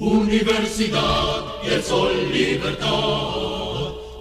Universidad 0.00 1.44
y 1.64 1.74
el 1.74 1.82
sol 1.82 2.12
libertad, 2.32 2.86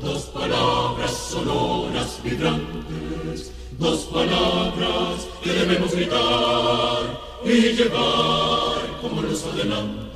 dos 0.01 0.23
palabras 0.33 1.11
sonoras 1.11 2.19
vibrantes, 2.23 3.51
dos 3.77 4.05
palabras 4.05 5.27
que 5.43 5.51
debemos 5.51 5.91
gritar 5.91 7.21
y 7.45 7.73
llevar 7.73 8.99
como 9.01 9.21
luz 9.21 9.43
adelante 9.43 10.06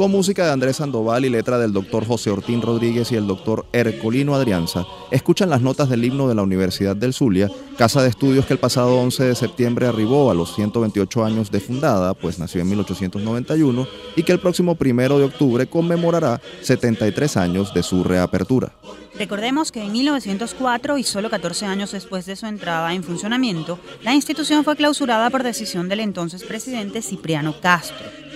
con 0.00 0.12
música 0.12 0.46
de 0.46 0.52
Andrés 0.52 0.76
Sandoval 0.76 1.26
y 1.26 1.28
letra 1.28 1.58
del 1.58 1.74
doctor 1.74 2.06
José 2.06 2.30
Ortín 2.30 2.62
Rodríguez 2.62 3.12
y 3.12 3.16
el 3.16 3.26
doctor 3.26 3.66
Hercolino 3.70 4.34
Adrianza, 4.34 4.86
escuchan 5.10 5.50
las 5.50 5.60
notas 5.60 5.90
del 5.90 6.02
himno 6.02 6.26
de 6.26 6.34
la 6.34 6.40
Universidad 6.40 6.96
del 6.96 7.12
Zulia, 7.12 7.50
casa 7.76 8.02
de 8.02 8.08
estudios 8.08 8.46
que 8.46 8.54
el 8.54 8.58
pasado 8.58 8.96
11 8.98 9.24
de 9.24 9.34
septiembre 9.34 9.86
arribó 9.86 10.30
a 10.30 10.34
los 10.34 10.54
128 10.54 11.22
años 11.22 11.50
de 11.50 11.60
fundada, 11.60 12.14
pues 12.14 12.38
nació 12.38 12.62
en 12.62 12.70
1891, 12.70 13.86
y 14.16 14.22
que 14.22 14.32
el 14.32 14.40
próximo 14.40 14.74
primero 14.74 15.18
de 15.18 15.26
octubre 15.26 15.66
conmemorará 15.66 16.40
73 16.62 17.36
años 17.36 17.74
de 17.74 17.82
su 17.82 18.02
reapertura. 18.02 18.72
Recordemos 19.18 19.70
que 19.70 19.82
en 19.82 19.92
1904 19.92 20.96
y 20.96 21.04
solo 21.04 21.28
14 21.28 21.66
años 21.66 21.92
después 21.92 22.24
de 22.24 22.36
su 22.36 22.46
entrada 22.46 22.94
en 22.94 23.04
funcionamiento, 23.04 23.78
la 24.02 24.14
institución 24.14 24.64
fue 24.64 24.76
clausurada 24.76 25.28
por 25.28 25.42
decisión 25.42 25.90
del 25.90 26.00
entonces 26.00 26.42
presidente 26.44 27.02
Cipriano 27.02 27.54
Castro. 27.60 28.29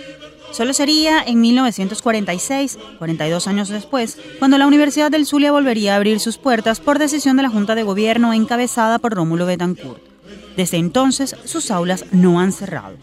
Solo 0.55 0.73
sería 0.73 1.21
en 1.21 1.41
1946, 1.41 2.79
42 2.99 3.49
años 3.49 3.69
después, 3.71 4.19
cuando 4.39 4.57
la 4.57 4.69
Universidad 4.69 5.11
del 5.11 5.27
Zulia 5.27 5.51
volvería 5.51 5.95
a 5.95 5.97
abrir 5.97 6.21
sus 6.21 6.39
puertas 6.39 6.79
por 6.79 7.01
decisión 7.01 7.37
de 7.37 7.43
la 7.43 7.51
Junta 7.51 7.75
de 7.75 7.83
Gobierno 7.83 8.33
encabezada 8.33 9.01
por 9.01 9.15
Rómulo 9.15 9.47
Betancourt. 9.47 10.01
Desde 10.57 10.77
entonces, 10.77 11.35
sus 11.45 11.73
aulas 11.73 12.05
no 12.13 12.39
han 12.39 12.53
cerrado. 12.53 12.95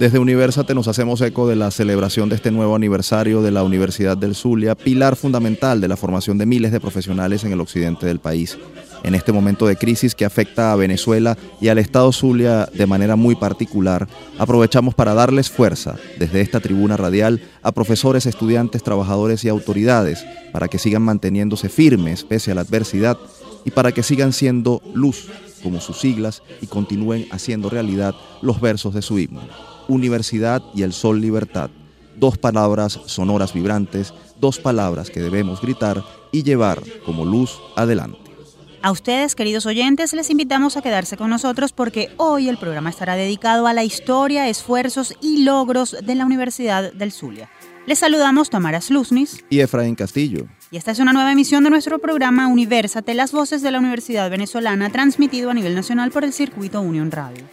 Desde 0.00 0.18
Universate 0.18 0.74
nos 0.74 0.88
hacemos 0.88 1.20
eco 1.20 1.46
de 1.46 1.54
la 1.54 1.70
celebración 1.70 2.28
de 2.30 2.34
este 2.34 2.50
nuevo 2.50 2.74
aniversario 2.74 3.42
de 3.42 3.52
la 3.52 3.62
Universidad 3.62 4.16
del 4.16 4.34
Zulia, 4.34 4.74
pilar 4.74 5.14
fundamental 5.14 5.80
de 5.80 5.86
la 5.86 5.96
formación 5.96 6.36
de 6.36 6.46
miles 6.46 6.72
de 6.72 6.80
profesionales 6.80 7.44
en 7.44 7.52
el 7.52 7.60
occidente 7.60 8.06
del 8.06 8.18
país 8.18 8.58
en 9.02 9.14
este 9.14 9.32
momento 9.32 9.66
de 9.66 9.76
crisis 9.76 10.14
que 10.14 10.24
afecta 10.24 10.72
a 10.72 10.76
Venezuela 10.76 11.36
y 11.60 11.68
al 11.68 11.78
Estado 11.78 12.12
Zulia 12.12 12.66
de 12.72 12.86
manera 12.86 13.16
muy 13.16 13.34
particular, 13.34 14.08
aprovechamos 14.38 14.94
para 14.94 15.14
darles 15.14 15.50
fuerza 15.50 15.96
desde 16.18 16.40
esta 16.40 16.60
tribuna 16.60 16.96
radial 16.96 17.40
a 17.62 17.72
profesores, 17.72 18.26
estudiantes, 18.26 18.82
trabajadores 18.82 19.44
y 19.44 19.48
autoridades 19.48 20.24
para 20.52 20.68
que 20.68 20.78
sigan 20.78 21.02
manteniéndose 21.02 21.68
firmes 21.68 22.24
pese 22.24 22.52
a 22.52 22.54
la 22.54 22.62
adversidad 22.62 23.18
y 23.64 23.70
para 23.70 23.92
que 23.92 24.02
sigan 24.02 24.32
siendo 24.32 24.82
luz 24.94 25.28
como 25.62 25.80
sus 25.80 25.98
siglas 25.98 26.42
y 26.60 26.66
continúen 26.66 27.26
haciendo 27.30 27.68
realidad 27.68 28.14
los 28.42 28.60
versos 28.60 28.94
de 28.94 29.02
su 29.02 29.18
himno. 29.18 29.42
Universidad 29.88 30.62
y 30.74 30.82
el 30.82 30.92
Sol 30.92 31.20
Libertad. 31.20 31.70
Dos 32.16 32.36
palabras 32.36 33.00
sonoras 33.06 33.52
vibrantes, 33.52 34.12
dos 34.40 34.58
palabras 34.58 35.10
que 35.10 35.20
debemos 35.20 35.60
gritar 35.60 36.04
y 36.32 36.42
llevar 36.42 36.82
como 37.04 37.24
luz 37.24 37.58
adelante. 37.76 38.27
A 38.80 38.92
ustedes, 38.92 39.34
queridos 39.34 39.66
oyentes, 39.66 40.12
les 40.12 40.30
invitamos 40.30 40.76
a 40.76 40.82
quedarse 40.82 41.16
con 41.16 41.30
nosotros 41.30 41.72
porque 41.72 42.10
hoy 42.16 42.48
el 42.48 42.58
programa 42.58 42.90
estará 42.90 43.16
dedicado 43.16 43.66
a 43.66 43.72
la 43.72 43.82
historia, 43.82 44.48
esfuerzos 44.48 45.14
y 45.20 45.42
logros 45.42 45.96
de 46.00 46.14
la 46.14 46.24
Universidad 46.24 46.92
del 46.92 47.10
Zulia. 47.10 47.50
Les 47.86 47.98
saludamos 47.98 48.50
Tamara 48.50 48.80
Sluznis 48.80 49.44
y 49.50 49.60
Efraín 49.60 49.96
Castillo. 49.96 50.46
Y 50.70 50.76
esta 50.76 50.92
es 50.92 51.00
una 51.00 51.12
nueva 51.12 51.32
emisión 51.32 51.64
de 51.64 51.70
nuestro 51.70 51.98
programa 51.98 52.46
Universate, 52.46 53.14
las 53.14 53.32
voces 53.32 53.62
de 53.62 53.72
la 53.72 53.78
Universidad 53.80 54.30
Venezolana, 54.30 54.90
transmitido 54.90 55.50
a 55.50 55.54
nivel 55.54 55.74
nacional 55.74 56.12
por 56.12 56.22
el 56.22 56.32
circuito 56.32 56.80
Unión 56.80 57.10
Radio. 57.10 57.44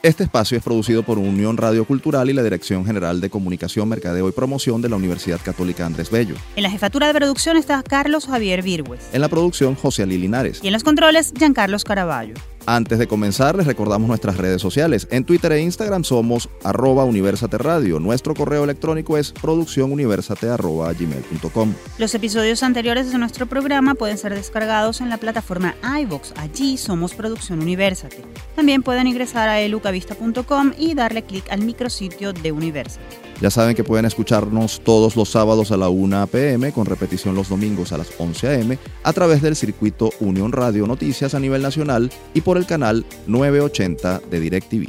Este 0.00 0.22
espacio 0.22 0.56
es 0.56 0.62
producido 0.62 1.02
por 1.02 1.18
Unión 1.18 1.56
Radio 1.56 1.84
Cultural 1.84 2.30
y 2.30 2.32
la 2.32 2.44
Dirección 2.44 2.86
General 2.86 3.20
de 3.20 3.30
Comunicación, 3.30 3.88
Mercadeo 3.88 4.28
y 4.28 4.32
Promoción 4.32 4.80
de 4.80 4.88
la 4.88 4.94
Universidad 4.94 5.40
Católica 5.42 5.84
Andrés 5.84 6.08
Bello. 6.08 6.36
En 6.54 6.62
la 6.62 6.70
jefatura 6.70 7.08
de 7.08 7.14
producción 7.14 7.56
está 7.56 7.82
Carlos 7.82 8.26
Javier 8.26 8.62
Virgües. 8.62 9.00
En 9.12 9.20
la 9.20 9.28
producción, 9.28 9.74
José 9.74 10.04
Ali 10.04 10.16
Linares. 10.16 10.60
Y 10.62 10.68
en 10.68 10.72
los 10.74 10.84
controles, 10.84 11.32
Giancarlos 11.36 11.82
Caraballo. 11.82 12.34
Antes 12.70 12.98
de 12.98 13.06
comenzar, 13.06 13.56
les 13.56 13.66
recordamos 13.66 14.08
nuestras 14.08 14.36
redes 14.36 14.60
sociales. 14.60 15.08
En 15.10 15.24
Twitter 15.24 15.52
e 15.52 15.62
Instagram 15.62 16.04
somos 16.04 16.50
arroba 16.62 17.04
Universate 17.04 17.56
Radio. 17.56 17.98
Nuestro 17.98 18.34
correo 18.34 18.62
electrónico 18.62 19.16
es 19.16 19.32
producciónuniversate.gmail.com. 19.32 21.74
Los 21.96 22.14
episodios 22.14 22.62
anteriores 22.62 23.10
de 23.10 23.16
nuestro 23.16 23.46
programa 23.46 23.94
pueden 23.94 24.18
ser 24.18 24.34
descargados 24.34 25.00
en 25.00 25.08
la 25.08 25.16
plataforma 25.16 25.76
iVox. 26.02 26.34
Allí 26.36 26.76
somos 26.76 27.14
Producción 27.14 27.62
Universate. 27.62 28.22
También 28.54 28.82
pueden 28.82 29.06
ingresar 29.06 29.48
a 29.48 29.60
elucavista.com 29.60 30.72
y 30.76 30.94
darle 30.94 31.22
clic 31.22 31.50
al 31.50 31.62
micrositio 31.62 32.34
de 32.34 32.52
Universate. 32.52 33.27
Ya 33.40 33.50
saben 33.50 33.76
que 33.76 33.84
pueden 33.84 34.04
escucharnos 34.04 34.80
todos 34.84 35.14
los 35.14 35.28
sábados 35.28 35.70
a 35.70 35.76
la 35.76 35.88
1 35.88 36.26
pm, 36.26 36.72
con 36.72 36.86
repetición 36.86 37.36
los 37.36 37.48
domingos 37.48 37.92
a 37.92 37.98
las 37.98 38.08
11 38.18 38.60
am, 38.62 38.76
a 39.04 39.12
través 39.12 39.42
del 39.42 39.54
circuito 39.54 40.10
Unión 40.18 40.50
Radio 40.50 40.86
Noticias 40.86 41.34
a 41.34 41.40
nivel 41.40 41.62
nacional 41.62 42.10
y 42.34 42.40
por 42.40 42.56
el 42.56 42.66
canal 42.66 43.06
980 43.26 44.22
de 44.30 44.40
DirecTV. 44.40 44.88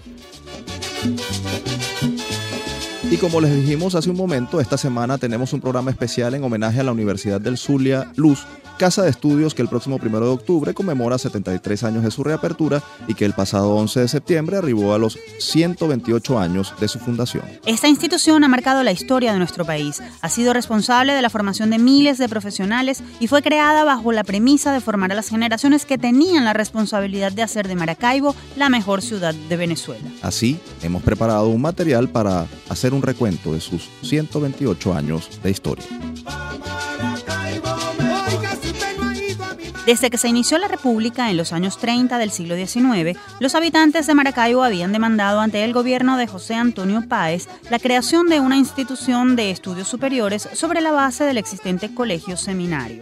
Y 3.11 3.17
como 3.17 3.41
les 3.41 3.51
dijimos 3.55 3.95
hace 3.95 4.11
un 4.11 4.17
momento, 4.17 4.61
esta 4.61 4.77
semana 4.77 5.17
tenemos 5.17 5.51
un 5.53 5.61
programa 5.61 5.89
especial 5.89 6.35
en 6.35 6.43
homenaje 6.43 6.79
a 6.79 6.83
la 6.83 6.91
Universidad 6.91 7.41
del 7.41 7.57
Zulia 7.57 8.11
Luz, 8.15 8.45
casa 8.77 9.01
de 9.01 9.09
estudios 9.09 9.55
que 9.55 9.63
el 9.63 9.67
próximo 9.67 9.99
1 10.01 10.19
de 10.19 10.27
octubre 10.27 10.73
conmemora 10.75 11.17
73 11.17 11.83
años 11.85 12.03
de 12.03 12.11
su 12.11 12.23
reapertura 12.23 12.83
y 13.07 13.15
que 13.15 13.25
el 13.25 13.33
pasado 13.33 13.75
11 13.75 14.01
de 14.01 14.07
septiembre 14.07 14.57
arribó 14.57 14.93
a 14.93 14.99
los 14.99 15.17
128 15.39 16.39
años 16.39 16.73
de 16.79 16.87
su 16.87 16.99
fundación. 16.99 17.43
Esta 17.65 17.87
institución 17.87 18.43
ha 18.43 18.47
marcado 18.47 18.83
la 18.83 18.91
historia 18.91 19.33
de 19.33 19.39
nuestro 19.39 19.65
país, 19.65 20.01
ha 20.21 20.29
sido 20.29 20.53
responsable 20.53 21.13
de 21.13 21.23
la 21.23 21.31
formación 21.31 21.71
de 21.71 21.79
miles 21.79 22.19
de 22.19 22.29
profesionales 22.29 23.01
y 23.19 23.25
fue 23.25 23.41
creada 23.41 23.83
bajo 23.83 24.11
la 24.11 24.23
premisa 24.23 24.71
de 24.71 24.81
formar 24.81 25.11
a 25.11 25.15
las 25.15 25.29
generaciones 25.29 25.85
que 25.85 25.97
tenían 25.97 26.45
la 26.45 26.53
responsabilidad 26.53 27.31
de 27.31 27.41
hacer 27.41 27.67
de 27.67 27.75
Maracaibo 27.75 28.35
la 28.55 28.69
mejor 28.69 29.01
ciudad 29.01 29.33
de 29.33 29.57
Venezuela. 29.57 30.07
Así, 30.21 30.59
hemos 30.83 31.01
preparado 31.01 31.47
un 31.49 31.61
material 31.61 32.07
para 32.07 32.45
hacer 32.69 32.93
un 32.93 33.01
recuento 33.01 33.53
de 33.53 33.59
sus 33.59 33.89
128 34.03 34.93
años 34.93 35.41
de 35.43 35.51
historia. 35.51 35.85
Desde 39.89 40.11
que 40.11 40.19
se 40.19 40.27
inició 40.27 40.59
la 40.59 40.67
República 40.67 41.31
en 41.31 41.37
los 41.37 41.51
años 41.51 41.79
30 41.79 42.19
del 42.19 42.29
siglo 42.29 42.55
XIX, 42.55 43.17
los 43.39 43.55
habitantes 43.55 44.05
de 44.05 44.13
Maracaibo 44.13 44.63
habían 44.63 44.91
demandado 44.91 45.39
ante 45.39 45.63
el 45.63 45.73
gobierno 45.73 46.15
de 46.15 46.27
José 46.27 46.53
Antonio 46.53 47.03
Páez 47.09 47.47
la 47.71 47.79
creación 47.79 48.27
de 48.27 48.39
una 48.39 48.55
institución 48.55 49.35
de 49.35 49.49
estudios 49.49 49.87
superiores 49.87 50.47
sobre 50.53 50.81
la 50.81 50.91
base 50.91 51.23
del 51.23 51.39
existente 51.39 51.91
colegio 51.91 52.37
seminario. 52.37 53.01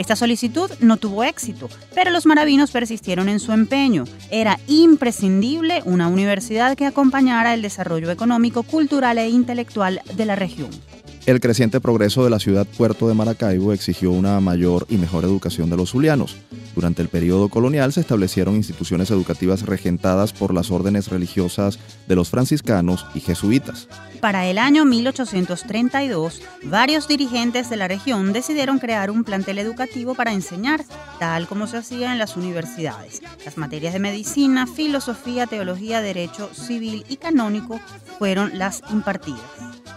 Esta 0.00 0.16
solicitud 0.16 0.70
no 0.80 0.96
tuvo 0.96 1.24
éxito, 1.24 1.68
pero 1.94 2.10
los 2.10 2.24
maravinos 2.24 2.70
persistieron 2.70 3.28
en 3.28 3.38
su 3.38 3.52
empeño. 3.52 4.04
Era 4.30 4.58
imprescindible 4.66 5.82
una 5.84 6.08
universidad 6.08 6.74
que 6.74 6.86
acompañara 6.86 7.52
el 7.52 7.60
desarrollo 7.60 8.10
económico, 8.10 8.62
cultural 8.62 9.18
e 9.18 9.28
intelectual 9.28 10.00
de 10.14 10.24
la 10.24 10.36
región. 10.36 10.70
El 11.26 11.38
creciente 11.38 11.80
progreso 11.80 12.24
de 12.24 12.30
la 12.30 12.38
ciudad 12.38 12.66
puerto 12.66 13.06
de 13.06 13.14
Maracaibo 13.14 13.74
exigió 13.74 14.10
una 14.10 14.40
mayor 14.40 14.86
y 14.88 14.96
mejor 14.96 15.24
educación 15.24 15.68
de 15.68 15.76
los 15.76 15.90
zulianos. 15.90 16.36
Durante 16.74 17.02
el 17.02 17.08
periodo 17.08 17.50
colonial 17.50 17.92
se 17.92 18.00
establecieron 18.00 18.54
instituciones 18.54 19.10
educativas 19.10 19.66
regentadas 19.66 20.32
por 20.32 20.54
las 20.54 20.70
órdenes 20.70 21.08
religiosas 21.08 21.78
de 22.08 22.16
los 22.16 22.30
franciscanos 22.30 23.06
y 23.14 23.20
jesuitas. 23.20 23.86
Para 24.20 24.46
el 24.46 24.58
año 24.58 24.84
1832, 24.86 26.42
varios 26.64 27.06
dirigentes 27.06 27.68
de 27.68 27.76
la 27.76 27.88
región 27.88 28.32
decidieron 28.32 28.78
crear 28.78 29.10
un 29.10 29.24
plantel 29.24 29.58
educativo 29.58 30.14
para 30.14 30.32
enseñar, 30.32 30.84
tal 31.18 31.46
como 31.46 31.66
se 31.66 31.76
hacía 31.76 32.12
en 32.12 32.18
las 32.18 32.36
universidades. 32.36 33.22
Las 33.44 33.58
materias 33.58 33.92
de 33.92 33.98
medicina, 33.98 34.66
filosofía, 34.66 35.46
teología, 35.46 36.00
derecho 36.00 36.50
civil 36.54 37.04
y 37.08 37.16
canónico 37.16 37.78
fueron 38.18 38.58
las 38.58 38.82
impartidas. 38.90 39.40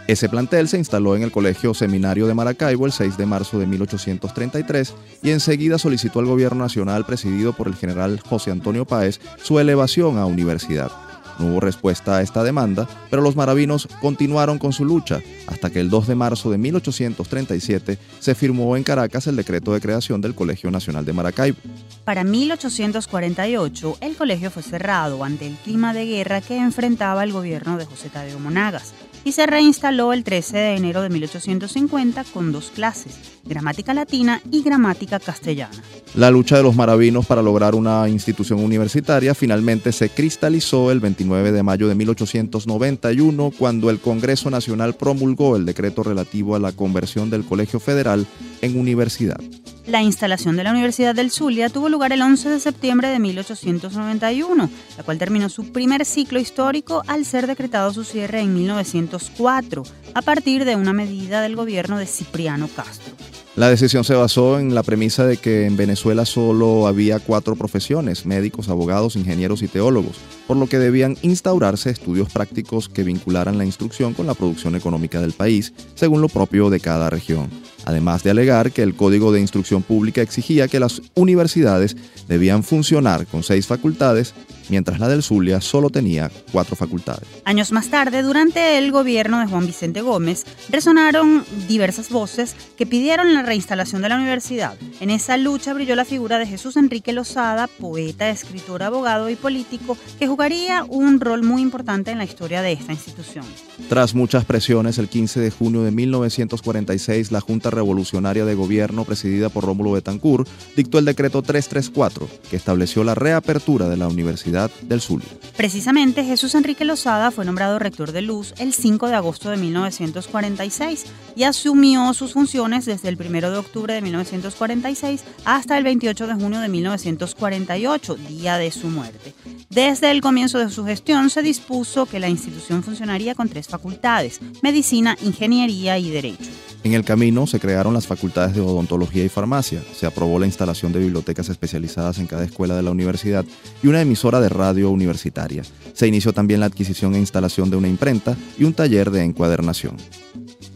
Ese 0.08 0.28
plantel 0.28 0.68
se 0.68 0.78
instaló 0.78 1.13
en 1.16 1.24
el 1.24 1.32
Colegio 1.32 1.74
Seminario 1.74 2.28
de 2.28 2.34
Maracaibo 2.34 2.86
el 2.86 2.92
6 2.92 3.18
de 3.18 3.26
marzo 3.26 3.60
de 3.60 3.66
1833 3.66 4.94
y 5.22 5.32
enseguida 5.32 5.78
solicitó 5.78 6.20
al 6.20 6.26
gobierno 6.26 6.64
nacional 6.64 7.06
presidido 7.06 7.54
por 7.54 7.68
el 7.68 7.76
general 7.76 8.20
José 8.20 8.52
Antonio 8.52 8.86
Páez 8.86 9.20
su 9.42 9.60
elevación 9.60 10.18
a 10.18 10.26
universidad. 10.26 10.92
No 11.40 11.48
hubo 11.48 11.60
respuesta 11.60 12.18
a 12.18 12.22
esta 12.22 12.44
demanda, 12.44 12.88
pero 13.10 13.22
los 13.22 13.36
maravinos 13.36 13.88
continuaron 14.02 14.60
con 14.60 14.74
su 14.74 14.86
lucha 14.86 15.22
hasta 15.48 15.70
que 15.70 15.80
el 15.80 15.90
2 15.90 16.08
de 16.08 16.16
marzo 16.16 16.52
de 16.52 16.58
1837 16.58 17.98
se 18.20 18.36
firmó 18.36 18.78
en 18.78 18.84
Caracas 18.84 19.28
el 19.28 19.36
decreto 19.36 19.74
de 19.74 19.82
creación 19.82 20.22
del 20.22 20.36
Colegio 20.36 20.72
Nacional 20.72 21.06
de 21.06 21.14
Maracaibo. 21.14 21.58
Para 22.06 22.24
1848, 22.24 23.98
el 24.02 24.16
colegio 24.16 24.52
fue 24.52 24.64
cerrado 24.64 25.24
ante 25.24 25.48
el 25.48 25.56
clima 25.56 25.94
de 25.94 26.06
guerra 26.06 26.42
que 26.42 26.58
enfrentaba 26.58 27.24
el 27.24 27.32
gobierno 27.32 27.78
de 27.78 27.86
José 27.86 28.10
Tadeo 28.10 28.40
Monagas. 28.40 28.94
Y 29.26 29.32
se 29.32 29.46
reinstaló 29.46 30.14
el 30.14 30.24
13 30.24 30.58
de 30.58 30.76
enero 30.76 31.02
de 31.02 31.10
1850 31.10 32.24
con 32.26 32.52
dos 32.52 32.72
clases, 32.74 33.40
gramática 33.44 33.94
latina 33.94 34.42
y 34.52 34.64
gramática 34.64 35.20
castellana. 35.20 35.82
La 36.16 36.30
lucha 36.30 36.58
de 36.58 36.64
los 36.64 36.76
maravinos 36.76 37.26
para 37.26 37.42
lograr 37.42 37.76
una 37.76 38.08
institución 38.10 38.60
universitaria 38.60 39.34
finalmente 39.34 39.92
se 39.92 40.10
cristalizó 40.10 40.92
el 40.92 41.00
29 41.00 41.52
de 41.52 41.64
mayo 41.64 41.88
de 41.88 41.96
1891 41.96 43.52
cuando 43.58 43.90
el 43.90 44.00
Congreso 44.00 44.50
Nacional 44.50 44.96
promulgó 44.96 45.56
el 45.56 45.66
decreto 45.66 46.04
relativo 46.04 46.56
a 46.56 46.60
la 46.60 46.72
conversión 46.72 47.30
del 47.30 47.44
Colegio 47.44 47.80
Federal 47.80 48.28
en 48.64 48.80
universidad. 48.80 49.40
La 49.86 50.02
instalación 50.02 50.56
de 50.56 50.64
la 50.64 50.72
Universidad 50.72 51.14
del 51.14 51.30
Zulia 51.30 51.68
tuvo 51.68 51.90
lugar 51.90 52.14
el 52.14 52.22
11 52.22 52.50
de 52.50 52.60
septiembre 52.62 53.10
de 53.10 53.20
1891, 53.20 54.70
la 54.98 55.04
cual 55.04 55.18
terminó 55.18 55.50
su 55.50 55.74
primer 55.74 56.06
ciclo 56.06 56.40
histórico 56.40 57.04
al 57.08 57.26
ser 57.26 57.48
decretado 57.48 57.92
su 57.92 58.06
cierre 58.06 58.40
en 58.40 58.54
1904, 58.54 59.84
a 60.14 60.22
partir 60.22 60.64
de 60.64 60.78
una 60.78 60.94
medida 60.94 61.42
del 61.42 61.58
gobierno 61.58 61.98
de 61.98 62.06
Cipriano 62.06 62.70
Castro. 62.74 63.14
La 63.58 63.70
decisión 63.70 64.04
se 64.04 64.16
basó 64.16 64.58
en 64.58 64.74
la 64.74 64.82
premisa 64.82 65.28
de 65.28 65.38
que 65.38 65.68
en 65.68 65.76
Venezuela 65.76 66.26
solo 66.26 66.88
había 66.88 67.20
cuatro 67.20 67.56
profesiones, 67.56 68.26
médicos, 68.26 68.70
abogados, 68.70 69.16
ingenieros 69.16 69.62
y 69.62 69.68
teólogos, 69.68 70.16
por 70.48 70.58
lo 70.58 70.68
que 70.68 70.80
debían 70.80 71.18
instaurarse 71.22 71.90
estudios 71.90 72.32
prácticos 72.32 72.90
que 72.90 73.04
vincularan 73.04 73.58
la 73.58 73.66
instrucción 73.66 74.14
con 74.14 74.28
la 74.28 74.34
producción 74.34 74.76
económica 74.76 75.22
del 75.22 75.34
país, 75.34 75.74
según 75.96 76.22
lo 76.22 76.30
propio 76.30 76.70
de 76.70 76.80
cada 76.80 77.10
región 77.10 77.50
además 77.86 78.24
de 78.24 78.32
alegar 78.32 78.72
que 78.72 78.84
el 78.84 78.96
Código 78.96 79.32
de 79.32 79.42
Instrucción 79.42 79.84
Pública 79.84 80.22
exigía 80.22 80.68
que 80.68 80.80
las 80.80 81.02
universidades 81.16 81.96
debían 82.28 82.64
funcionar 82.64 83.26
con 83.28 83.44
seis 83.44 83.68
facultades, 83.68 84.34
mientras 84.70 85.00
la 85.00 85.10
del 85.10 85.24
Zulia 85.24 85.60
solo 85.60 85.90
tenía 85.90 86.32
cuatro 86.52 86.76
facultades. 86.76 87.28
Años 87.44 87.72
más 87.72 87.90
tarde, 87.90 88.22
durante 88.22 88.78
el 88.78 88.92
gobierno 88.92 89.40
de 89.40 89.48
Juan 89.48 89.66
Vicente 89.66 90.02
Gómez, 90.02 90.46
resonaron 90.70 91.44
diversas 91.68 92.10
voces 92.10 92.56
que 92.78 92.86
pidieron 92.86 93.34
la 93.34 93.44
reinstalación 93.44 94.02
de 94.02 94.10
la 94.10 94.16
universidad. 94.16 94.76
En 95.00 95.10
esa 95.10 95.38
lucha 95.38 95.74
brilló 95.74 95.96
la 95.96 96.06
figura 96.06 96.40
de 96.40 96.48
Jesús 96.48 96.78
Enrique 96.78 97.12
Lozada, 97.12 97.68
poeta, 97.68 98.30
escritor, 98.30 98.84
abogado 98.84 99.30
y 99.30 99.36
político, 99.36 99.98
que 100.18 100.28
jugaría 100.34 100.84
un 100.90 101.20
rol 101.20 101.44
muy 101.44 101.62
importante 101.62 102.10
en 102.10 102.18
la 102.18 102.24
historia 102.24 102.64
de 102.64 102.72
esta 102.72 102.92
institución. 102.92 103.46
Tras 103.88 104.16
muchas 104.16 104.46
presiones, 104.46 104.98
el 104.98 105.08
15 105.08 105.40
de 105.40 105.52
junio 105.52 105.84
de 105.84 105.92
1946, 105.92 107.32
la 107.32 107.40
Junta 107.40 107.70
Revolucionaria 107.70 108.44
de 108.44 108.56
Gobierno, 108.56 109.06
presidida 109.06 109.50
por 109.50 109.64
Rómulo 109.64 109.92
Betancourt, 109.92 110.50
dictó 110.76 110.98
el 110.98 111.06
decreto 111.06 111.44
334, 111.44 112.28
que 112.50 112.56
estableció 112.56 113.04
la 113.04 113.14
reapertura 113.14 113.90
de 113.90 113.98
la 113.98 114.08
Universidad 114.08 114.72
del 114.82 115.02
Zulia. 115.02 115.28
Precisamente, 115.56 116.24
Jesús 116.24 116.56
Enrique 116.56 116.84
Lozada 116.84 117.30
fue 117.30 117.46
nombrado 117.46 117.78
rector 117.78 118.12
de 118.12 118.24
Luz 118.24 118.56
el 118.58 118.74
5 118.74 119.10
de 119.10 119.16
agosto 119.16 119.52
de 119.52 119.58
1946 119.58 121.06
y 121.36 121.44
asumió 121.44 122.12
sus 122.16 122.34
funciones 122.34 122.86
desde 122.86 123.10
el 123.10 123.18
1 123.22 123.52
de 123.52 123.58
octubre 123.58 123.94
de 123.94 124.02
1946 124.02 125.24
hasta 125.46 125.78
el 125.78 125.84
28 125.84 126.26
de 126.26 126.34
junio 126.34 126.60
de 126.60 126.70
1948, 126.70 128.16
día 128.16 128.58
de 128.58 128.72
su 128.72 128.88
muerte. 128.88 129.36
Desde 129.70 130.10
el 130.10 130.23
comienzo 130.24 130.58
de 130.58 130.70
su 130.70 130.86
gestión 130.86 131.30
se 131.30 131.42
dispuso 131.42 132.06
que 132.06 132.20
la 132.20 132.30
institución 132.30 132.82
funcionaría 132.82 133.36
con 133.36 133.50
tres 133.50 133.68
facultades, 133.68 134.40
medicina, 134.62 135.18
ingeniería 135.22 136.00
y 136.00 136.10
derecho. 136.10 136.50
En 136.86 136.94
el 136.94 137.04
camino 137.04 137.46
se 137.46 137.60
crearon 137.60 137.94
las 137.94 138.08
facultades 138.08 138.56
de 138.56 138.62
odontología 138.62 139.26
y 139.26 139.30
farmacia, 139.30 139.82
se 139.94 140.06
aprobó 140.06 140.40
la 140.40 140.46
instalación 140.46 140.94
de 140.94 141.00
bibliotecas 141.00 141.50
especializadas 141.50 142.20
en 142.20 142.28
cada 142.28 142.46
escuela 142.46 142.76
de 142.76 142.84
la 142.84 142.92
universidad 142.92 143.44
y 143.84 143.88
una 143.88 144.02
emisora 144.02 144.40
de 144.40 144.48
radio 144.48 144.92
universitaria. 144.92 145.64
Se 145.94 146.08
inició 146.08 146.32
también 146.32 146.62
la 146.62 146.68
adquisición 146.68 147.16
e 147.16 147.20
instalación 147.20 147.70
de 147.70 147.76
una 147.76 147.90
imprenta 147.90 148.38
y 148.58 148.64
un 148.64 148.74
taller 148.74 149.12
de 149.12 149.24
encuadernación. 149.24 149.98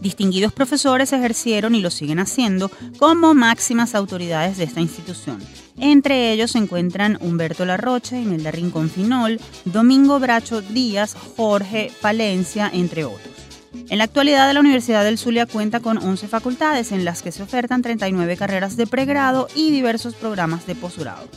Distinguidos 0.01 0.53
profesores 0.53 1.11
ejercieron 1.13 1.75
y 1.75 1.81
lo 1.81 1.89
siguen 1.89 2.19
haciendo 2.19 2.69
como 2.99 3.33
máximas 3.33 3.95
autoridades 3.95 4.57
de 4.57 4.65
esta 4.65 4.81
institución. 4.81 5.39
Entre 5.79 6.31
ellos 6.31 6.51
se 6.51 6.59
encuentran 6.59 7.17
Humberto 7.21 7.65
Larroche, 7.65 8.21
Imelda 8.21 8.51
Rincón 8.51 8.89
Finol, 8.89 9.39
Domingo 9.65 10.19
Bracho 10.19 10.61
Díaz, 10.61 11.15
Jorge 11.35 11.91
Palencia, 12.01 12.69
entre 12.73 13.05
otros. 13.05 13.46
En 13.89 13.97
la 13.97 14.05
actualidad, 14.05 14.51
la 14.53 14.59
Universidad 14.59 15.03
del 15.03 15.17
Zulia 15.17 15.45
cuenta 15.45 15.79
con 15.79 15.97
11 15.97 16.27
facultades 16.27 16.91
en 16.91 17.05
las 17.05 17.21
que 17.21 17.31
se 17.31 17.43
ofertan 17.43 17.81
39 17.81 18.37
carreras 18.37 18.77
de 18.77 18.87
pregrado 18.87 19.47
y 19.55 19.71
diversos 19.71 20.15
programas 20.15 20.65
de 20.67 20.75
posgrado. 20.75 21.27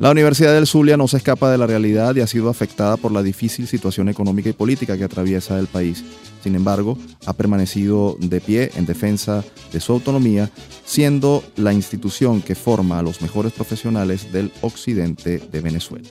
La 0.00 0.10
Universidad 0.10 0.54
del 0.54 0.66
Zulia 0.66 0.96
no 0.96 1.08
se 1.08 1.16
escapa 1.16 1.50
de 1.50 1.58
la 1.58 1.66
realidad 1.66 2.14
y 2.14 2.20
ha 2.20 2.26
sido 2.26 2.50
afectada 2.50 2.96
por 2.96 3.10
la 3.10 3.22
difícil 3.22 3.66
situación 3.66 4.08
económica 4.08 4.48
y 4.48 4.52
política 4.52 4.96
que 4.96 5.04
atraviesa 5.04 5.58
el 5.58 5.66
país. 5.66 6.04
Sin 6.42 6.54
embargo, 6.54 6.96
ha 7.26 7.32
permanecido 7.32 8.16
de 8.20 8.40
pie 8.40 8.70
en 8.76 8.86
defensa 8.86 9.44
de 9.72 9.80
su 9.80 9.92
autonomía, 9.92 10.50
siendo 10.84 11.42
la 11.56 11.72
institución 11.72 12.42
que 12.42 12.54
forma 12.54 12.98
a 12.98 13.02
los 13.02 13.22
mejores 13.22 13.52
profesionales 13.52 14.32
del 14.32 14.52
occidente 14.60 15.38
de 15.38 15.60
Venezuela. 15.60 16.08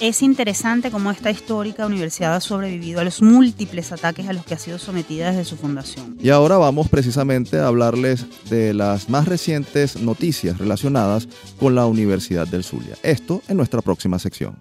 Es 0.00 0.22
interesante 0.22 0.90
cómo 0.90 1.10
esta 1.10 1.30
histórica 1.30 1.86
universidad 1.86 2.34
ha 2.36 2.40
sobrevivido 2.40 3.00
a 3.00 3.04
los 3.04 3.22
múltiples 3.22 3.92
ataques 3.92 4.28
a 4.28 4.32
los 4.32 4.44
que 4.44 4.54
ha 4.54 4.58
sido 4.58 4.78
sometida 4.78 5.30
desde 5.30 5.44
su 5.44 5.56
fundación. 5.56 6.16
Y 6.20 6.30
ahora 6.30 6.56
vamos 6.56 6.88
precisamente 6.88 7.58
a 7.58 7.66
hablarles 7.66 8.26
de 8.48 8.74
las 8.74 9.08
más 9.08 9.26
recientes 9.26 10.00
noticias 10.00 10.58
relacionadas 10.58 11.28
con 11.58 11.74
la 11.74 11.86
Universidad 11.86 12.46
del 12.46 12.64
Zulia. 12.64 12.96
Esto 13.02 13.42
en 13.48 13.56
nuestra 13.56 13.82
próxima 13.82 14.18
sección. 14.18 14.56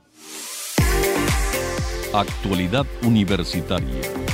Actualidad 2.13 2.85
Universitaria. 3.03 4.26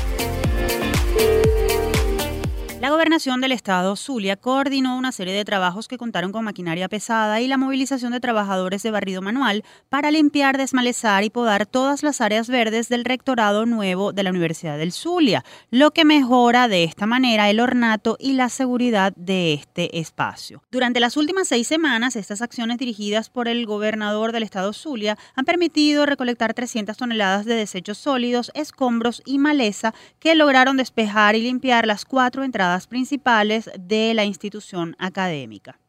Gobernación 3.14 3.42
del 3.42 3.52
estado 3.52 3.96
Zulia 3.96 4.38
coordinó 4.38 4.98
una 4.98 5.12
serie 5.12 5.36
de 5.36 5.46
trabajos 5.46 5.88
que 5.88 6.00
contaron 6.00 6.32
con 6.32 6.44
maquinaria 6.44 6.90
pesada 6.90 7.42
y 7.42 7.48
la 7.48 7.60
movilización 7.60 8.12
de 8.12 8.20
trabajadores 8.20 8.82
de 8.82 8.90
barrido 8.90 9.22
manual 9.22 9.64
para 9.88 10.10
limpiar, 10.10 10.58
desmalezar 10.58 11.24
y 11.24 11.30
podar 11.30 11.68
todas 11.68 12.02
las 12.02 12.22
áreas 12.22 12.48
verdes 12.50 12.90
del 12.90 13.06
rectorado 13.06 13.68
nuevo 13.68 14.14
de 14.14 14.24
la 14.24 14.32
Universidad 14.32 14.80
del 14.80 14.92
Zulia, 14.92 15.46
lo 15.70 15.92
que 15.92 16.06
mejora 16.06 16.68
de 16.68 16.86
esta 16.86 17.06
manera 17.06 17.52
el 17.52 17.60
ornato 17.60 18.18
y 18.20 18.34
la 18.34 18.50
seguridad 18.50 19.14
de 19.16 19.54
este 19.54 20.00
espacio. 20.00 20.64
Durante 20.72 21.00
las 21.00 21.16
últimas 21.16 21.48
seis 21.48 21.68
semanas, 21.68 22.16
estas 22.16 22.42
acciones 22.42 22.80
dirigidas 22.80 23.30
por 23.30 23.48
el 23.48 23.68
gobernador 23.68 24.32
del 24.32 24.42
estado 24.42 24.74
Zulia 24.74 25.20
han 25.36 25.46
permitido 25.46 26.08
recolectar 26.08 26.56
300 26.56 26.98
toneladas 26.98 27.46
de 27.46 27.54
desechos 27.54 28.00
sólidos, 28.00 28.50
escombros 28.56 29.22
y 29.24 29.38
maleza 29.38 29.94
que 30.20 30.34
lograron 30.34 30.78
despejar 30.78 31.36
y 31.36 31.44
limpiar 31.44 31.86
las 31.86 32.06
cuatro 32.06 32.44
entradas 32.44 32.88
principales 32.88 33.03
de 33.80 34.14
la 34.14 34.26
institución 34.26 34.96
académica. 35.00 35.80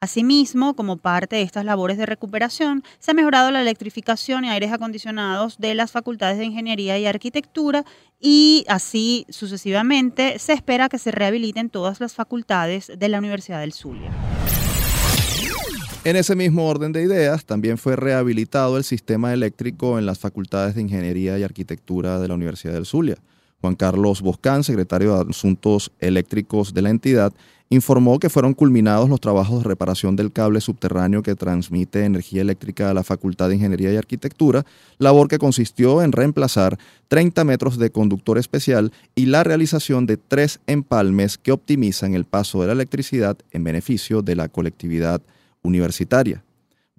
Asimismo, 0.00 0.74
como 0.74 0.96
parte 0.96 1.36
de 1.36 1.42
estas 1.42 1.64
labores 1.64 1.96
de 1.96 2.06
recuperación, 2.06 2.82
se 2.98 3.12
ha 3.12 3.14
mejorado 3.14 3.52
la 3.52 3.60
electrificación 3.60 4.44
y 4.44 4.48
aires 4.50 4.72
acondicionados 4.72 5.58
de 5.58 5.76
las 5.76 5.92
facultades 5.92 6.38
de 6.38 6.44
Ingeniería 6.44 6.98
y 6.98 7.06
Arquitectura 7.06 7.84
y 8.20 8.64
así 8.66 9.26
sucesivamente 9.28 10.40
se 10.40 10.54
espera 10.54 10.88
que 10.88 10.98
se 10.98 11.12
rehabiliten 11.12 11.70
todas 11.70 12.00
las 12.00 12.14
facultades 12.14 12.90
de 12.96 13.08
la 13.08 13.18
Universidad 13.18 13.60
del 13.60 13.72
Zulia. 13.72 14.10
En 16.02 16.16
ese 16.16 16.34
mismo 16.34 16.66
orden 16.66 16.90
de 16.90 17.04
ideas, 17.04 17.44
también 17.44 17.78
fue 17.78 17.94
rehabilitado 17.94 18.76
el 18.76 18.82
sistema 18.82 19.32
eléctrico 19.32 20.00
en 20.00 20.06
las 20.06 20.18
facultades 20.18 20.74
de 20.74 20.80
Ingeniería 20.80 21.38
y 21.38 21.44
Arquitectura 21.44 22.18
de 22.18 22.26
la 22.26 22.34
Universidad 22.34 22.72
del 22.72 22.86
Zulia. 22.86 23.18
Juan 23.62 23.76
Carlos 23.76 24.20
Boscán, 24.20 24.64
secretario 24.64 25.16
de 25.16 25.30
Asuntos 25.30 25.92
Eléctricos 26.00 26.74
de 26.74 26.82
la 26.82 26.90
entidad, 26.90 27.32
informó 27.68 28.18
que 28.18 28.28
fueron 28.28 28.54
culminados 28.54 29.08
los 29.08 29.20
trabajos 29.20 29.62
de 29.62 29.68
reparación 29.68 30.16
del 30.16 30.32
cable 30.32 30.60
subterráneo 30.60 31.22
que 31.22 31.36
transmite 31.36 32.04
energía 32.04 32.42
eléctrica 32.42 32.90
a 32.90 32.94
la 32.94 33.04
Facultad 33.04 33.48
de 33.48 33.54
Ingeniería 33.54 33.92
y 33.92 33.96
Arquitectura, 33.96 34.66
labor 34.98 35.28
que 35.28 35.38
consistió 35.38 36.02
en 36.02 36.10
reemplazar 36.10 36.76
30 37.06 37.44
metros 37.44 37.78
de 37.78 37.90
conductor 37.90 38.36
especial 38.36 38.92
y 39.14 39.26
la 39.26 39.44
realización 39.44 40.06
de 40.06 40.16
tres 40.16 40.58
empalmes 40.66 41.38
que 41.38 41.52
optimizan 41.52 42.14
el 42.14 42.24
paso 42.24 42.60
de 42.60 42.66
la 42.66 42.72
electricidad 42.72 43.38
en 43.52 43.62
beneficio 43.62 44.22
de 44.22 44.34
la 44.34 44.48
colectividad 44.48 45.22
universitaria. 45.62 46.44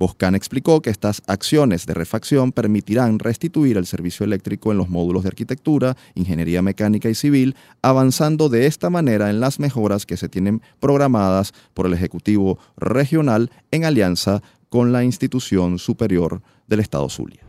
Boscan 0.03 0.35
explicó 0.35 0.81
que 0.81 0.89
estas 0.89 1.21
acciones 1.27 1.85
de 1.85 1.93
refacción 1.93 2.51
permitirán 2.51 3.19
restituir 3.19 3.77
el 3.77 3.85
servicio 3.85 4.25
eléctrico 4.25 4.73
en 4.73 4.77
los 4.77 4.89
módulos 4.89 5.23
de 5.23 5.29
arquitectura, 5.29 5.95
ingeniería 6.13 6.61
mecánica 6.61 7.07
y 7.07 7.15
civil, 7.15 7.55
avanzando 7.81 8.49
de 8.49 8.65
esta 8.65 8.89
manera 8.89 9.29
en 9.29 9.39
las 9.39 9.61
mejoras 9.61 10.05
que 10.05 10.17
se 10.17 10.27
tienen 10.27 10.61
programadas 10.81 11.53
por 11.73 11.85
el 11.85 11.93
Ejecutivo 11.93 12.59
Regional 12.75 13.49
en 13.71 13.85
alianza 13.85 14.43
con 14.67 14.91
la 14.91 15.05
institución 15.05 15.79
superior 15.79 16.41
del 16.67 16.81
Estado 16.81 17.07
Zulia. 17.07 17.39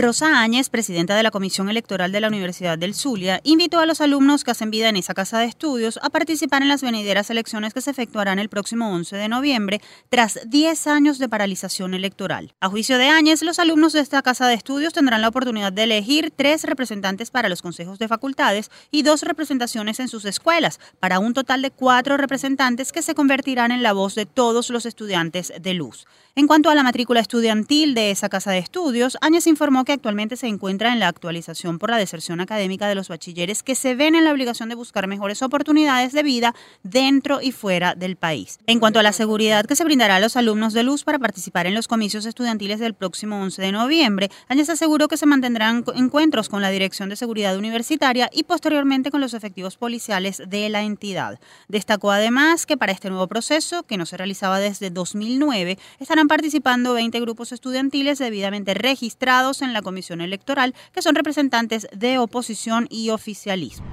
Rosa 0.00 0.40
Áñez, 0.40 0.70
presidenta 0.70 1.14
de 1.14 1.22
la 1.22 1.30
Comisión 1.30 1.68
Electoral 1.68 2.10
de 2.10 2.20
la 2.20 2.28
Universidad 2.28 2.78
del 2.78 2.94
Zulia, 2.94 3.42
invitó 3.44 3.80
a 3.80 3.86
los 3.86 4.00
alumnos 4.00 4.44
que 4.44 4.50
hacen 4.50 4.70
vida 4.70 4.88
en 4.88 4.96
esa 4.96 5.12
casa 5.12 5.38
de 5.38 5.44
estudios 5.44 6.00
a 6.02 6.08
participar 6.08 6.62
en 6.62 6.68
las 6.68 6.80
venideras 6.80 7.28
elecciones 7.28 7.74
que 7.74 7.82
se 7.82 7.90
efectuarán 7.90 8.38
el 8.38 8.48
próximo 8.48 8.90
11 8.94 9.14
de 9.16 9.28
noviembre, 9.28 9.82
tras 10.08 10.38
10 10.46 10.86
años 10.86 11.18
de 11.18 11.28
paralización 11.28 11.92
electoral. 11.92 12.54
A 12.60 12.70
juicio 12.70 12.96
de 12.96 13.08
Áñez, 13.08 13.42
los 13.42 13.58
alumnos 13.58 13.92
de 13.92 14.00
esta 14.00 14.22
casa 14.22 14.48
de 14.48 14.54
estudios 14.54 14.94
tendrán 14.94 15.20
la 15.20 15.28
oportunidad 15.28 15.70
de 15.70 15.82
elegir 15.82 16.32
tres 16.34 16.64
representantes 16.64 17.30
para 17.30 17.50
los 17.50 17.60
consejos 17.60 17.98
de 17.98 18.08
facultades 18.08 18.70
y 18.90 19.02
dos 19.02 19.22
representaciones 19.22 20.00
en 20.00 20.08
sus 20.08 20.24
escuelas, 20.24 20.80
para 20.98 21.18
un 21.18 21.34
total 21.34 21.60
de 21.60 21.72
cuatro 21.72 22.16
representantes 22.16 22.90
que 22.90 23.02
se 23.02 23.14
convertirán 23.14 23.70
en 23.70 23.82
la 23.82 23.92
voz 23.92 24.14
de 24.14 24.24
todos 24.24 24.70
los 24.70 24.86
estudiantes 24.86 25.52
de 25.60 25.74
luz. 25.74 26.06
En 26.36 26.46
cuanto 26.46 26.70
a 26.70 26.74
la 26.74 26.84
matrícula 26.84 27.20
estudiantil 27.20 27.92
de 27.92 28.12
esa 28.12 28.30
casa 28.30 28.50
de 28.52 28.58
estudios, 28.58 29.18
Áñez 29.20 29.46
informó 29.46 29.84
que 29.84 29.89
actualmente 29.92 30.36
se 30.36 30.46
encuentra 30.46 30.92
en 30.92 31.00
la 31.00 31.08
actualización 31.08 31.78
por 31.78 31.90
la 31.90 31.96
deserción 31.96 32.40
académica 32.40 32.88
de 32.88 32.94
los 32.94 33.08
bachilleres 33.08 33.62
que 33.62 33.74
se 33.74 33.94
ven 33.94 34.14
en 34.14 34.24
la 34.24 34.32
obligación 34.32 34.68
de 34.68 34.74
buscar 34.74 35.06
mejores 35.06 35.42
oportunidades 35.42 36.12
de 36.12 36.22
vida 36.22 36.54
dentro 36.82 37.40
y 37.40 37.52
fuera 37.52 37.94
del 37.94 38.16
país. 38.16 38.58
En 38.66 38.80
cuanto 38.80 38.98
a 38.98 39.02
la 39.02 39.12
seguridad 39.12 39.64
que 39.66 39.76
se 39.76 39.84
brindará 39.84 40.16
a 40.16 40.20
los 40.20 40.36
alumnos 40.36 40.72
de 40.72 40.82
luz 40.82 41.04
para 41.04 41.18
participar 41.18 41.66
en 41.66 41.74
los 41.74 41.88
comicios 41.88 42.26
estudiantiles 42.26 42.80
del 42.80 42.94
próximo 42.94 43.40
11 43.42 43.62
de 43.62 43.72
noviembre, 43.72 44.30
Áñez 44.48 44.70
aseguró 44.70 45.08
que 45.08 45.16
se 45.16 45.26
mantendrán 45.26 45.84
encuentros 45.94 46.48
con 46.48 46.62
la 46.62 46.70
Dirección 46.70 47.08
de 47.08 47.16
Seguridad 47.16 47.56
Universitaria 47.56 48.30
y 48.32 48.44
posteriormente 48.44 49.10
con 49.10 49.20
los 49.20 49.34
efectivos 49.34 49.76
policiales 49.76 50.42
de 50.46 50.68
la 50.68 50.82
entidad. 50.82 51.38
Destacó 51.68 52.10
además 52.10 52.66
que 52.66 52.76
para 52.76 52.92
este 52.92 53.10
nuevo 53.10 53.26
proceso, 53.26 53.82
que 53.82 53.96
no 53.96 54.06
se 54.06 54.16
realizaba 54.16 54.58
desde 54.58 54.90
2009, 54.90 55.78
estarán 55.98 56.28
participando 56.28 56.94
20 56.94 57.20
grupos 57.20 57.52
estudiantiles 57.52 58.18
debidamente 58.18 58.74
registrados 58.74 59.62
en 59.62 59.72
la 59.72 59.79
Comisión 59.82 60.20
Electoral, 60.20 60.74
que 60.92 61.02
son 61.02 61.14
representantes 61.14 61.86
de 61.92 62.18
oposición 62.18 62.86
y 62.90 63.10
oficialismo. 63.10 63.86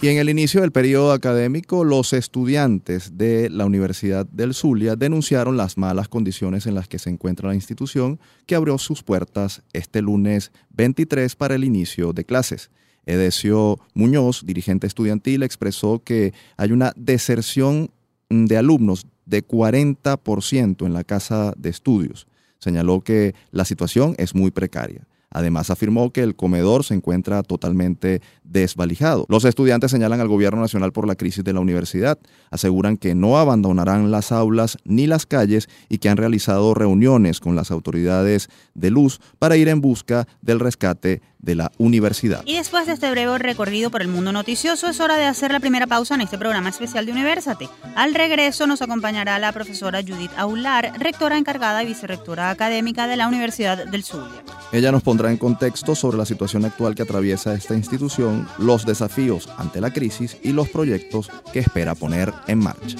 Y 0.00 0.06
en 0.06 0.18
el 0.18 0.28
inicio 0.28 0.60
del 0.60 0.70
periodo 0.70 1.10
académico, 1.10 1.82
los 1.82 2.12
estudiantes 2.12 3.18
de 3.18 3.50
la 3.50 3.66
Universidad 3.66 4.26
del 4.26 4.54
Zulia 4.54 4.94
denunciaron 4.94 5.56
las 5.56 5.76
malas 5.76 6.06
condiciones 6.06 6.66
en 6.66 6.76
las 6.76 6.86
que 6.86 7.00
se 7.00 7.10
encuentra 7.10 7.48
la 7.48 7.56
institución, 7.56 8.20
que 8.46 8.54
abrió 8.54 8.78
sus 8.78 9.02
puertas 9.02 9.62
este 9.72 10.00
lunes 10.00 10.52
23 10.70 11.34
para 11.34 11.56
el 11.56 11.64
inicio 11.64 12.12
de 12.12 12.24
clases. 12.24 12.70
Edesio 13.06 13.80
Muñoz, 13.94 14.46
dirigente 14.46 14.86
estudiantil, 14.86 15.42
expresó 15.42 16.00
que 16.04 16.32
hay 16.56 16.70
una 16.70 16.92
deserción 16.94 17.90
de 18.30 18.56
alumnos 18.56 19.04
de 19.26 19.44
40% 19.44 20.86
en 20.86 20.92
la 20.92 21.02
casa 21.02 21.54
de 21.56 21.70
estudios. 21.70 22.27
Señaló 22.58 23.00
que 23.00 23.34
la 23.50 23.64
situación 23.64 24.14
es 24.18 24.34
muy 24.34 24.50
precaria. 24.50 25.06
Además, 25.30 25.70
afirmó 25.70 26.10
que 26.10 26.22
el 26.22 26.36
comedor 26.36 26.84
se 26.84 26.94
encuentra 26.94 27.42
totalmente 27.42 28.22
desvalijado. 28.44 29.26
Los 29.28 29.44
estudiantes 29.44 29.90
señalan 29.90 30.20
al 30.20 30.28
gobierno 30.28 30.62
nacional 30.62 30.92
por 30.92 31.06
la 31.06 31.16
crisis 31.16 31.44
de 31.44 31.52
la 31.52 31.60
universidad. 31.60 32.18
Aseguran 32.50 32.96
que 32.96 33.14
no 33.14 33.36
abandonarán 33.36 34.10
las 34.10 34.32
aulas 34.32 34.78
ni 34.84 35.06
las 35.06 35.26
calles 35.26 35.68
y 35.90 35.98
que 35.98 36.08
han 36.08 36.16
realizado 36.16 36.72
reuniones 36.72 37.40
con 37.40 37.56
las 37.56 37.70
autoridades 37.70 38.48
de 38.74 38.90
luz 38.90 39.20
para 39.38 39.56
ir 39.56 39.68
en 39.68 39.82
busca 39.82 40.26
del 40.40 40.60
rescate 40.60 41.20
de 41.38 41.54
la 41.54 41.72
universidad. 41.78 42.42
Y 42.44 42.56
después 42.56 42.86
de 42.86 42.94
este 42.94 43.10
breve 43.10 43.38
recorrido 43.38 43.90
por 43.90 44.02
el 44.02 44.08
mundo 44.08 44.32
noticioso, 44.32 44.88
es 44.88 45.00
hora 45.00 45.16
de 45.16 45.24
hacer 45.24 45.52
la 45.52 45.60
primera 45.60 45.86
pausa 45.86 46.14
en 46.14 46.20
este 46.20 46.38
programa 46.38 46.68
especial 46.68 47.06
de 47.06 47.12
Universate. 47.12 47.68
Al 47.94 48.14
regreso 48.14 48.66
nos 48.66 48.82
acompañará 48.82 49.38
la 49.38 49.52
profesora 49.52 50.02
Judith 50.02 50.32
Aular, 50.36 50.92
rectora 50.98 51.38
encargada 51.38 51.82
y 51.82 51.86
vicerrectora 51.86 52.50
académica 52.50 53.06
de 53.06 53.16
la 53.16 53.28
Universidad 53.28 53.86
del 53.86 54.04
Zulia. 54.04 54.42
Ella 54.72 54.92
nos 54.92 55.02
pondrá 55.02 55.30
en 55.30 55.36
contexto 55.38 55.94
sobre 55.94 56.18
la 56.18 56.26
situación 56.26 56.64
actual 56.64 56.94
que 56.94 57.02
atraviesa 57.02 57.54
esta 57.54 57.74
institución, 57.74 58.48
los 58.58 58.84
desafíos 58.84 59.48
ante 59.56 59.80
la 59.80 59.92
crisis 59.92 60.36
y 60.42 60.52
los 60.52 60.68
proyectos 60.68 61.30
que 61.52 61.60
espera 61.60 61.94
poner 61.94 62.32
en 62.46 62.58
marcha. 62.58 62.96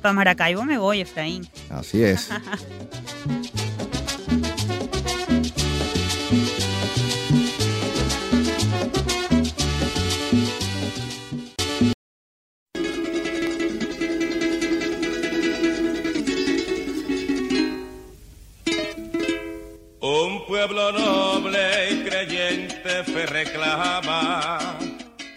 Para 0.00 0.12
Maracaibo 0.12 0.64
me 0.64 0.76
voy, 0.76 1.00
Efraín. 1.00 1.48
Así 1.70 2.02
es. 2.02 2.28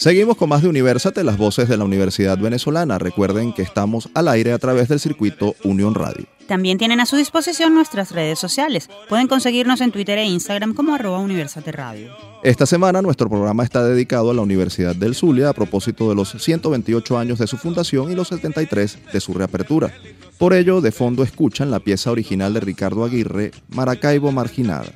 Seguimos 0.08 0.38
con 0.38 0.48
más 0.48 0.62
de 0.62 0.70
Universate, 0.70 1.22
las 1.22 1.36
voces 1.38 1.68
de 1.68 1.76
la 1.76 1.84
Universidad 1.84 2.38
Venezolana. 2.38 2.98
Recuerden 2.98 3.52
que 3.52 3.62
estamos 3.62 4.08
al 4.14 4.30
aire 4.30 4.54
a 4.54 4.58
través 4.58 4.88
del 4.88 5.02
circuito 5.02 5.54
Unión 5.66 5.96
Radio. 5.96 6.26
También 6.48 6.78
tienen 6.78 7.02
a 7.02 7.06
su 7.06 7.18
disposición 7.18 7.74
nuestras 7.74 8.12
redes 8.12 8.40
sociales. 8.40 8.90
Pueden 9.10 9.28
conseguirnos 9.28 9.82
en 9.82 9.92
Twitter 9.92 10.18
e 10.18 10.24
Instagram 10.24 10.76
como 10.76 10.96
arroba 10.96 11.20
Universate 11.20 11.74
Radio. 11.74 12.16
Esta 12.42 12.66
semana 12.66 13.02
nuestro 13.02 13.28
programa 13.28 13.66
está 13.66 13.84
dedicado 13.84 14.32
a 14.32 14.34
la 14.34 14.44
Universidad 14.44 14.96
del 14.96 15.14
Zulia 15.14 15.50
a 15.50 15.54
propósito 15.54 16.08
de 16.08 16.16
los 16.16 16.30
128 16.42 17.18
años 17.18 17.38
de 17.40 17.48
su 17.48 17.58
fundación 17.58 18.10
y 18.10 18.16
los 18.16 18.30
73 18.30 19.00
de 19.12 19.20
su 19.20 19.34
reapertura. 19.34 19.92
Por 20.38 20.54
ello, 20.54 20.80
de 20.80 20.94
fondo 20.94 21.22
escuchan 21.22 21.70
la 21.70 21.82
pieza 21.82 22.12
original 22.12 22.54
de 22.54 22.62
Ricardo 22.62 23.04
Aguirre, 23.04 23.52
Maracaibo 23.68 24.32
Marginada. 24.32 24.88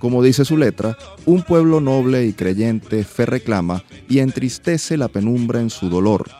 Como 0.00 0.22
dice 0.22 0.46
su 0.46 0.56
letra, 0.56 0.96
un 1.26 1.42
pueblo 1.42 1.80
noble 1.80 2.24
y 2.24 2.32
creyente 2.32 3.04
fe 3.04 3.26
reclama 3.26 3.84
y 4.08 4.20
entristece 4.20 4.96
la 4.96 5.08
penumbra 5.08 5.60
en 5.60 5.68
su 5.68 5.90
dolor. 5.90 6.30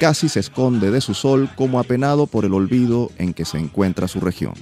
Casi 0.00 0.30
se 0.30 0.40
esconde 0.40 0.90
de 0.90 1.02
su 1.02 1.12
sol 1.12 1.50
como 1.54 1.78
apenado 1.78 2.26
por 2.26 2.46
el 2.46 2.54
olvido 2.54 3.12
en 3.18 3.34
que 3.34 3.44
se 3.44 3.58
encuentra 3.58 4.08
su 4.08 4.20
región. 4.20 4.54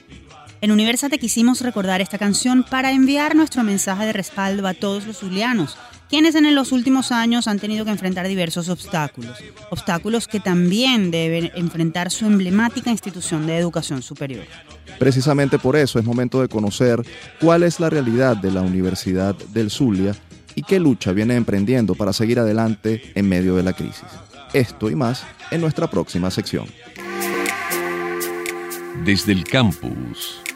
En 0.60 0.72
Universate 0.72 1.20
quisimos 1.20 1.60
recordar 1.60 2.00
esta 2.00 2.18
canción 2.18 2.64
para 2.68 2.90
enviar 2.90 3.36
nuestro 3.36 3.62
mensaje 3.62 4.06
de 4.06 4.12
respaldo 4.12 4.66
a 4.66 4.74
todos 4.74 5.06
los 5.06 5.18
zulianos 5.18 5.76
quienes 6.08 6.34
en 6.34 6.54
los 6.54 6.72
últimos 6.72 7.12
años 7.12 7.48
han 7.48 7.58
tenido 7.58 7.84
que 7.84 7.90
enfrentar 7.90 8.26
diversos 8.26 8.68
obstáculos, 8.68 9.36
obstáculos 9.70 10.26
que 10.26 10.40
también 10.40 11.10
deben 11.10 11.50
enfrentar 11.54 12.10
su 12.10 12.26
emblemática 12.26 12.90
institución 12.90 13.46
de 13.46 13.58
educación 13.58 14.02
superior. 14.02 14.44
Precisamente 14.98 15.58
por 15.58 15.76
eso 15.76 15.98
es 15.98 16.04
momento 16.04 16.40
de 16.40 16.48
conocer 16.48 17.02
cuál 17.40 17.62
es 17.62 17.78
la 17.78 17.90
realidad 17.90 18.36
de 18.36 18.50
la 18.50 18.62
Universidad 18.62 19.34
del 19.34 19.70
Zulia 19.70 20.14
y 20.54 20.62
qué 20.62 20.80
lucha 20.80 21.12
viene 21.12 21.36
emprendiendo 21.36 21.94
para 21.94 22.12
seguir 22.12 22.40
adelante 22.40 23.12
en 23.14 23.28
medio 23.28 23.54
de 23.54 23.62
la 23.62 23.74
crisis. 23.74 24.08
Esto 24.52 24.90
y 24.90 24.94
más 24.94 25.24
en 25.50 25.60
nuestra 25.60 25.88
próxima 25.88 26.30
sección. 26.30 26.66
Desde 29.04 29.32
el 29.32 29.44
campus. 29.44 30.47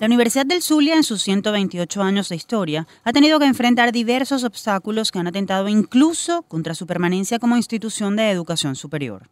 La 0.00 0.06
Universidad 0.06 0.46
del 0.46 0.62
Zulia, 0.62 0.94
en 0.94 1.02
sus 1.02 1.22
128 1.22 2.02
años 2.02 2.28
de 2.28 2.36
historia, 2.36 2.86
ha 3.02 3.12
tenido 3.12 3.40
que 3.40 3.46
enfrentar 3.46 3.90
diversos 3.90 4.44
obstáculos 4.44 5.10
que 5.10 5.18
han 5.18 5.26
atentado 5.26 5.68
incluso 5.68 6.42
contra 6.42 6.76
su 6.76 6.86
permanencia 6.86 7.40
como 7.40 7.56
institución 7.56 8.14
de 8.14 8.30
educación 8.30 8.76
superior. 8.76 9.28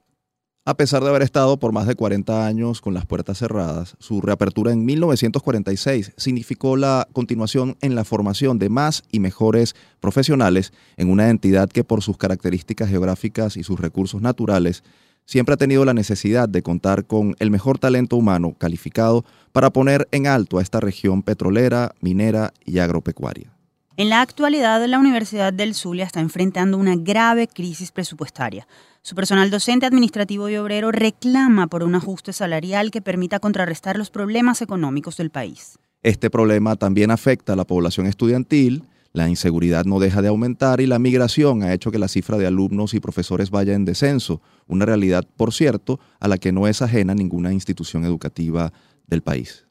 A 0.64 0.76
pesar 0.76 1.04
de 1.04 1.10
haber 1.10 1.22
estado 1.22 1.56
por 1.60 1.70
más 1.70 1.86
de 1.86 1.94
40 1.94 2.44
años 2.44 2.80
con 2.80 2.94
las 2.94 3.06
puertas 3.06 3.38
cerradas, 3.38 3.94
su 4.00 4.20
reapertura 4.20 4.72
en 4.72 4.84
1946 4.84 6.14
significó 6.16 6.76
la 6.76 7.06
continuación 7.12 7.76
en 7.80 7.94
la 7.94 8.04
formación 8.04 8.58
de 8.58 8.68
más 8.68 9.04
y 9.12 9.20
mejores 9.20 9.76
profesionales 10.00 10.72
en 10.96 11.10
una 11.10 11.30
entidad 11.30 11.68
que 11.68 11.84
por 11.84 12.02
sus 12.02 12.16
características 12.16 12.88
geográficas 12.88 13.56
y 13.56 13.62
sus 13.62 13.78
recursos 13.78 14.20
naturales 14.20 14.82
siempre 15.26 15.54
ha 15.54 15.58
tenido 15.58 15.84
la 15.84 15.92
necesidad 15.92 16.48
de 16.48 16.62
contar 16.62 17.04
con 17.04 17.36
el 17.38 17.50
mejor 17.50 17.78
talento 17.78 18.16
humano 18.16 18.54
calificado 18.58 19.24
para 19.52 19.70
poner 19.70 20.08
en 20.12 20.26
alto 20.26 20.58
a 20.58 20.62
esta 20.62 20.80
región 20.80 21.22
petrolera, 21.22 21.94
minera 22.00 22.54
y 22.64 22.78
agropecuaria. 22.78 23.52
En 23.98 24.10
la 24.10 24.20
actualidad, 24.20 24.84
la 24.86 24.98
Universidad 24.98 25.52
del 25.52 25.74
Zulia 25.74 26.04
está 26.04 26.20
enfrentando 26.20 26.76
una 26.76 26.96
grave 26.96 27.48
crisis 27.48 27.92
presupuestaria. 27.92 28.68
Su 29.00 29.14
personal 29.14 29.50
docente, 29.50 29.86
administrativo 29.86 30.50
y 30.50 30.56
obrero 30.56 30.92
reclama 30.92 31.66
por 31.66 31.82
un 31.82 31.94
ajuste 31.94 32.34
salarial 32.34 32.90
que 32.90 33.00
permita 33.00 33.38
contrarrestar 33.38 33.96
los 33.96 34.10
problemas 34.10 34.60
económicos 34.60 35.16
del 35.16 35.30
país. 35.30 35.78
Este 36.02 36.28
problema 36.28 36.76
también 36.76 37.10
afecta 37.10 37.54
a 37.54 37.56
la 37.56 37.64
población 37.64 38.06
estudiantil, 38.06 38.84
la 39.16 39.30
inseguridad 39.30 39.86
no 39.86 39.98
deja 39.98 40.20
de 40.20 40.28
aumentar 40.28 40.82
y 40.82 40.86
la 40.86 40.98
migración 40.98 41.62
ha 41.62 41.72
hecho 41.72 41.90
que 41.90 41.98
la 41.98 42.06
cifra 42.06 42.36
de 42.36 42.46
alumnos 42.46 42.92
y 42.92 43.00
profesores 43.00 43.48
vaya 43.48 43.72
en 43.72 43.86
descenso, 43.86 44.42
una 44.66 44.84
realidad, 44.84 45.26
por 45.38 45.54
cierto, 45.54 45.98
a 46.20 46.28
la 46.28 46.36
que 46.36 46.52
no 46.52 46.68
es 46.68 46.82
ajena 46.82 47.14
ninguna 47.14 47.50
institución 47.50 48.04
educativa 48.04 48.74
del 49.06 49.22
país. 49.22 49.64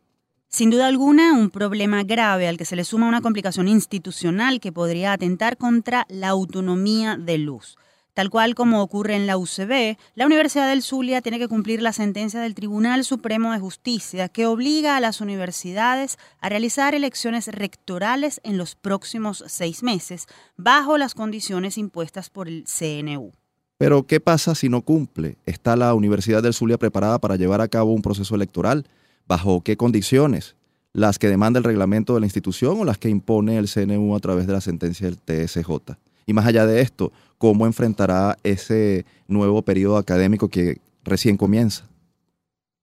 Sin 0.47 0.71
duda 0.71 0.87
alguna, 0.87 1.33
un 1.33 1.51
problema 1.51 2.03
grave 2.03 2.47
al 2.47 2.57
que 2.57 2.65
se 2.65 2.75
le 2.75 2.83
suma 2.83 3.07
una 3.07 3.21
complicación 3.21 3.67
institucional 3.67 4.59
que 4.59 4.71
podría 4.71 5.13
atentar 5.13 5.57
contra 5.57 6.07
la 6.09 6.29
autonomía 6.29 7.15
de 7.15 7.37
luz. 7.37 7.77
Tal 8.15 8.29
cual 8.29 8.55
como 8.55 8.81
ocurre 8.81 9.17
en 9.17 9.27
la 9.27 9.37
UCB, 9.37 9.97
la 10.15 10.25
Universidad 10.25 10.69
del 10.69 10.83
Zulia 10.83 11.21
tiene 11.21 11.37
que 11.37 11.49
cumplir 11.49 11.81
la 11.81 11.91
sentencia 11.91 12.39
del 12.39 12.55
Tribunal 12.55 13.03
Supremo 13.03 13.51
de 13.51 13.59
Justicia 13.59 14.29
que 14.29 14.45
obliga 14.45 14.95
a 14.95 15.01
las 15.01 15.19
universidades 15.19 16.17
a 16.39 16.47
realizar 16.47 16.95
elecciones 16.95 17.49
rectorales 17.49 18.39
en 18.45 18.57
los 18.57 18.75
próximos 18.75 19.43
seis 19.47 19.83
meses, 19.83 20.27
bajo 20.55 20.97
las 20.97 21.13
condiciones 21.13 21.77
impuestas 21.77 22.29
por 22.29 22.47
el 22.47 22.63
CNU. 22.63 23.33
Pero, 23.77 24.07
¿qué 24.07 24.21
pasa 24.21 24.55
si 24.55 24.69
no 24.69 24.81
cumple? 24.81 25.37
¿Está 25.45 25.75
la 25.75 25.93
Universidad 25.93 26.41
del 26.41 26.53
Zulia 26.53 26.77
preparada 26.77 27.19
para 27.19 27.35
llevar 27.35 27.59
a 27.59 27.67
cabo 27.67 27.91
un 27.91 28.01
proceso 28.01 28.33
electoral? 28.33 28.87
¿Bajo 29.27 29.59
qué 29.59 29.75
condiciones? 29.75 30.55
¿Las 30.93 31.19
que 31.19 31.27
demanda 31.27 31.57
el 31.57 31.65
reglamento 31.65 32.13
de 32.13 32.21
la 32.21 32.27
institución 32.27 32.79
o 32.79 32.85
las 32.85 32.97
que 32.97 33.09
impone 33.09 33.57
el 33.57 33.67
CNU 33.67 34.15
a 34.15 34.21
través 34.21 34.47
de 34.47 34.53
la 34.53 34.61
sentencia 34.61 35.05
del 35.05 35.17
TSJ? 35.17 35.97
Y 36.25 36.33
más 36.33 36.45
allá 36.45 36.65
de 36.65 36.81
esto, 36.81 37.11
¿cómo 37.37 37.65
enfrentará 37.65 38.37
ese 38.43 39.05
nuevo 39.27 39.61
periodo 39.61 39.97
académico 39.97 40.49
que 40.49 40.79
recién 41.03 41.37
comienza? 41.37 41.85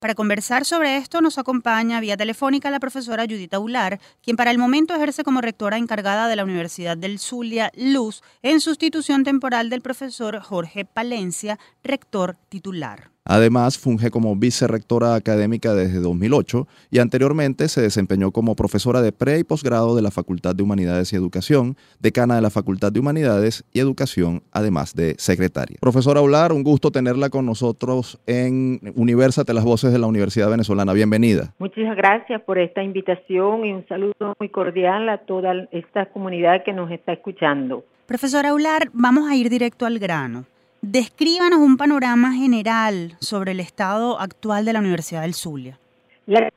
Para 0.02 0.16
conversar 0.16 0.64
sobre 0.64 0.96
esto 0.96 1.20
nos 1.20 1.38
acompaña 1.38 2.00
vía 2.00 2.16
telefónica 2.16 2.72
la 2.72 2.80
profesora 2.80 3.22
Judita 3.22 3.60
Ular, 3.60 4.00
quien 4.20 4.36
para 4.36 4.50
el 4.50 4.58
momento 4.58 4.96
ejerce 4.96 5.22
como 5.22 5.40
rectora 5.40 5.78
encargada 5.78 6.26
de 6.26 6.34
la 6.34 6.42
Universidad 6.42 6.96
del 6.96 7.20
Zulia, 7.20 7.70
Luz, 7.76 8.20
en 8.42 8.60
sustitución 8.60 9.22
temporal 9.22 9.70
del 9.70 9.80
profesor 9.80 10.40
Jorge 10.40 10.84
Palencia, 10.84 11.60
rector 11.84 12.36
titular. 12.48 13.12
Además, 13.24 13.78
funge 13.78 14.10
como 14.10 14.34
vicerrectora 14.34 15.14
académica 15.14 15.74
desde 15.74 16.00
2008 16.00 16.66
y 16.90 16.98
anteriormente 16.98 17.68
se 17.68 17.80
desempeñó 17.80 18.32
como 18.32 18.56
profesora 18.56 19.00
de 19.00 19.12
pre 19.12 19.38
y 19.38 19.44
posgrado 19.44 19.94
de 19.94 20.02
la 20.02 20.10
Facultad 20.10 20.56
de 20.56 20.62
Humanidades 20.62 21.12
y 21.12 21.16
Educación, 21.16 21.76
decana 22.00 22.34
de 22.34 22.42
la 22.42 22.50
Facultad 22.50 22.90
de 22.90 23.00
Humanidades 23.00 23.64
y 23.72 23.78
Educación, 23.78 24.42
además 24.50 24.94
de 24.94 25.14
secretaria. 25.18 25.78
Profesora 25.80 26.20
Aular, 26.20 26.52
un 26.52 26.64
gusto 26.64 26.90
tenerla 26.90 27.30
con 27.30 27.46
nosotros 27.46 28.18
en 28.26 28.80
Universate, 28.96 29.54
las 29.54 29.64
voces 29.64 29.92
de 29.92 29.98
la 29.98 30.06
Universidad 30.08 30.50
Venezolana. 30.50 30.92
Bienvenida. 30.92 31.54
Muchas 31.58 31.96
gracias 31.96 32.42
por 32.42 32.58
esta 32.58 32.82
invitación 32.82 33.64
y 33.64 33.72
un 33.72 33.86
saludo 33.86 34.34
muy 34.38 34.48
cordial 34.48 35.08
a 35.08 35.18
toda 35.18 35.68
esta 35.70 36.06
comunidad 36.06 36.64
que 36.64 36.72
nos 36.72 36.90
está 36.90 37.12
escuchando. 37.12 37.84
Profesora 38.06 38.50
Aular, 38.50 38.90
vamos 38.92 39.30
a 39.30 39.36
ir 39.36 39.48
directo 39.48 39.86
al 39.86 39.98
grano. 39.98 40.44
Descríbanos 40.84 41.60
un 41.60 41.76
panorama 41.76 42.32
general 42.32 43.12
sobre 43.20 43.52
el 43.52 43.60
estado 43.60 44.18
actual 44.18 44.64
de 44.64 44.72
la 44.72 44.80
Universidad 44.80 45.22
del 45.22 45.32
Zulia. 45.32 45.78
La 46.26 46.50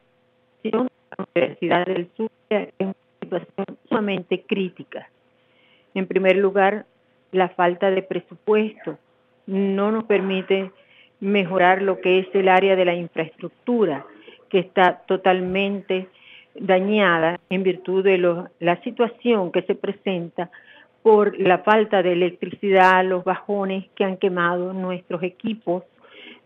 situación 0.63 0.87
de 0.87 1.15
la 1.15 1.25
Universidad 1.35 1.85
del 1.85 2.09
Zulia 2.17 2.69
es 2.79 2.87
una 2.87 2.95
situación 3.21 3.65
sumamente 3.87 4.41
crítica. 4.41 5.07
En 5.93 6.07
primer 6.07 6.37
lugar, 6.37 6.87
la 7.31 7.49
falta 7.49 7.91
de 7.91 8.01
presupuesto 8.01 8.97
no 9.45 9.91
nos 9.91 10.05
permite 10.05 10.71
mejorar 11.19 11.83
lo 11.83 12.01
que 12.01 12.17
es 12.17 12.27
el 12.33 12.49
área 12.49 12.75
de 12.75 12.85
la 12.85 12.95
infraestructura, 12.95 14.07
que 14.49 14.57
está 14.57 15.03
totalmente 15.05 16.09
dañada 16.55 17.39
en 17.51 17.61
virtud 17.61 18.03
de 18.03 18.17
la 18.59 18.81
situación 18.81 19.51
que 19.51 19.61
se 19.61 19.75
presenta 19.75 20.49
por 21.05 21.39
la 21.39 21.59
falta 21.59 22.01
de 22.01 22.13
electricidad, 22.13 23.05
los 23.05 23.23
bajones 23.23 23.85
que 23.93 24.03
han 24.03 24.17
quemado 24.17 24.73
nuestros 24.73 25.21
equipos 25.21 25.83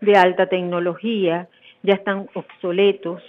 de 0.02 0.18
alta 0.18 0.48
tecnología, 0.48 1.48
ya 1.82 1.94
están 1.94 2.28
obsoletos. 2.34 3.24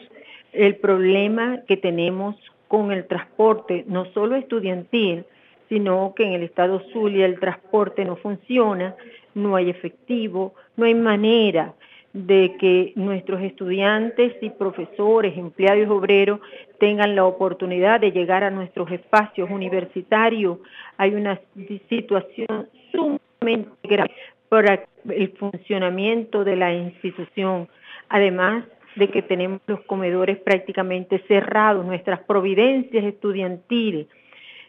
El 0.53 0.75
problema 0.79 1.61
que 1.69 1.77
tenemos 1.77 2.35
con 2.67 2.91
el 2.91 3.07
transporte, 3.07 3.85
no 3.87 4.07
solo 4.07 4.35
estudiantil, 4.35 5.25
sino 5.69 6.15
que 6.17 6.25
en 6.25 6.33
el 6.33 6.43
estado 6.43 6.83
Zulia 6.93 7.27
el 7.27 7.39
transporte 7.39 8.05
no 8.05 8.17
funciona, 8.17 8.97
no 9.33 9.55
hay 9.55 9.71
efectivo, 9.71 10.55
no 10.77 10.85
hay 10.85 10.97
manera 10.97 11.75
de 12.13 12.57
que 12.59 12.93
nuestros 12.97 13.41
estudiantes 13.43 14.35
y 14.41 14.51
profesores, 14.51 15.37
empleados 15.39 15.89
obreros 15.89 16.41
tengan 16.79 17.15
la 17.15 17.25
oportunidad 17.25 18.01
de 18.01 18.11
llegar 18.11 18.43
a 18.43 18.51
nuestros 18.51 18.91
espacios 18.91 19.49
universitarios. 19.51 20.59
Hay 20.97 21.15
una 21.15 21.41
situación 21.89 22.69
sumamente 22.91 23.71
grave 23.85 24.11
para 24.49 24.85
el 25.09 25.31
funcionamiento 25.39 26.43
de 26.43 26.57
la 26.57 26.75
institución. 26.75 27.69
Además 28.09 28.65
de 28.97 29.09
que 29.09 29.23
tenemos 29.23 29.61
los 29.69 29.81
comedores 29.83 30.39
prácticamente 30.39 31.23
cerrados, 31.29 31.87
nuestras 31.87 32.21
providencias 32.21 33.05
estudiantiles, 33.05 34.09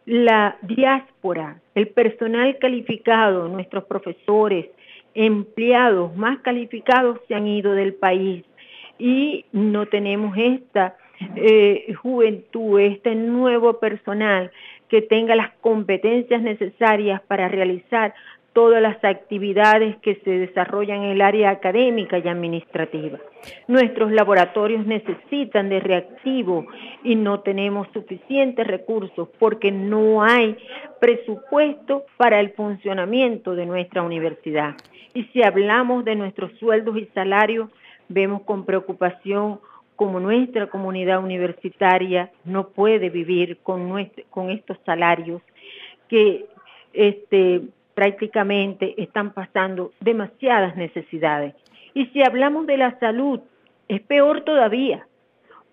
la 0.06 0.58
diáspora, 0.62 1.60
el 1.76 1.88
personal 1.88 2.58
calificado, 2.60 3.48
nuestros 3.48 3.86
profesores, 3.86 4.68
empleados 5.14 6.16
más 6.16 6.40
calificados 6.40 7.20
se 7.28 7.36
han 7.36 7.48
ido 7.48 7.74
del 7.74 7.94
país. 7.94 8.44
Y 8.98 9.46
no 9.52 9.88
tenemos 9.88 10.38
esta 10.38 10.96
eh, 11.36 11.94
juventud, 12.02 12.80
este 12.80 13.16
nuevo 13.16 13.80
personal 13.80 14.52
que 14.90 15.02
tenga 15.02 15.36
las 15.36 15.52
competencias 15.62 16.42
necesarias 16.42 17.22
para 17.22 17.48
realizar 17.48 18.14
todas 18.54 18.82
las 18.82 19.02
actividades 19.04 19.96
que 19.98 20.16
se 20.24 20.32
desarrollan 20.32 21.04
en 21.04 21.12
el 21.12 21.22
área 21.22 21.52
académica 21.52 22.20
y 22.20 22.28
administrativa. 22.28 23.20
Nuestros 23.68 24.12
laboratorios 24.12 24.86
necesitan 24.86 25.70
de 25.70 25.80
reactivo 25.80 26.66
y 27.04 27.16
no 27.16 27.40
tenemos 27.40 27.88
suficientes 27.94 28.68
recursos 28.68 29.30
porque 29.40 29.72
no 29.72 30.24
hay 30.24 30.58
presupuesto 31.00 32.06
para 32.18 32.40
el 32.40 32.52
funcionamiento 32.52 33.56
de 33.56 33.66
nuestra 33.66 34.02
universidad. 34.02 34.76
Y 35.14 35.24
si 35.26 35.44
hablamos 35.44 36.04
de 36.04 36.16
nuestros 36.16 36.52
sueldos 36.60 36.98
y 36.98 37.06
salarios, 37.14 37.70
vemos 38.10 38.42
con 38.42 38.66
preocupación 38.66 39.60
como 40.02 40.20
nuestra 40.20 40.66
comunidad 40.68 41.24
universitaria 41.24 42.32
no 42.44 42.70
puede 42.70 43.12
vivir 43.12 43.60
con, 43.62 44.10
con 44.32 44.50
estos 44.50 44.78
salarios 44.84 45.44
que 46.08 46.48
este, 46.92 47.62
prácticamente 48.02 48.96
están 49.00 49.32
pasando 49.32 49.92
demasiadas 50.00 50.76
necesidades. 50.76 51.54
Y 51.94 52.08
si 52.08 52.24
hablamos 52.24 52.66
de 52.66 52.76
la 52.76 52.98
salud, 52.98 53.42
es 53.88 54.02
peor 54.02 54.42
todavía, 54.42 55.06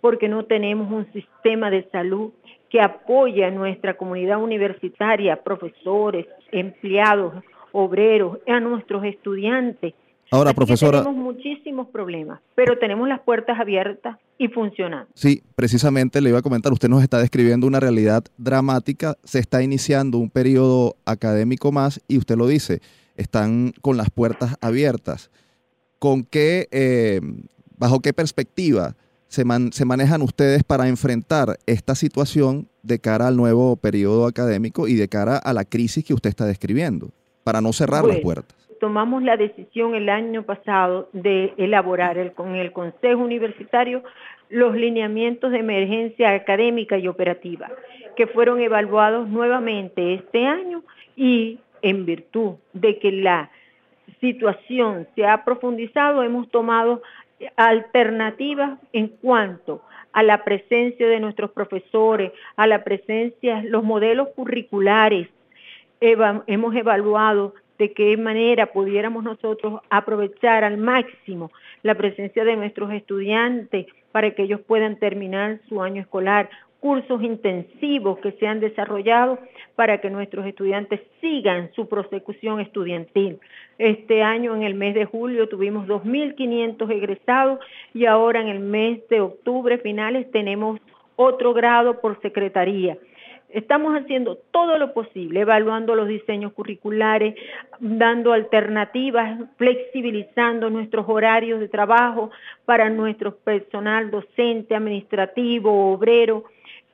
porque 0.02 0.28
no 0.28 0.44
tenemos 0.44 0.92
un 0.92 1.10
sistema 1.14 1.70
de 1.70 1.84
salud 1.84 2.32
que 2.68 2.82
apoye 2.82 3.46
a 3.46 3.50
nuestra 3.50 3.94
comunidad 3.94 4.42
universitaria, 4.42 5.42
profesores, 5.42 6.26
empleados, 6.52 7.32
obreros, 7.72 8.40
a 8.46 8.60
nuestros 8.60 9.04
estudiantes. 9.04 9.94
Ahora, 10.30 10.52
profesora. 10.52 11.02
Tenemos 11.02 11.16
muchísimos 11.16 11.88
problemas, 11.88 12.40
pero 12.54 12.76
tenemos 12.76 13.08
las 13.08 13.20
puertas 13.20 13.58
abiertas 13.58 14.18
y 14.38 14.48
funcionando. 14.48 15.10
Sí, 15.14 15.42
precisamente 15.54 16.20
le 16.20 16.30
iba 16.30 16.38
a 16.38 16.42
comentar, 16.42 16.72
usted 16.72 16.88
nos 16.88 17.02
está 17.02 17.18
describiendo 17.18 17.66
una 17.66 17.80
realidad 17.80 18.24
dramática, 18.36 19.16
se 19.24 19.40
está 19.40 19.62
iniciando 19.62 20.18
un 20.18 20.30
periodo 20.30 20.96
académico 21.04 21.72
más 21.72 22.00
y 22.08 22.18
usted 22.18 22.36
lo 22.36 22.46
dice, 22.46 22.80
están 23.16 23.74
con 23.82 23.96
las 23.96 24.10
puertas 24.10 24.56
abiertas. 24.60 25.30
¿Con 25.98 26.22
qué, 26.22 26.68
eh, 26.70 27.20
bajo 27.76 28.00
qué 28.00 28.12
perspectiva 28.12 28.94
se, 29.26 29.44
se 29.72 29.84
manejan 29.84 30.22
ustedes 30.22 30.62
para 30.62 30.88
enfrentar 30.88 31.58
esta 31.66 31.96
situación 31.96 32.68
de 32.82 33.00
cara 33.00 33.26
al 33.26 33.36
nuevo 33.36 33.76
periodo 33.76 34.26
académico 34.26 34.86
y 34.86 34.94
de 34.94 35.08
cara 35.08 35.36
a 35.36 35.52
la 35.52 35.64
crisis 35.64 36.04
que 36.04 36.14
usted 36.14 36.30
está 36.30 36.46
describiendo? 36.46 37.12
para 37.48 37.62
no 37.62 37.72
cerrar 37.72 38.04
las 38.04 38.18
puertas? 38.18 38.67
Tomamos 38.80 39.22
la 39.22 39.36
decisión 39.36 39.94
el 39.94 40.08
año 40.08 40.44
pasado 40.44 41.08
de 41.12 41.54
elaborar 41.56 42.32
con 42.34 42.54
el 42.54 42.72
Consejo 42.72 43.22
Universitario 43.22 44.02
los 44.48 44.74
lineamientos 44.74 45.50
de 45.50 45.58
emergencia 45.58 46.32
académica 46.32 46.96
y 46.96 47.08
operativa, 47.08 47.70
que 48.16 48.26
fueron 48.26 48.60
evaluados 48.60 49.28
nuevamente 49.28 50.14
este 50.14 50.46
año 50.46 50.82
y 51.16 51.58
en 51.82 52.06
virtud 52.06 52.54
de 52.72 52.98
que 52.98 53.12
la 53.12 53.50
situación 54.20 55.06
se 55.14 55.26
ha 55.26 55.44
profundizado, 55.44 56.22
hemos 56.22 56.48
tomado 56.50 57.02
alternativas 57.56 58.78
en 58.92 59.08
cuanto 59.08 59.82
a 60.12 60.22
la 60.22 60.44
presencia 60.44 61.06
de 61.08 61.20
nuestros 61.20 61.50
profesores, 61.50 62.32
a 62.56 62.66
la 62.66 62.82
presencia, 62.82 63.62
los 63.62 63.84
modelos 63.84 64.28
curriculares, 64.34 65.28
hemos 66.00 66.74
evaluado 66.74 67.54
de 67.78 67.92
qué 67.92 68.16
manera 68.16 68.66
pudiéramos 68.66 69.22
nosotros 69.24 69.80
aprovechar 69.88 70.64
al 70.64 70.78
máximo 70.78 71.50
la 71.82 71.94
presencia 71.94 72.44
de 72.44 72.56
nuestros 72.56 72.92
estudiantes 72.92 73.86
para 74.12 74.32
que 74.32 74.42
ellos 74.42 74.60
puedan 74.66 74.96
terminar 74.96 75.60
su 75.68 75.80
año 75.80 76.02
escolar, 76.02 76.50
cursos 76.80 77.22
intensivos 77.22 78.18
que 78.18 78.32
se 78.32 78.46
han 78.46 78.60
desarrollado 78.60 79.38
para 79.74 80.00
que 80.00 80.10
nuestros 80.10 80.46
estudiantes 80.46 81.00
sigan 81.20 81.70
su 81.74 81.88
prosecución 81.88 82.60
estudiantil. 82.60 83.38
Este 83.78 84.22
año, 84.22 84.54
en 84.54 84.62
el 84.62 84.74
mes 84.74 84.94
de 84.94 85.04
julio, 85.04 85.48
tuvimos 85.48 85.86
2.500 85.86 86.90
egresados 86.90 87.60
y 87.94 88.06
ahora 88.06 88.40
en 88.40 88.48
el 88.48 88.60
mes 88.60 89.00
de 89.08 89.20
octubre 89.20 89.78
finales 89.78 90.30
tenemos 90.30 90.80
otro 91.16 91.52
grado 91.52 92.00
por 92.00 92.20
secretaría 92.22 92.96
Estamos 93.48 93.94
haciendo 93.94 94.36
todo 94.50 94.78
lo 94.78 94.92
posible, 94.92 95.40
evaluando 95.40 95.94
los 95.94 96.06
diseños 96.06 96.52
curriculares, 96.52 97.34
dando 97.80 98.34
alternativas, 98.34 99.40
flexibilizando 99.56 100.68
nuestros 100.68 101.06
horarios 101.08 101.58
de 101.58 101.68
trabajo 101.68 102.30
para 102.66 102.90
nuestro 102.90 103.36
personal 103.36 104.10
docente, 104.10 104.74
administrativo, 104.74 105.92
obrero, 105.92 106.44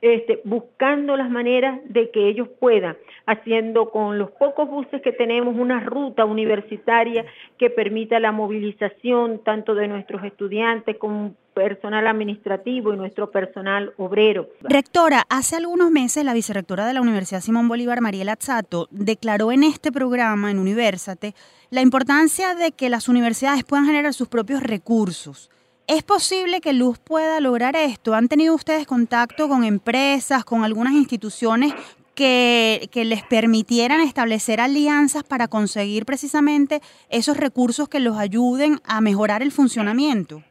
este, 0.01 0.41
buscando 0.43 1.17
las 1.17 1.29
maneras 1.29 1.79
de 1.85 2.11
que 2.11 2.27
ellos 2.27 2.47
puedan, 2.59 2.97
haciendo 3.25 3.89
con 3.89 4.19
los 4.19 4.29
pocos 4.31 4.69
buses 4.69 5.01
que 5.01 5.11
tenemos 5.11 5.55
una 5.57 5.79
ruta 5.79 6.25
universitaria 6.25 7.25
que 7.57 7.69
permita 7.69 8.19
la 8.19 8.31
movilización 8.31 9.41
tanto 9.43 9.73
de 9.73 9.87
nuestros 9.87 10.23
estudiantes 10.23 10.97
como 10.97 11.33
personal 11.55 12.05
administrativo 12.05 12.93
y 12.93 12.97
nuestro 12.97 13.31
personal 13.31 13.93
obrero. 13.97 14.49
Rectora, 14.61 15.23
hace 15.29 15.55
algunos 15.55 15.89
meses 15.89 16.25
la 16.25 16.33
vicerrectora 16.33 16.85
de 16.85 16.93
la 16.93 17.01
Universidad 17.01 17.41
Simón 17.41 17.67
Bolívar, 17.67 18.01
Mariela 18.01 18.35
Zato, 18.39 18.87
declaró 18.91 19.51
en 19.51 19.63
este 19.63 19.91
programa, 19.91 20.51
en 20.51 20.59
Universate, 20.59 21.33
la 21.71 21.81
importancia 21.81 22.53
de 22.53 22.73
que 22.73 22.89
las 22.89 23.07
universidades 23.07 23.63
puedan 23.63 23.85
generar 23.85 24.13
sus 24.13 24.27
propios 24.27 24.61
recursos. 24.61 25.49
¿Es 25.87 26.01
posible 26.01 26.61
que 26.61 26.73
Luz 26.73 26.97
pueda 26.97 27.39
lograr 27.39 27.75
esto? 27.75 28.15
¿Han 28.15 28.27
tenido 28.27 28.55
ustedes 28.55 28.87
contacto 28.87 29.47
con 29.47 29.63
empresas, 29.63 30.43
con 30.43 30.63
algunas 30.63 30.93
instituciones 30.93 31.75
que, 32.15 32.89
que, 32.91 33.05
les 33.05 33.21
permitieran 33.23 34.01
establecer 34.01 34.59
alianzas 34.61 35.23
para 35.23 35.47
conseguir 35.47 36.05
precisamente 36.05 36.79
esos 37.09 37.37
recursos 37.37 37.87
que 37.87 37.99
los 37.99 38.17
ayuden 38.17 38.79
a 38.83 38.99
mejorar 38.99 39.43
el 39.43 39.51
funcionamiento? 39.51 40.41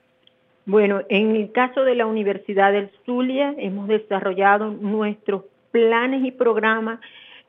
Bueno, 0.67 1.01
en 1.09 1.35
el 1.35 1.51
caso 1.51 1.83
de 1.83 1.97
la 1.97 2.07
Universidad 2.07 2.71
del 2.71 2.91
Zulia 3.05 3.55
hemos 3.59 3.89
desarrollado 3.89 4.71
nuestros 4.71 5.43
planes 5.73 6.25
y 6.25 6.31
programas 6.31 7.01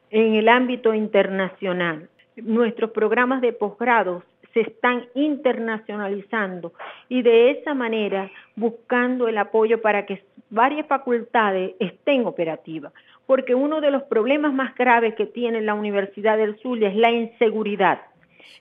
en 0.10 0.34
el 0.34 0.50
ámbito 0.50 0.96
internacional. 0.96 2.10
Nuestros 2.36 2.92
programas 2.92 3.42
de 3.42 3.54
posgrado 3.54 4.24
se 4.56 4.62
están 4.62 5.06
internacionalizando 5.16 6.72
y 7.10 7.22
de 7.24 7.52
esa 7.52 7.74
manera 7.74 8.32
buscando 8.56 9.28
el 9.28 9.38
apoyo 9.38 9.82
para 9.82 10.06
que 10.06 10.24
varias 10.50 10.88
facultades 10.88 11.76
estén 11.80 12.26
operativas. 12.26 12.94
Porque 13.28 13.54
uno 13.54 13.82
de 13.82 13.92
los 13.92 14.04
problemas 14.04 14.54
más 14.54 14.74
graves 14.76 15.14
que 15.16 15.26
tiene 15.26 15.60
la 15.60 15.74
Universidad 15.74 16.38
del 16.38 16.58
Zulia 16.60 16.88
es 16.88 16.96
la 16.96 17.12
inseguridad. 17.12 18.00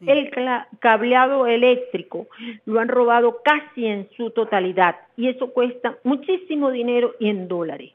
El 0.00 0.32
cableado 0.80 1.46
eléctrico 1.46 2.26
lo 2.66 2.80
han 2.80 2.88
robado 2.88 3.40
casi 3.44 3.86
en 3.86 4.08
su 4.16 4.30
totalidad 4.30 4.96
y 5.16 5.28
eso 5.28 5.52
cuesta 5.52 5.96
muchísimo 6.02 6.72
dinero 6.72 7.14
y 7.20 7.28
en 7.28 7.46
dólares. 7.46 7.92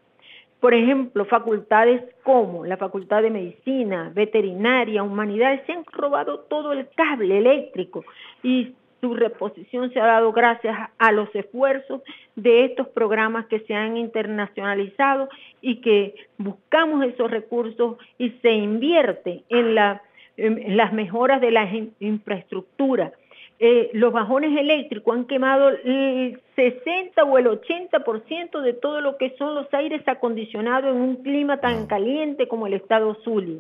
Por 0.60 0.74
ejemplo, 0.74 1.26
facultades 1.26 2.04
como 2.24 2.66
la 2.66 2.76
Facultad 2.76 3.22
de 3.22 3.30
Medicina, 3.30 4.12
Veterinaria, 4.14 5.04
Humanidades, 5.04 5.62
se 5.66 5.72
han 5.72 5.86
robado 5.86 6.40
todo 6.42 6.74
el 6.74 6.88
cable 6.96 7.38
eléctrico 7.38 8.04
y 8.44 8.74
su 9.00 9.16
reposición 9.16 9.92
se 9.94 10.00
ha 10.02 10.06
dado 10.06 10.34
gracias 10.34 10.78
a 10.98 11.12
los 11.14 11.34
esfuerzos 11.34 12.02
de 12.36 12.66
estos 12.66 12.90
programas 12.90 13.46
que 13.46 13.62
se 13.62 13.74
han 13.74 13.96
internacionalizado 13.96 15.30
y 15.62 15.78
que 15.78 16.16
buscamos 16.38 17.06
esos 17.06 17.32
recursos 17.32 17.98
y 18.18 18.32
se 18.42 18.52
invierte 18.52 19.44
en, 19.48 19.76
las 19.76 20.94
mejoras 20.94 21.42
de 21.42 21.52
la 21.52 21.70
infraestructura 22.00 23.14
eh, 23.62 23.90
los 23.92 24.14
bajones 24.14 24.58
eléctricos 24.58 25.14
han 25.14 25.26
quemado 25.26 25.70
el 25.70 26.40
60 26.56 27.24
o 27.26 27.38
el 27.38 27.48
80% 27.48 28.62
de 28.62 28.74
todo 28.74 29.02
lo 29.02 29.18
que 29.18 29.36
son 29.38 29.54
los 29.54 29.68
aires 29.74 30.02
acondicionados 30.08 30.96
en 30.96 31.02
un 31.02 31.18
clima 31.18 31.58
tan 31.58 31.86
caliente 31.86 32.48
como 32.48 32.68
el 32.68 32.74
estado 32.74 33.16
Zulia. 33.24 33.60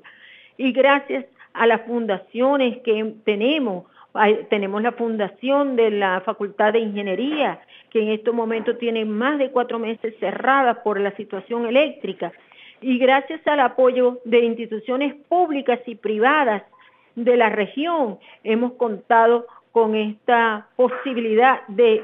Y 0.55 0.71
gracias 0.71 1.25
a 1.53 1.67
las 1.67 1.81
fundaciones 1.81 2.77
que 2.79 3.13
tenemos, 3.25 3.87
tenemos 4.49 4.81
la 4.81 4.93
fundación 4.93 5.75
de 5.75 5.91
la 5.91 6.21
Facultad 6.21 6.71
de 6.73 6.79
Ingeniería, 6.79 7.59
que 7.89 8.01
en 8.01 8.09
estos 8.09 8.33
momentos 8.33 8.77
tiene 8.77 9.03
más 9.03 9.37
de 9.37 9.51
cuatro 9.51 9.79
meses 9.79 10.15
cerrada 10.21 10.81
por 10.81 10.99
la 10.99 11.11
situación 11.17 11.65
eléctrica, 11.65 12.31
y 12.81 12.97
gracias 12.97 13.45
al 13.45 13.59
apoyo 13.59 14.19
de 14.23 14.39
instituciones 14.45 15.13
públicas 15.27 15.81
y 15.85 15.95
privadas 15.95 16.63
de 17.15 17.35
la 17.35 17.49
región, 17.49 18.17
hemos 18.45 18.73
contado 18.73 19.45
con 19.71 19.95
esta 19.95 20.67
posibilidad 20.75 21.65
de, 21.67 22.03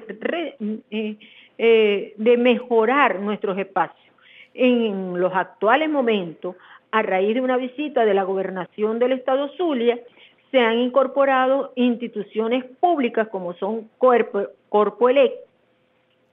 eh, 0.91 1.17
eh, 1.58 2.13
de 2.17 2.38
mejorar 2.38 3.19
nuestros 3.19 3.58
espacios. 3.58 4.13
En 4.54 5.19
los 5.19 5.34
actuales 5.34 5.89
momentos, 5.89 6.56
a 6.91 7.01
raíz 7.01 7.36
de 7.36 7.41
una 7.41 7.58
visita 7.58 8.06
de 8.06 8.13
la 8.13 8.23
gobernación 8.23 8.99
del 8.99 9.13
estado 9.13 9.49
Zulia, 9.58 9.99
se 10.51 10.60
han 10.60 10.80
incorporado 10.80 11.73
instituciones 11.75 12.63
públicas 12.80 13.28
como 13.28 13.54
son 13.56 13.89
Corpo, 13.97 14.43
Corpo 14.69 15.10
Elec, 15.10 15.34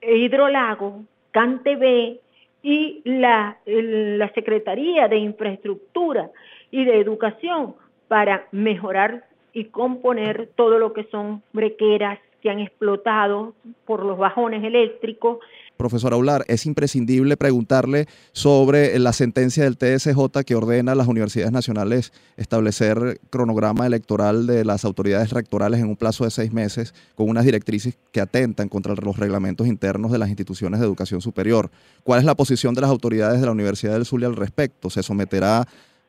Hidrolago, 0.01 1.03
CanTV 1.31 2.19
y 2.61 3.01
la, 3.03 3.57
la 3.65 4.31
Secretaría 4.33 5.07
de 5.09 5.17
Infraestructura 5.17 6.29
y 6.71 6.85
de 6.85 6.99
Educación 6.99 7.75
para 8.07 8.47
mejorar 8.51 9.25
y 9.53 9.65
componer 9.65 10.49
todo 10.55 10.79
lo 10.79 10.93
que 10.93 11.05
son 11.05 11.43
brequeras 11.53 12.19
que 12.41 12.49
han 12.49 12.59
explotado 12.59 13.53
por 13.85 14.03
los 14.03 14.17
bajones 14.17 14.63
eléctricos. 14.65 15.39
Profesor 15.77 16.13
Aular, 16.13 16.43
es 16.49 16.65
imprescindible 16.65 17.37
preguntarle 17.37 18.05
sobre 18.33 18.99
la 18.99 19.13
sentencia 19.13 19.63
del 19.63 19.77
TSJ 19.77 20.43
que 20.45 20.55
ordena 20.55 20.91
a 20.91 20.95
las 20.95 21.07
universidades 21.07 21.53
nacionales 21.53 22.11
establecer 22.35 23.19
cronograma 23.29 23.87
electoral 23.87 24.45
de 24.45 24.65
las 24.65 24.83
autoridades 24.83 25.31
rectorales 25.31 25.79
en 25.79 25.87
un 25.87 25.95
plazo 25.95 26.25
de 26.25 26.31
seis 26.31 26.51
meses 26.51 26.93
con 27.15 27.29
unas 27.29 27.45
directrices 27.45 27.97
que 28.11 28.21
atentan 28.21 28.67
contra 28.67 28.93
los 28.93 29.17
reglamentos 29.17 29.65
internos 29.65 30.11
de 30.11 30.17
las 30.17 30.29
instituciones 30.29 30.81
de 30.81 30.85
educación 30.85 31.21
superior. 31.21 31.71
¿Cuál 32.03 32.19
es 32.19 32.25
la 32.25 32.35
posición 32.35 32.73
de 32.73 32.81
las 32.81 32.89
autoridades 32.89 33.39
de 33.39 33.45
la 33.45 33.53
Universidad 33.53 33.93
del 33.93 34.05
Zulia 34.05 34.27
al 34.27 34.35
respecto? 34.35 34.89
¿Se 34.89 35.01
someterá 35.01 35.65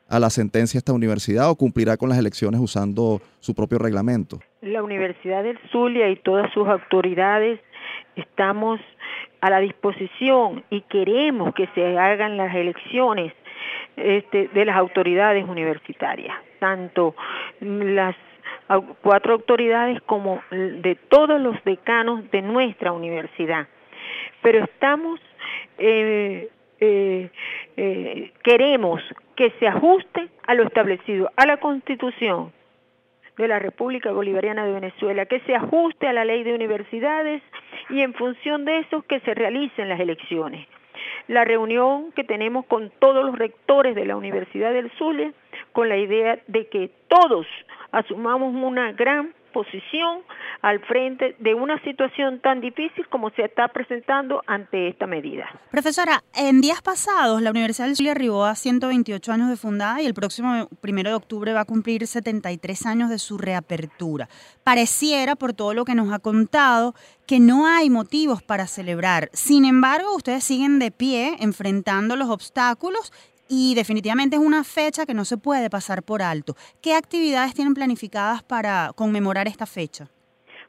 a 0.07 0.19
la 0.19 0.29
sentencia 0.29 0.77
esta 0.77 0.93
universidad 0.93 1.49
o 1.49 1.55
cumplirá 1.55 1.97
con 1.97 2.09
las 2.09 2.17
elecciones 2.17 2.59
usando 2.59 3.21
su 3.39 3.55
propio 3.55 3.79
reglamento? 3.79 4.39
La 4.61 4.83
Universidad 4.83 5.43
del 5.43 5.59
Zulia 5.71 6.09
y 6.09 6.15
todas 6.17 6.51
sus 6.53 6.67
autoridades 6.67 7.59
estamos 8.15 8.79
a 9.41 9.49
la 9.49 9.59
disposición 9.59 10.63
y 10.69 10.81
queremos 10.81 11.53
que 11.53 11.67
se 11.75 11.97
hagan 11.97 12.37
las 12.37 12.55
elecciones 12.55 13.33
este, 13.95 14.47
de 14.49 14.65
las 14.65 14.75
autoridades 14.75 15.47
universitarias, 15.47 16.35
tanto 16.59 17.15
las 17.59 18.15
cuatro 19.01 19.33
autoridades 19.33 20.01
como 20.01 20.41
de 20.51 20.97
todos 21.09 21.39
los 21.39 21.55
decanos 21.63 22.29
de 22.31 22.41
nuestra 22.41 22.91
universidad. 22.91 23.67
Pero 24.41 24.63
estamos, 24.63 25.19
eh, 25.77 26.49
eh, 26.85 27.29
eh, 27.77 28.31
queremos 28.43 29.01
que 29.35 29.51
se 29.59 29.67
ajuste 29.67 30.29
a 30.45 30.53
lo 30.53 30.63
establecido, 30.63 31.31
a 31.35 31.45
la 31.45 31.57
Constitución 31.57 32.51
de 33.37 33.47
la 33.47 33.59
República 33.59 34.11
Bolivariana 34.11 34.65
de 34.65 34.73
Venezuela, 34.73 35.25
que 35.25 35.39
se 35.41 35.55
ajuste 35.55 36.07
a 36.07 36.13
la 36.13 36.25
ley 36.25 36.43
de 36.43 36.53
universidades 36.53 37.41
y 37.89 38.01
en 38.01 38.13
función 38.13 38.65
de 38.65 38.79
eso 38.79 39.01
que 39.01 39.19
se 39.21 39.33
realicen 39.33 39.89
las 39.89 39.99
elecciones. 39.99 40.67
La 41.27 41.43
reunión 41.43 42.11
que 42.13 42.23
tenemos 42.23 42.65
con 42.67 42.91
todos 42.99 43.25
los 43.25 43.37
rectores 43.37 43.95
de 43.95 44.05
la 44.05 44.15
Universidad 44.15 44.71
del 44.71 44.91
Zulia, 44.91 45.33
con 45.73 45.89
la 45.89 45.97
idea 45.97 46.39
de 46.47 46.67
que 46.67 46.91
todos 47.07 47.47
asumamos 47.91 48.53
una 48.53 48.91
gran 48.91 49.33
posición 49.55 50.19
al 50.61 50.81
frente 50.81 51.37
de 51.39 51.53
una 51.53 51.81
situación 51.83 52.41
tan 52.41 52.59
difícil 52.59 53.07
como 53.07 53.29
se 53.29 53.45
está 53.45 53.69
presentando 53.69 54.41
ante 54.47 54.89
esta 54.89 55.07
medida. 55.07 55.47
Profesora, 55.71 56.21
en 56.35 56.59
días 56.59 56.81
pasados 56.81 57.41
la 57.41 57.51
Universidad 57.51 57.87
del 57.87 57.95
Zulia 57.95 58.11
arribó 58.11 58.43
a 58.43 58.55
128 58.55 59.31
años 59.31 59.49
de 59.49 59.55
fundada 59.55 60.01
y 60.01 60.05
el 60.07 60.13
próximo 60.13 60.67
primero 60.81 61.09
de 61.09 61.15
octubre 61.15 61.53
va 61.53 61.61
a 61.61 61.65
cumplir 61.65 62.05
73 62.05 62.85
años 62.85 63.09
de 63.09 63.17
su 63.17 63.37
reapertura. 63.37 64.27
Pareciera, 64.65 65.37
por 65.37 65.53
todo 65.53 65.73
lo 65.73 65.85
que 65.85 65.95
nos 65.95 66.11
ha 66.11 66.19
contado, 66.19 66.93
que 67.25 67.39
no 67.39 67.65
hay 67.65 67.89
motivos 67.89 68.43
para 68.43 68.67
celebrar. 68.67 69.29
Sin 69.31 69.63
embargo, 69.63 70.13
ustedes 70.15 70.43
siguen 70.43 70.79
de 70.79 70.91
pie 70.91 71.37
enfrentando 71.39 72.17
los 72.17 72.29
obstáculos 72.29 73.13
y 73.47 73.75
definitivamente 73.75 74.35
es 74.35 74.41
una 74.41 74.63
fecha 74.63 75.05
que 75.05 75.13
no 75.13 75.25
se 75.25 75.37
puede 75.37 75.69
pasar 75.69 76.03
por 76.03 76.21
alto. 76.21 76.55
¿Qué 76.81 76.93
actividades 76.93 77.53
tienen 77.53 77.73
planificadas 77.73 78.43
para 78.43 78.91
conmemorar 78.95 79.47
esta 79.47 79.65
fecha? 79.65 80.07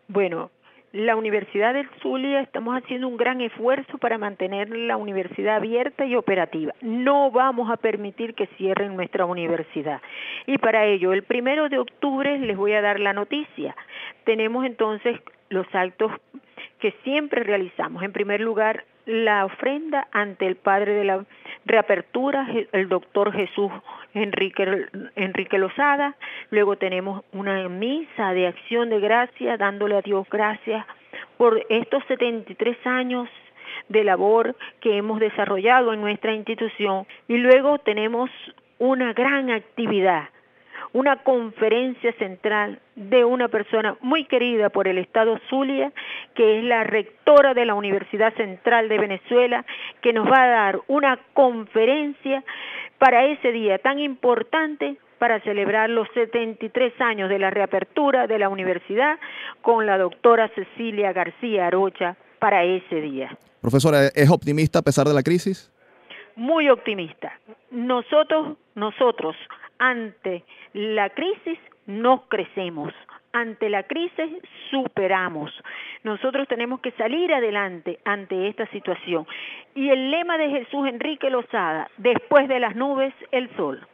Bueno, 0.08 0.50
la 0.92 1.16
Universidad 1.16 1.74
del 1.74 1.88
Zulia 2.00 2.40
estamos 2.40 2.74
haciendo 2.74 3.08
un 3.08 3.16
gran 3.16 3.40
esfuerzo 3.40 3.98
para 3.98 4.18
mantener 4.18 4.70
la 4.70 4.96
universidad 4.96 5.56
abierta 5.56 6.06
y 6.06 6.14
operativa. 6.14 6.74
No 6.80 7.30
vamos 7.30 7.70
a 7.70 7.76
permitir 7.76 8.34
que 8.34 8.46
cierren 8.56 8.96
nuestra 8.96 9.26
universidad. 9.26 10.00
Y 10.46 10.58
para 10.58 10.86
ello, 10.86 11.12
el 11.12 11.22
primero 11.22 11.68
de 11.68 11.78
octubre 11.78 12.38
les 12.38 12.56
voy 12.56 12.72
a 12.72 12.80
dar 12.80 13.00
la 13.00 13.12
noticia. 13.12 13.76
Tenemos 14.24 14.64
entonces 14.64 15.20
los 15.50 15.66
actos 15.74 16.12
que 16.78 16.92
siempre 17.04 17.42
realizamos. 17.42 18.02
En 18.02 18.12
primer 18.12 18.40
lugar, 18.40 18.84
la 19.06 19.44
ofrenda 19.44 20.08
ante 20.10 20.46
el 20.46 20.56
Padre 20.56 20.92
de 20.92 21.04
la 21.04 21.24
Reapertura, 21.64 22.46
el 22.72 22.88
doctor 22.88 23.32
Jesús 23.32 23.72
Enrique, 24.14 24.88
Enrique 25.14 25.58
Lozada. 25.58 26.16
Luego 26.50 26.76
tenemos 26.76 27.24
una 27.32 27.68
misa 27.68 28.32
de 28.32 28.48
acción 28.48 28.90
de 28.90 29.00
gracia, 29.00 29.56
dándole 29.56 29.96
a 29.96 30.02
Dios 30.02 30.28
gracias 30.28 30.84
por 31.38 31.64
estos 31.68 32.04
73 32.08 32.76
años 32.86 33.28
de 33.88 34.04
labor 34.04 34.56
que 34.80 34.96
hemos 34.96 35.20
desarrollado 35.20 35.92
en 35.92 36.00
nuestra 36.00 36.34
institución. 36.34 37.06
Y 37.28 37.38
luego 37.38 37.78
tenemos 37.78 38.30
una 38.78 39.12
gran 39.12 39.50
actividad 39.50 40.28
una 40.92 41.16
conferencia 41.16 42.12
central 42.14 42.80
de 42.94 43.24
una 43.24 43.48
persona 43.48 43.96
muy 44.00 44.24
querida 44.24 44.70
por 44.70 44.88
el 44.88 44.96
Estado 44.96 45.38
Zulia, 45.50 45.92
que 46.36 46.58
es 46.58 46.64
la 46.64 46.84
rectora 46.84 47.54
de 47.54 47.64
la 47.64 47.74
Universidad 47.74 48.34
Central 48.34 48.88
de 48.88 48.98
Venezuela, 48.98 49.64
que 50.02 50.12
nos 50.12 50.30
va 50.30 50.44
a 50.44 50.48
dar 50.48 50.80
una 50.86 51.18
conferencia 51.32 52.44
para 52.98 53.24
ese 53.24 53.52
día 53.52 53.78
tan 53.78 53.98
importante 53.98 54.96
para 55.18 55.40
celebrar 55.40 55.88
los 55.88 56.06
73 56.14 56.92
años 57.00 57.30
de 57.30 57.38
la 57.38 57.50
reapertura 57.50 58.26
de 58.26 58.38
la 58.38 58.48
universidad 58.48 59.18
con 59.62 59.86
la 59.86 59.98
doctora 59.98 60.50
Cecilia 60.54 61.12
García 61.12 61.66
Arocha 61.66 62.16
para 62.38 62.64
ese 62.64 63.00
día. 63.00 63.36
Profesora, 63.62 64.08
¿es 64.14 64.30
optimista 64.30 64.80
a 64.80 64.82
pesar 64.82 65.06
de 65.06 65.14
la 65.14 65.22
crisis? 65.22 65.72
Muy 66.36 66.68
optimista. 66.68 67.32
Nosotros, 67.70 68.58
nosotros, 68.74 69.34
ante 69.78 70.44
la 70.74 71.08
crisis 71.10 71.58
no 71.86 72.28
crecemos, 72.28 72.92
ante 73.36 73.68
la 73.68 73.82
crisis 73.82 74.30
superamos. 74.70 75.50
Nosotros 76.04 76.48
tenemos 76.48 76.80
que 76.80 76.92
salir 76.92 77.32
adelante 77.34 77.98
ante 78.04 78.48
esta 78.48 78.66
situación. 78.70 79.26
Y 79.74 79.90
el 79.90 80.10
lema 80.10 80.38
de 80.38 80.48
Jesús 80.48 80.88
Enrique 80.88 81.28
Lozada, 81.28 81.90
después 81.98 82.48
de 82.48 82.60
las 82.60 82.74
nubes, 82.76 83.12
el 83.32 83.54
sol. 83.56 83.86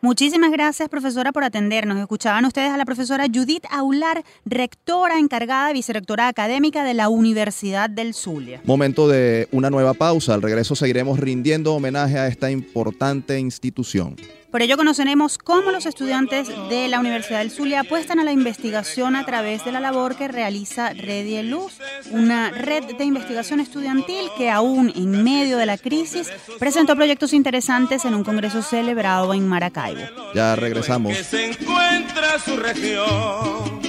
Muchísimas 0.00 0.52
gracias, 0.52 0.88
profesora, 0.88 1.32
por 1.32 1.42
atendernos. 1.42 1.98
Escuchaban 1.98 2.44
ustedes 2.44 2.70
a 2.70 2.76
la 2.76 2.84
profesora 2.84 3.26
Judith 3.32 3.64
Aular, 3.70 4.22
rectora 4.44 5.18
encargada, 5.18 5.72
vicerectora 5.72 6.28
académica 6.28 6.84
de 6.84 6.94
la 6.94 7.08
Universidad 7.08 7.90
del 7.90 8.14
Zulia. 8.14 8.60
Momento 8.64 9.08
de 9.08 9.48
una 9.50 9.70
nueva 9.70 9.94
pausa. 9.94 10.34
Al 10.34 10.42
regreso 10.42 10.76
seguiremos 10.76 11.18
rindiendo 11.18 11.74
homenaje 11.74 12.16
a 12.16 12.28
esta 12.28 12.48
importante 12.50 13.40
institución. 13.40 14.14
Por 14.50 14.62
ello 14.62 14.78
conoceremos 14.78 15.36
cómo 15.36 15.70
los 15.70 15.84
estudiantes 15.84 16.48
de 16.70 16.88
la 16.88 17.00
Universidad 17.00 17.40
del 17.40 17.50
Zulia 17.50 17.80
apuestan 17.80 18.18
a 18.18 18.24
la 18.24 18.32
investigación 18.32 19.14
a 19.14 19.26
través 19.26 19.62
de 19.66 19.72
la 19.72 19.80
labor 19.80 20.16
que 20.16 20.26
realiza 20.26 20.94
Redie 20.94 21.42
Luz, 21.42 21.74
una 22.10 22.50
red 22.50 22.96
de 22.96 23.04
investigación 23.04 23.60
estudiantil 23.60 24.30
que 24.38 24.50
aún 24.50 24.90
en 24.96 25.22
medio 25.22 25.58
de 25.58 25.66
la 25.66 25.76
crisis 25.76 26.30
presentó 26.58 26.96
proyectos 26.96 27.34
interesantes 27.34 28.06
en 28.06 28.14
un 28.14 28.24
congreso 28.24 28.62
celebrado 28.62 29.34
en 29.34 29.46
Maracaibo. 29.46 30.00
Ya 30.34 30.56
regresamos. 30.56 31.14
se 31.18 31.50
encuentra 31.50 32.38
su 32.38 32.56
región, 32.56 33.80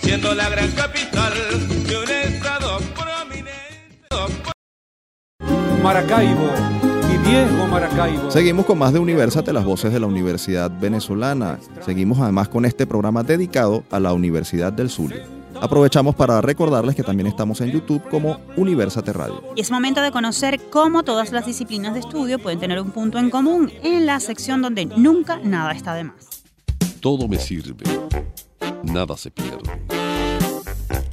siendo 0.00 0.34
la 0.34 0.48
gran 0.48 0.70
capital 0.72 1.34
de 1.86 1.96
un 1.98 2.10
estado 2.10 2.78
prominente. 2.94 4.08
Maracaibo 5.82 6.85
Maracaibo. 7.70 8.30
Seguimos 8.30 8.66
con 8.66 8.78
más 8.78 8.92
de 8.92 9.00
Universate, 9.00 9.52
las 9.52 9.64
voces 9.64 9.92
de 9.92 9.98
la 9.98 10.06
Universidad 10.06 10.70
Venezolana. 10.70 11.58
Seguimos 11.84 12.20
además 12.20 12.48
con 12.48 12.64
este 12.64 12.86
programa 12.86 13.24
dedicado 13.24 13.82
a 13.90 13.98
la 13.98 14.12
Universidad 14.12 14.72
del 14.72 14.88
Zulia. 14.90 15.24
Aprovechamos 15.60 16.14
para 16.14 16.40
recordarles 16.40 16.94
que 16.94 17.02
también 17.02 17.26
estamos 17.26 17.60
en 17.62 17.70
YouTube 17.70 18.02
como 18.10 18.38
Universate 18.56 19.12
Radio. 19.12 19.42
Y 19.56 19.60
es 19.60 19.70
momento 19.70 20.02
de 20.02 20.12
conocer 20.12 20.60
cómo 20.70 21.02
todas 21.02 21.32
las 21.32 21.46
disciplinas 21.46 21.94
de 21.94 22.00
estudio 22.00 22.38
pueden 22.38 22.60
tener 22.60 22.80
un 22.80 22.90
punto 22.90 23.18
en 23.18 23.30
común 23.30 23.72
en 23.82 24.06
la 24.06 24.20
sección 24.20 24.62
donde 24.62 24.86
nunca 24.86 25.40
nada 25.42 25.72
está 25.72 25.94
de 25.94 26.04
más. 26.04 26.42
Todo 27.00 27.26
me 27.26 27.38
sirve, 27.38 27.84
nada 28.84 29.16
se 29.16 29.30
pierde. 29.30 29.95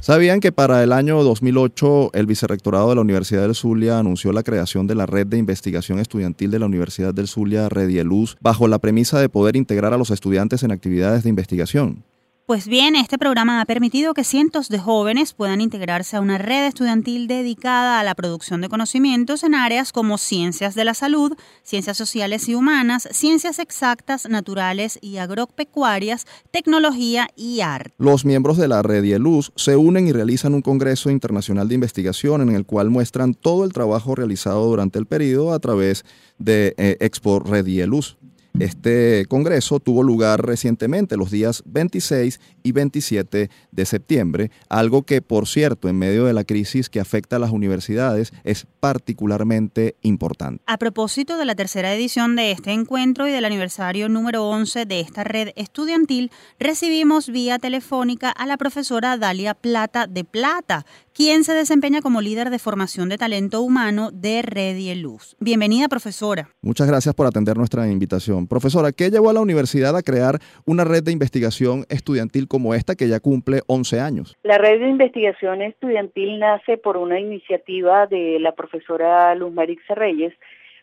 ¿Sabían 0.04 0.40
que 0.40 0.52
para 0.52 0.82
el 0.82 0.92
año 0.92 1.22
2008 1.22 2.10
el 2.12 2.26
vicerrectorado 2.26 2.90
de 2.90 2.94
la 2.94 3.00
Universidad 3.00 3.40
del 3.40 3.54
Zulia 3.54 3.98
anunció 3.98 4.32
la 4.32 4.42
creación 4.42 4.86
de 4.86 4.94
la 4.94 5.06
red 5.06 5.26
de 5.26 5.38
investigación 5.38 5.98
estudiantil 5.98 6.50
de 6.50 6.58
la 6.58 6.66
Universidad 6.66 7.14
del 7.14 7.26
Zulia, 7.26 7.70
Redieluz, 7.70 8.36
bajo 8.38 8.68
la 8.68 8.80
premisa 8.80 9.18
de 9.18 9.30
poder 9.30 9.56
integrar 9.56 9.94
a 9.94 9.96
los 9.96 10.10
estudiantes 10.10 10.62
en 10.62 10.72
actividades 10.72 11.22
de 11.22 11.30
investigación? 11.30 12.04
Pues 12.46 12.68
bien, 12.68 12.94
este 12.94 13.16
programa 13.16 13.62
ha 13.62 13.64
permitido 13.64 14.12
que 14.12 14.22
cientos 14.22 14.68
de 14.68 14.78
jóvenes 14.78 15.32
puedan 15.32 15.62
integrarse 15.62 16.18
a 16.18 16.20
una 16.20 16.36
red 16.36 16.66
estudiantil 16.66 17.26
dedicada 17.26 17.98
a 17.98 18.04
la 18.04 18.14
producción 18.14 18.60
de 18.60 18.68
conocimientos 18.68 19.44
en 19.44 19.54
áreas 19.54 19.92
como 19.92 20.18
ciencias 20.18 20.74
de 20.74 20.84
la 20.84 20.92
salud, 20.92 21.32
ciencias 21.62 21.96
sociales 21.96 22.46
y 22.50 22.54
humanas, 22.54 23.08
ciencias 23.12 23.58
exactas, 23.58 24.28
naturales 24.28 24.98
y 25.00 25.16
agropecuarias, 25.16 26.26
tecnología 26.50 27.28
y 27.34 27.62
arte. 27.62 27.94
Los 27.96 28.26
miembros 28.26 28.58
de 28.58 28.68
la 28.68 28.82
Red 28.82 29.06
Luz 29.16 29.50
se 29.56 29.76
unen 29.76 30.06
y 30.06 30.12
realizan 30.12 30.52
un 30.52 30.60
congreso 30.60 31.08
internacional 31.08 31.66
de 31.68 31.76
investigación 31.76 32.42
en 32.42 32.54
el 32.54 32.66
cual 32.66 32.90
muestran 32.90 33.32
todo 33.32 33.64
el 33.64 33.72
trabajo 33.72 34.14
realizado 34.14 34.66
durante 34.66 34.98
el 34.98 35.06
periodo 35.06 35.54
a 35.54 35.60
través 35.60 36.04
de 36.36 36.74
eh, 36.76 36.98
Expo 37.00 37.40
Red 37.40 37.66
Luz. 37.86 38.18
Este 38.60 39.26
congreso 39.28 39.80
tuvo 39.80 40.04
lugar 40.04 40.46
recientemente, 40.46 41.16
los 41.16 41.32
días 41.32 41.64
26 41.66 42.38
y 42.62 42.70
27 42.70 43.50
de 43.72 43.84
septiembre, 43.84 44.52
algo 44.68 45.02
que, 45.02 45.20
por 45.20 45.48
cierto, 45.48 45.88
en 45.88 45.98
medio 45.98 46.24
de 46.24 46.34
la 46.34 46.44
crisis 46.44 46.88
que 46.88 47.00
afecta 47.00 47.34
a 47.34 47.38
las 47.40 47.50
universidades, 47.50 48.32
es 48.44 48.68
particularmente 48.78 49.96
importante. 50.02 50.62
A 50.66 50.78
propósito 50.78 51.36
de 51.36 51.46
la 51.46 51.56
tercera 51.56 51.92
edición 51.92 52.36
de 52.36 52.52
este 52.52 52.70
encuentro 52.70 53.26
y 53.26 53.32
del 53.32 53.44
aniversario 53.44 54.08
número 54.08 54.48
11 54.48 54.86
de 54.86 55.00
esta 55.00 55.24
red 55.24 55.48
estudiantil, 55.56 56.30
recibimos 56.60 57.30
vía 57.30 57.58
telefónica 57.58 58.30
a 58.30 58.46
la 58.46 58.56
profesora 58.56 59.16
Dalia 59.16 59.54
Plata 59.54 60.06
de 60.06 60.22
Plata, 60.22 60.86
quien 61.14 61.44
se 61.44 61.54
desempeña 61.54 62.02
como 62.02 62.20
líder 62.20 62.50
de 62.50 62.58
formación 62.58 63.08
de 63.08 63.16
talento 63.16 63.62
humano 63.62 64.10
de 64.12 64.42
Red 64.42 64.74
Luz. 64.96 65.36
Bienvenida, 65.38 65.86
profesora. 65.88 66.48
Muchas 66.60 66.88
gracias 66.88 67.14
por 67.14 67.28
atender 67.28 67.56
nuestra 67.56 67.86
invitación. 67.86 68.48
Profesora, 68.48 68.90
¿qué 68.90 69.10
llevó 69.10 69.30
a 69.30 69.32
la 69.32 69.40
universidad 69.40 69.96
a 69.96 70.02
crear 70.02 70.40
una 70.66 70.82
red 70.82 71.04
de 71.04 71.12
investigación 71.12 71.84
estudiantil 71.88 72.48
como 72.48 72.74
esta 72.74 72.96
que 72.96 73.06
ya 73.06 73.20
cumple 73.20 73.60
11 73.68 74.00
años? 74.00 74.36
La 74.42 74.58
red 74.58 74.80
de 74.80 74.88
investigación 74.88 75.62
estudiantil 75.62 76.40
nace 76.40 76.78
por 76.78 76.96
una 76.96 77.20
iniciativa 77.20 78.08
de 78.08 78.40
la 78.40 78.52
profesora 78.52 79.32
Luz 79.36 79.52
Marixa 79.52 79.94
Reyes, 79.94 80.34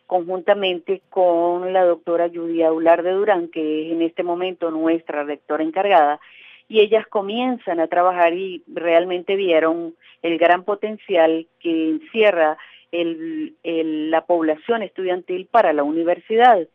conjuntamente 0.07 1.01
con 1.09 1.73
la 1.73 1.83
doctora 1.83 2.29
Judy 2.33 2.63
Aular 2.63 3.03
de 3.03 3.11
Durán, 3.11 3.49
que 3.49 3.87
es 3.87 3.91
en 3.91 4.01
este 4.01 4.23
momento 4.23 4.71
nuestra 4.71 5.25
rectora 5.25 5.63
encargada, 5.63 6.21
y 6.71 6.79
ellas 6.79 7.05
comienzan 7.05 7.81
a 7.81 7.87
trabajar 7.87 8.33
y 8.33 8.63
realmente 8.65 9.35
vieron 9.35 9.93
el 10.21 10.37
gran 10.37 10.63
potencial 10.63 11.45
que 11.59 11.89
encierra 11.89 12.57
la 12.93 14.25
población 14.25 14.81
estudiantil 14.81 15.47
para 15.51 15.73
la 15.73 15.83
universidad. 15.83 16.65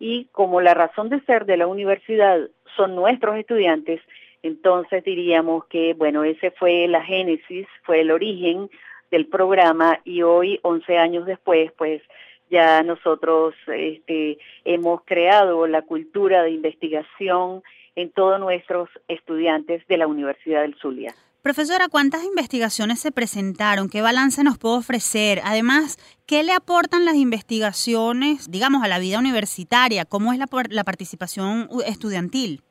Y 0.00 0.28
como 0.32 0.62
la 0.62 0.72
razón 0.72 1.10
de 1.10 1.20
ser 1.26 1.44
de 1.44 1.58
la 1.58 1.66
universidad 1.66 2.40
son 2.74 2.94
nuestros 2.94 3.36
estudiantes, 3.36 4.00
entonces 4.42 5.04
diríamos 5.04 5.66
que, 5.66 5.92
bueno, 5.92 6.24
ese 6.24 6.50
fue 6.52 6.88
la 6.88 7.04
génesis, 7.04 7.66
fue 7.82 8.00
el 8.00 8.12
origen 8.12 8.70
del 9.10 9.26
programa 9.26 10.00
y 10.06 10.22
hoy, 10.22 10.58
11 10.62 10.96
años 10.96 11.26
después, 11.26 11.70
pues 11.76 12.00
ya 12.48 12.82
nosotros 12.82 13.54
este, 13.66 14.38
hemos 14.64 15.02
creado 15.04 15.66
la 15.66 15.82
cultura 15.82 16.44
de 16.44 16.52
investigación 16.52 17.62
en 17.96 18.10
todos 18.10 18.40
nuestros 18.40 18.88
estudiantes 19.08 19.86
de 19.86 19.96
la 19.96 20.06
Universidad 20.06 20.62
del 20.62 20.74
Zulia. 20.76 21.14
Profesora, 21.42 21.88
¿cuántas 21.90 22.24
investigaciones 22.24 23.00
se 23.00 23.12
presentaron? 23.12 23.90
¿Qué 23.90 24.00
balance 24.00 24.42
nos 24.42 24.56
puede 24.56 24.78
ofrecer? 24.78 25.40
Además, 25.44 25.98
¿qué 26.26 26.42
le 26.42 26.52
aportan 26.52 27.04
las 27.04 27.16
investigaciones, 27.16 28.50
digamos, 28.50 28.82
a 28.82 28.88
la 28.88 28.98
vida 28.98 29.18
universitaria? 29.18 30.06
¿Cómo 30.06 30.32
es 30.32 30.38
la, 30.38 30.46
la 30.70 30.84
participación 30.84 31.68
estudiantil? 31.86 32.62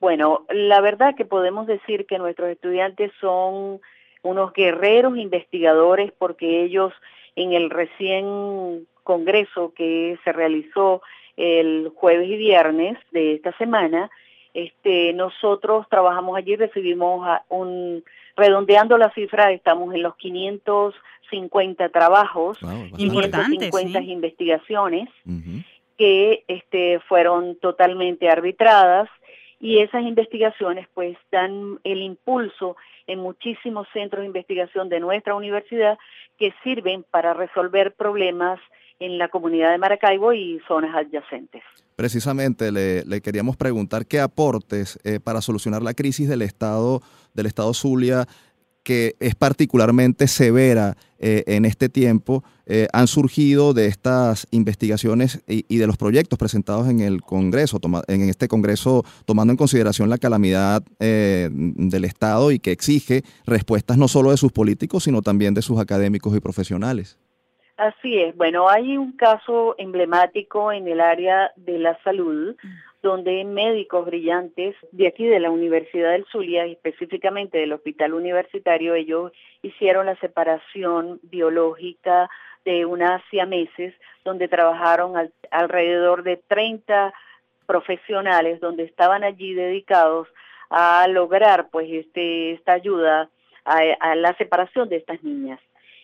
Bueno, 0.00 0.46
la 0.48 0.80
verdad 0.80 1.14
que 1.14 1.26
podemos 1.26 1.66
decir 1.66 2.06
que 2.06 2.18
nuestros 2.18 2.48
estudiantes 2.48 3.12
son 3.20 3.80
unos 4.22 4.52
guerreros 4.54 5.18
investigadores 5.18 6.12
porque 6.16 6.64
ellos 6.64 6.94
en 7.36 7.52
el 7.52 7.68
recién 7.68 8.86
congreso 9.02 9.74
que 9.74 10.18
se 10.24 10.32
realizó 10.32 11.02
el 11.40 11.90
jueves 11.94 12.28
y 12.28 12.36
viernes 12.36 12.98
de 13.12 13.34
esta 13.34 13.56
semana, 13.56 14.10
este, 14.52 15.12
nosotros 15.14 15.86
trabajamos 15.88 16.36
allí, 16.36 16.56
recibimos 16.56 17.26
un, 17.48 18.04
redondeando 18.36 18.98
la 18.98 19.10
cifra, 19.14 19.52
estamos 19.52 19.94
en 19.94 20.02
los 20.02 20.16
550 20.16 21.88
trabajos, 21.88 22.58
550 22.96 24.00
investigaciones 24.02 25.08
que 25.96 26.44
este, 26.48 27.00
fueron 27.00 27.56
totalmente 27.56 28.28
arbitradas 28.28 29.08
y 29.60 29.78
esas 29.78 30.02
investigaciones 30.02 30.88
pues 30.94 31.16
dan 31.30 31.78
el 31.84 32.00
impulso 32.02 32.76
en 33.06 33.18
muchísimos 33.18 33.86
centros 33.92 34.22
de 34.22 34.26
investigación 34.26 34.88
de 34.88 35.00
nuestra 35.00 35.34
universidad 35.34 35.98
que 36.38 36.54
sirven 36.62 37.04
para 37.10 37.34
resolver 37.34 37.92
problemas 37.92 38.60
en 39.00 39.18
la 39.18 39.28
comunidad 39.28 39.72
de 39.72 39.78
Maracaibo 39.78 40.32
y 40.32 40.60
zonas 40.68 40.94
adyacentes. 40.94 41.62
Precisamente 41.96 42.70
le, 42.70 43.20
queríamos 43.20 43.56
preguntar 43.56 44.06
qué 44.06 44.20
aportes 44.20 44.98
eh, 45.04 45.20
para 45.20 45.40
solucionar 45.40 45.82
la 45.82 45.94
crisis 45.94 46.28
del 46.28 46.42
Estado, 46.42 47.00
del 47.34 47.46
Estado 47.46 47.74
Zulia 47.74 48.26
que 48.82 49.16
es 49.20 49.34
particularmente 49.34 50.26
severa 50.26 50.96
eh, 51.18 51.44
en 51.46 51.64
este 51.64 51.88
tiempo, 51.88 52.42
eh, 52.66 52.88
han 52.92 53.06
surgido 53.06 53.74
de 53.74 53.86
estas 53.86 54.46
investigaciones 54.50 55.42
y, 55.46 55.76
de 55.76 55.86
los 55.86 55.98
proyectos 55.98 56.38
presentados 56.38 56.88
en 56.88 57.00
el 57.00 57.20
Congreso, 57.20 57.78
en 58.08 58.28
este 58.28 58.48
Congreso, 58.48 59.04
tomando 59.26 59.52
en 59.52 59.58
consideración 59.58 60.08
la 60.08 60.18
calamidad 60.18 60.82
eh, 60.98 61.50
del 61.52 62.04
Estado 62.04 62.52
y 62.52 62.58
que 62.58 62.72
exige 62.72 63.22
respuestas 63.44 63.98
no 63.98 64.08
solo 64.08 64.30
de 64.30 64.38
sus 64.38 64.52
políticos, 64.52 65.04
sino 65.04 65.20
también 65.20 65.52
de 65.52 65.62
sus 65.62 65.78
académicos 65.78 66.34
y 66.34 66.40
profesionales. 66.40 67.18
Así 67.80 68.20
es. 68.20 68.36
Bueno, 68.36 68.68
hay 68.68 68.98
un 68.98 69.16
caso 69.16 69.74
emblemático 69.78 70.70
en 70.70 70.86
el 70.86 71.00
área 71.00 71.50
de 71.56 71.78
la 71.78 71.98
salud 72.04 72.54
donde 73.02 73.42
médicos 73.46 74.04
brillantes 74.04 74.76
de 74.92 75.06
aquí 75.06 75.24
de 75.24 75.40
la 75.40 75.50
Universidad 75.50 76.10
del 76.10 76.26
Zulia, 76.26 76.66
específicamente 76.66 77.56
del 77.56 77.72
Hospital 77.72 78.12
Universitario, 78.12 78.94
ellos 78.94 79.32
hicieron 79.62 80.04
la 80.04 80.16
separación 80.16 81.20
biológica 81.22 82.28
de 82.66 82.84
unas 82.84 83.22
meses, 83.48 83.94
donde 84.26 84.46
trabajaron 84.46 85.14
alrededor 85.50 86.22
de 86.22 86.36
30 86.36 87.14
profesionales, 87.64 88.60
donde 88.60 88.82
estaban 88.82 89.24
allí 89.24 89.54
dedicados 89.54 90.28
a 90.68 91.08
lograr 91.08 91.70
pues 91.70 91.88
este 91.90 92.52
esta 92.52 92.74
ayuda 92.74 93.30
a 93.64 94.14
la 94.16 94.36
separación 94.36 94.90
de 94.90 94.96
estas 94.96 95.22
niñas. 95.22 95.60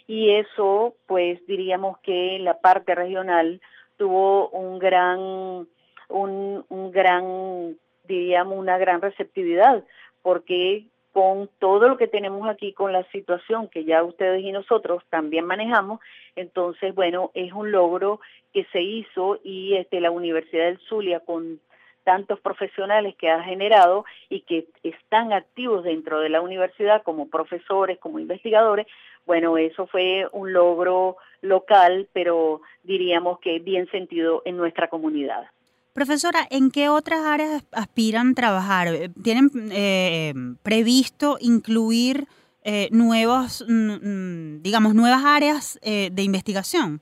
Y 0.07 0.31
eso, 0.31 0.95
pues 1.07 1.45
diríamos 1.47 1.99
que 1.99 2.39
la 2.39 2.61
parte 2.61 2.95
regional 2.95 3.61
tuvo 3.97 4.49
un 4.51 4.79
gran 4.79 5.67
un, 6.09 6.65
un 6.69 6.91
gran, 6.91 7.77
diríamos, 8.05 8.59
una 8.59 8.79
gran 8.79 9.01
receptividad, 9.01 9.85
porque 10.23 10.87
con 11.13 11.49
todo 11.59 11.89
lo 11.89 11.97
que 11.97 12.09
tenemos 12.09 12.47
aquí, 12.49 12.73
con 12.73 12.93
la 12.93 13.03
situación 13.05 13.69
que 13.69 13.85
ya 13.85 14.03
ustedes 14.03 14.43
y 14.43 14.53
nosotros 14.53 15.03
también 15.09 15.47
manejamos, 15.47 16.01
entonces, 16.37 16.95
bueno, 16.95 17.31
es 17.35 17.53
un 17.53 17.73
logro 17.73 18.21
que 18.53 18.65
se 18.73 18.83
hizo 18.83 19.41
y 19.43 19.77
este, 19.77 20.01
la 20.01 20.11
Universidad 20.11 20.67
del 20.67 20.79
Zulia 20.81 21.21
con 21.21 21.61
tantos 22.05 22.39
profesionales 22.41 23.17
que 23.17 23.31
ha 23.31 23.43
generado 23.43 24.05
y 24.29 24.43
que 24.43 24.67
están 24.83 25.33
activos 25.33 25.83
dentro 25.85 26.21
de 26.21 26.29
la 26.29 26.41
universidad 26.41 27.03
como 27.03 27.29
profesores, 27.29 27.99
como 27.99 28.21
investigadores, 28.21 28.87
bueno, 29.27 29.59
eso 29.59 29.87
fue 29.87 30.27
un 30.33 30.53
logro 30.53 31.17
local, 31.43 32.09
pero 32.13 32.63
diríamos 32.83 33.39
que 33.41 33.59
bien 33.59 33.91
sentido 33.91 34.43
en 34.45 34.57
nuestra 34.57 34.89
comunidad. 34.89 35.45
Profesora, 35.93 36.47
¿en 36.51 36.71
qué 36.71 36.89
otras 36.89 37.21
áreas 37.21 37.65
aspiran 37.73 38.35
trabajar? 38.35 39.11
¿Tienen 39.23 39.51
eh, 39.73 40.35
previsto 40.63 41.39
incluir 41.41 42.27
eh, 42.65 42.89
nuevos, 42.93 43.65
digamos, 43.67 44.95
nuevas 44.95 45.25
áreas 45.25 45.79
eh, 45.83 46.11
de 46.13 46.23
investigación? 46.23 47.01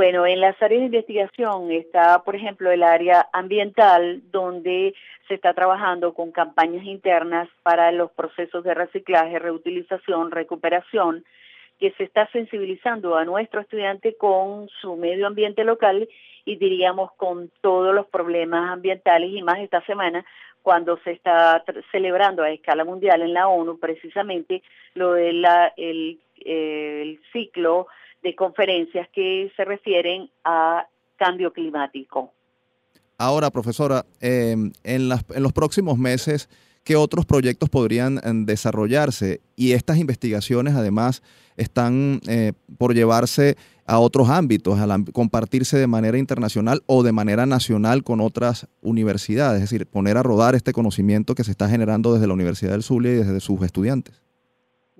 Bueno, 0.00 0.24
en 0.24 0.40
las 0.40 0.56
áreas 0.62 0.80
de 0.80 0.86
investigación 0.86 1.70
está, 1.70 2.22
por 2.24 2.34
ejemplo, 2.34 2.70
el 2.70 2.82
área 2.82 3.28
ambiental, 3.34 4.22
donde 4.30 4.94
se 5.28 5.34
está 5.34 5.52
trabajando 5.52 6.14
con 6.14 6.32
campañas 6.32 6.86
internas 6.86 7.50
para 7.62 7.92
los 7.92 8.10
procesos 8.12 8.64
de 8.64 8.72
reciclaje, 8.72 9.38
reutilización, 9.38 10.30
recuperación, 10.30 11.22
que 11.78 11.90
se 11.98 12.04
está 12.04 12.26
sensibilizando 12.28 13.14
a 13.14 13.26
nuestro 13.26 13.60
estudiante 13.60 14.16
con 14.16 14.70
su 14.80 14.96
medio 14.96 15.26
ambiente 15.26 15.64
local 15.64 16.08
y 16.46 16.56
diríamos 16.56 17.12
con 17.18 17.50
todos 17.60 17.94
los 17.94 18.06
problemas 18.06 18.70
ambientales 18.70 19.30
y 19.30 19.42
más 19.42 19.58
esta 19.58 19.82
semana 19.82 20.24
cuando 20.62 20.96
se 21.04 21.10
está 21.10 21.62
celebrando 21.92 22.42
a 22.42 22.50
escala 22.50 22.86
mundial 22.86 23.20
en 23.20 23.34
la 23.34 23.48
ONU 23.48 23.78
precisamente 23.78 24.62
lo 24.94 25.12
de 25.12 25.34
la, 25.34 25.74
el, 25.76 26.18
ciclo 27.32 27.86
de 28.22 28.34
conferencias 28.34 29.08
que 29.12 29.50
se 29.56 29.64
refieren 29.64 30.30
a 30.44 30.86
cambio 31.16 31.52
climático. 31.52 32.32
Ahora, 33.18 33.50
profesora, 33.50 34.06
em, 34.20 34.72
en, 34.82 35.08
las, 35.08 35.24
en 35.34 35.42
los 35.42 35.52
próximos 35.52 35.98
meses, 35.98 36.48
¿qué 36.84 36.96
otros 36.96 37.26
proyectos 37.26 37.68
podrían 37.68 38.18
em, 38.24 38.46
desarrollarse? 38.46 39.40
Y 39.56 39.72
estas 39.72 39.98
investigaciones, 39.98 40.74
además, 40.74 41.22
están 41.58 42.20
eh, 42.26 42.54
por 42.78 42.94
llevarse 42.94 43.56
a 43.84 43.98
otros 43.98 44.30
ámbitos, 44.30 44.78
a 44.78 44.86
compartirse 45.12 45.76
de 45.76 45.86
manera 45.86 46.16
internacional 46.16 46.82
o 46.86 47.02
de 47.02 47.12
manera 47.12 47.44
nacional 47.44 48.04
con 48.04 48.20
otras 48.20 48.66
universidades, 48.80 49.62
es 49.62 49.70
decir, 49.70 49.86
poner 49.86 50.16
a 50.16 50.22
rodar 50.22 50.54
este 50.54 50.72
conocimiento 50.72 51.34
que 51.34 51.44
se 51.44 51.50
está 51.50 51.68
generando 51.68 52.14
desde 52.14 52.26
la 52.26 52.34
Universidad 52.34 52.70
del 52.72 52.82
Zulia 52.82 53.12
y 53.12 53.16
desde 53.16 53.40
sus 53.40 53.60
estudiantes. 53.62 54.22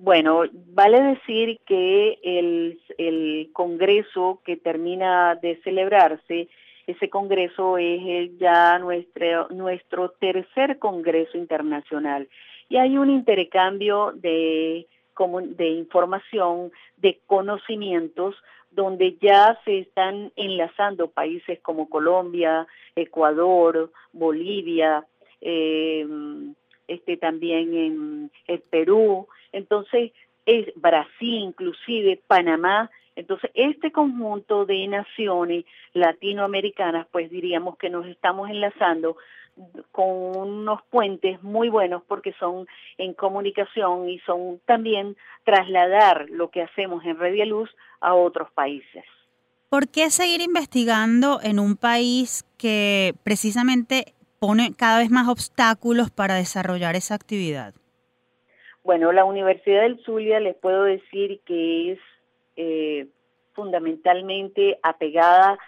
Bueno, 0.03 0.45
vale 0.73 0.99
decir 0.99 1.59
que 1.63 2.17
el, 2.23 2.81
el 2.97 3.51
congreso 3.53 4.41
que 4.43 4.57
termina 4.57 5.35
de 5.35 5.61
celebrarse, 5.61 6.47
ese 6.87 7.09
congreso 7.11 7.77
es 7.77 8.35
ya 8.39 8.79
nuestro, 8.79 9.47
nuestro 9.49 10.09
tercer 10.09 10.79
congreso 10.79 11.37
internacional. 11.37 12.27
Y 12.67 12.77
hay 12.77 12.97
un 12.97 13.11
intercambio 13.11 14.11
de, 14.15 14.87
de 15.55 15.67
información, 15.69 16.71
de 16.97 17.19
conocimientos, 17.27 18.33
donde 18.71 19.17
ya 19.21 19.59
se 19.65 19.77
están 19.81 20.31
enlazando 20.35 21.11
países 21.11 21.59
como 21.59 21.87
Colombia, 21.89 22.65
Ecuador, 22.95 23.91
Bolivia, 24.13 25.05
eh, 25.41 26.07
este 26.93 27.17
también 27.17 27.73
en 27.73 28.31
el 28.47 28.59
Perú, 28.59 29.27
entonces 29.51 30.11
es 30.45 30.67
Brasil 30.75 31.35
inclusive, 31.35 32.21
Panamá, 32.27 32.89
entonces 33.15 33.51
este 33.53 33.91
conjunto 33.91 34.65
de 34.65 34.87
naciones 34.87 35.65
latinoamericanas, 35.93 37.07
pues 37.11 37.29
diríamos 37.29 37.77
que 37.77 37.89
nos 37.89 38.05
estamos 38.07 38.49
enlazando 38.49 39.17
con 39.91 40.37
unos 40.37 40.81
puentes 40.89 41.43
muy 41.43 41.69
buenos 41.69 42.03
porque 42.07 42.33
son 42.39 42.67
en 42.97 43.13
comunicación 43.13 44.09
y 44.09 44.19
son 44.19 44.59
también 44.65 45.17
trasladar 45.43 46.27
lo 46.29 46.49
que 46.49 46.61
hacemos 46.61 47.03
en 47.05 47.19
Red 47.19 47.45
Luz 47.45 47.69
a 47.99 48.13
otros 48.13 48.49
países. 48.51 49.03
¿Por 49.69 49.87
qué 49.89 50.09
seguir 50.09 50.41
investigando 50.41 51.39
en 51.41 51.59
un 51.59 51.75
país 51.75 52.45
que 52.57 53.13
precisamente 53.23 54.13
pone 54.41 54.73
cada 54.75 54.97
vez 54.97 55.11
más 55.11 55.29
obstáculos 55.29 56.09
para 56.09 56.33
desarrollar 56.33 56.95
esa 56.95 57.13
actividad? 57.13 57.75
Bueno, 58.83 59.11
la 59.11 59.23
Universidad 59.23 59.83
del 59.83 60.03
Zulia 60.03 60.39
les 60.39 60.55
puedo 60.55 60.83
decir 60.83 61.41
que 61.45 61.91
es 61.91 61.99
eh, 62.55 63.05
fundamentalmente 63.53 64.79
apegada 64.81 65.59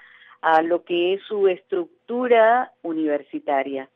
a 0.41 0.63
lo 0.63 0.83
que 0.83 1.13
es 1.13 1.21
su 1.27 1.47
estructura 1.47 2.71
universitaria. 2.81 3.89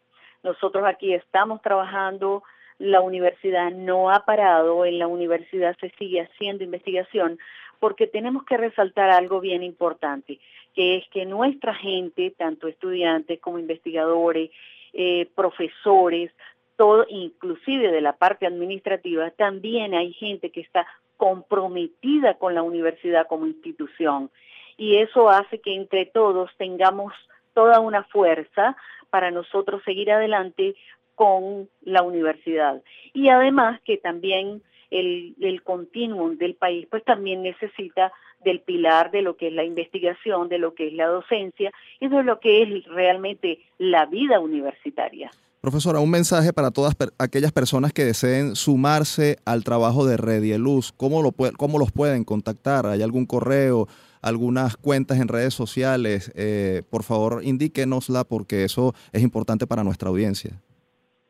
Nosotros 0.43 0.83
aquí 0.85 1.11
estamos 1.11 1.63
trabajando, 1.63 2.43
la 2.77 3.01
universidad 3.01 3.71
no 3.71 4.11
ha 4.11 4.25
parado, 4.25 4.85
en 4.85 4.99
la 4.99 5.07
universidad 5.07 5.75
se 5.81 5.89
sigue 5.97 6.21
haciendo 6.21 6.63
investigación, 6.63 7.39
porque 7.79 8.05
tenemos 8.05 8.43
que 8.43 8.57
resaltar 8.57 9.09
algo 9.09 9.39
bien 9.39 9.63
importante, 9.63 10.39
que 10.77 10.97
es 10.97 11.09
que 11.09 11.25
nuestra 11.25 11.73
gente, 11.73 12.35
tanto 12.37 12.67
estudiantes 12.67 13.39
como 13.39 13.57
investigadores, 13.57 14.51
eh, 14.93 15.27
profesores, 15.33 16.31
todo, 16.75 17.07
inclusive 17.09 17.91
de 17.91 17.99
la 17.99 18.13
parte 18.13 18.45
administrativa, 18.45 19.31
también 19.31 19.95
hay 19.95 20.13
gente 20.13 20.51
que 20.51 20.61
está 20.61 20.85
comprometida 21.17 22.35
con 22.35 22.53
la 22.53 22.61
universidad 22.61 23.25
como 23.25 23.47
institución 23.47 24.29
y 24.77 24.97
eso 24.97 25.31
hace 25.31 25.59
que 25.61 25.73
entre 25.73 26.05
todos 26.05 26.51
tengamos 26.57 27.11
toda 27.55 27.79
una 27.79 28.03
fuerza 28.03 28.77
para 29.09 29.31
nosotros 29.31 29.81
seguir 29.83 30.11
adelante 30.11 30.75
con 31.15 31.67
la 31.81 32.03
universidad. 32.03 32.83
Y 33.15 33.29
además 33.29 33.81
que 33.81 33.97
también 33.97 34.61
el, 34.91 35.33
el 35.41 35.63
continuum 35.63 36.37
del 36.37 36.53
país 36.53 36.85
pues 36.87 37.03
también 37.03 37.41
necesita 37.41 38.13
del 38.43 38.61
pilar 38.61 39.11
de 39.11 39.21
lo 39.21 39.37
que 39.37 39.47
es 39.47 39.53
la 39.53 39.63
investigación, 39.63 40.49
de 40.49 40.57
lo 40.57 40.73
que 40.73 40.87
es 40.87 40.93
la 40.93 41.07
docencia 41.07 41.71
y 41.99 42.07
de 42.07 42.23
lo 42.23 42.39
que 42.39 42.63
es 42.63 42.85
realmente 42.85 43.59
la 43.77 44.05
vida 44.05 44.39
universitaria. 44.39 45.31
Profesora, 45.61 45.99
un 45.99 46.11
mensaje 46.11 46.53
para 46.53 46.71
todas 46.71 46.95
aquellas 47.17 47.51
personas 47.51 47.91
que 47.91 48.05
deseen 48.05 48.55
sumarse 48.55 49.37
al 49.43 49.63
trabajo 49.63 50.05
de 50.05 50.15
Redieluz. 50.15 50.93
¿Cómo, 50.93 51.21
lo, 51.21 51.31
¿Cómo 51.57 51.79
los 51.79 51.91
pueden 51.91 52.23
contactar? 52.23 52.85
¿Hay 52.85 53.01
algún 53.01 53.25
correo? 53.25 53.87
algunas 54.21 54.77
cuentas 54.77 55.19
en 55.19 55.27
redes 55.27 55.53
sociales, 55.53 56.31
eh, 56.35 56.83
por 56.89 57.03
favor 57.03 57.41
indíquenosla 57.43 58.23
porque 58.23 58.63
eso 58.63 58.93
es 59.13 59.21
importante 59.21 59.67
para 59.67 59.83
nuestra 59.83 60.09
audiencia. 60.09 60.59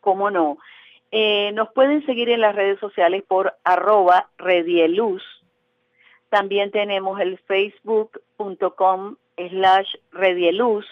cómo 0.01 0.31
no. 0.31 0.57
Eh, 1.11 1.51
nos 1.53 1.69
pueden 1.73 2.05
seguir 2.05 2.29
en 2.29 2.41
las 2.41 2.55
redes 2.55 2.79
sociales 2.79 3.23
por 3.27 3.55
arroba 3.63 4.29
redieluz. 4.37 5.21
También 6.29 6.71
tenemos 6.71 7.19
el 7.19 7.37
facebook.com 7.39 9.17
slash 9.37 9.95
redieluz 10.11 10.85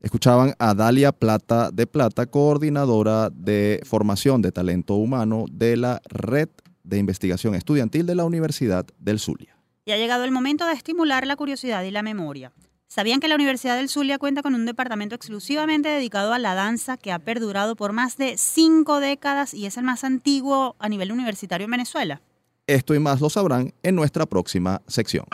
Escuchaban 0.00 0.54
a 0.58 0.74
Dalia 0.74 1.12
Plata 1.12 1.70
de 1.70 1.86
Plata, 1.86 2.26
coordinadora 2.26 3.30
de 3.30 3.80
formación 3.84 4.42
de 4.42 4.52
talento 4.52 4.94
humano 4.94 5.44
de 5.50 5.76
la 5.76 6.00
Red 6.08 6.50
de 6.84 6.98
Investigación 6.98 7.54
Estudiantil 7.54 8.06
de 8.06 8.14
la 8.14 8.24
Universidad 8.24 8.86
del 8.98 9.18
Zulia. 9.18 9.56
Y 9.84 9.92
ha 9.92 9.96
llegado 9.96 10.24
el 10.24 10.30
momento 10.30 10.66
de 10.66 10.72
estimular 10.72 11.26
la 11.26 11.36
curiosidad 11.36 11.82
y 11.82 11.90
la 11.90 12.02
memoria. 12.02 12.52
¿Sabían 12.88 13.20
que 13.20 13.28
la 13.28 13.36
Universidad 13.36 13.76
del 13.76 13.88
Zulia 13.88 14.18
cuenta 14.18 14.42
con 14.42 14.54
un 14.54 14.66
departamento 14.66 15.14
exclusivamente 15.14 15.88
dedicado 15.88 16.34
a 16.34 16.38
la 16.38 16.54
danza 16.54 16.98
que 16.98 17.10
ha 17.10 17.18
perdurado 17.18 17.74
por 17.74 17.94
más 17.94 18.18
de 18.18 18.36
cinco 18.36 19.00
décadas 19.00 19.54
y 19.54 19.64
es 19.64 19.78
el 19.78 19.84
más 19.84 20.04
antiguo 20.04 20.76
a 20.78 20.88
nivel 20.90 21.10
universitario 21.10 21.64
en 21.64 21.70
Venezuela? 21.70 22.20
Esto 22.66 22.94
y 22.94 22.98
más 22.98 23.20
lo 23.20 23.30
sabrán 23.30 23.72
en 23.82 23.94
nuestra 23.94 24.26
próxima 24.26 24.82
sección. 24.86 25.24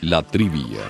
La 0.00 0.22
trivia. 0.22 0.80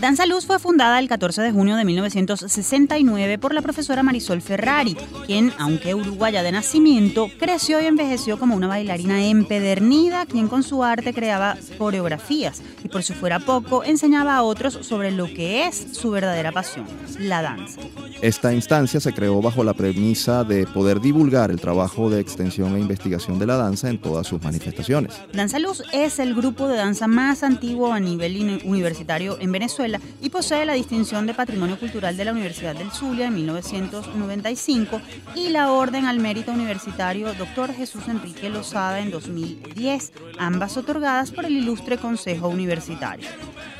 Danza 0.00 0.26
Luz 0.26 0.46
fue 0.46 0.60
fundada 0.60 1.00
el 1.00 1.08
14 1.08 1.42
de 1.42 1.50
junio 1.50 1.74
de 1.74 1.84
1969 1.84 3.36
por 3.38 3.52
la 3.52 3.62
profesora 3.62 4.04
Marisol 4.04 4.40
Ferrari, 4.40 4.96
quien, 5.26 5.52
aunque 5.58 5.92
uruguaya 5.92 6.44
de 6.44 6.52
nacimiento, 6.52 7.28
creció 7.36 7.80
y 7.80 7.86
envejeció 7.86 8.38
como 8.38 8.54
una 8.54 8.68
bailarina 8.68 9.26
empedernida, 9.26 10.24
quien 10.26 10.46
con 10.46 10.62
su 10.62 10.84
arte 10.84 11.12
creaba 11.12 11.56
coreografías 11.78 12.62
y 12.84 12.88
por 12.88 13.02
si 13.02 13.12
fuera 13.12 13.40
poco, 13.40 13.82
enseñaba 13.82 14.36
a 14.36 14.44
otros 14.44 14.78
sobre 14.82 15.10
lo 15.10 15.26
que 15.26 15.66
es 15.66 15.88
su 15.92 16.12
verdadera 16.12 16.52
pasión, 16.52 16.86
la 17.18 17.42
danza. 17.42 17.80
Esta 18.22 18.52
instancia 18.52 19.00
se 19.00 19.12
creó 19.12 19.42
bajo 19.42 19.64
la 19.64 19.74
premisa 19.74 20.44
de 20.44 20.66
poder 20.66 21.00
divulgar 21.00 21.50
el 21.50 21.60
trabajo 21.60 22.08
de 22.08 22.20
extensión 22.20 22.76
e 22.76 22.80
investigación 22.80 23.40
de 23.40 23.46
la 23.46 23.56
danza 23.56 23.90
en 23.90 23.98
todas 23.98 24.28
sus 24.28 24.42
manifestaciones. 24.42 25.14
Danza 25.32 25.58
Luz 25.58 25.82
es 25.92 26.20
el 26.20 26.34
grupo 26.36 26.68
de 26.68 26.76
danza 26.76 27.08
más 27.08 27.42
antiguo 27.42 27.92
a 27.92 27.98
nivel 27.98 28.60
universitario 28.64 29.38
en 29.40 29.50
Venezuela 29.50 29.87
y 30.20 30.30
posee 30.30 30.64
la 30.64 30.74
distinción 30.74 31.26
de 31.26 31.34
Patrimonio 31.34 31.78
Cultural 31.78 32.16
de 32.16 32.24
la 32.24 32.32
Universidad 32.32 32.74
del 32.74 32.90
Zulia 32.90 33.26
en 33.26 33.34
1995 33.34 35.00
y 35.34 35.48
la 35.50 35.72
Orden 35.72 36.04
al 36.04 36.18
Mérito 36.18 36.52
Universitario 36.52 37.32
Dr. 37.34 37.72
Jesús 37.72 38.08
Enrique 38.08 38.50
Lozada 38.50 39.00
en 39.00 39.10
2010, 39.10 40.12
ambas 40.38 40.76
otorgadas 40.76 41.30
por 41.30 41.44
el 41.44 41.56
Ilustre 41.56 41.98
Consejo 41.98 42.48
Universitario. 42.48 43.28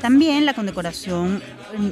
También 0.01 0.45
la 0.45 0.53
condecoración 0.53 1.41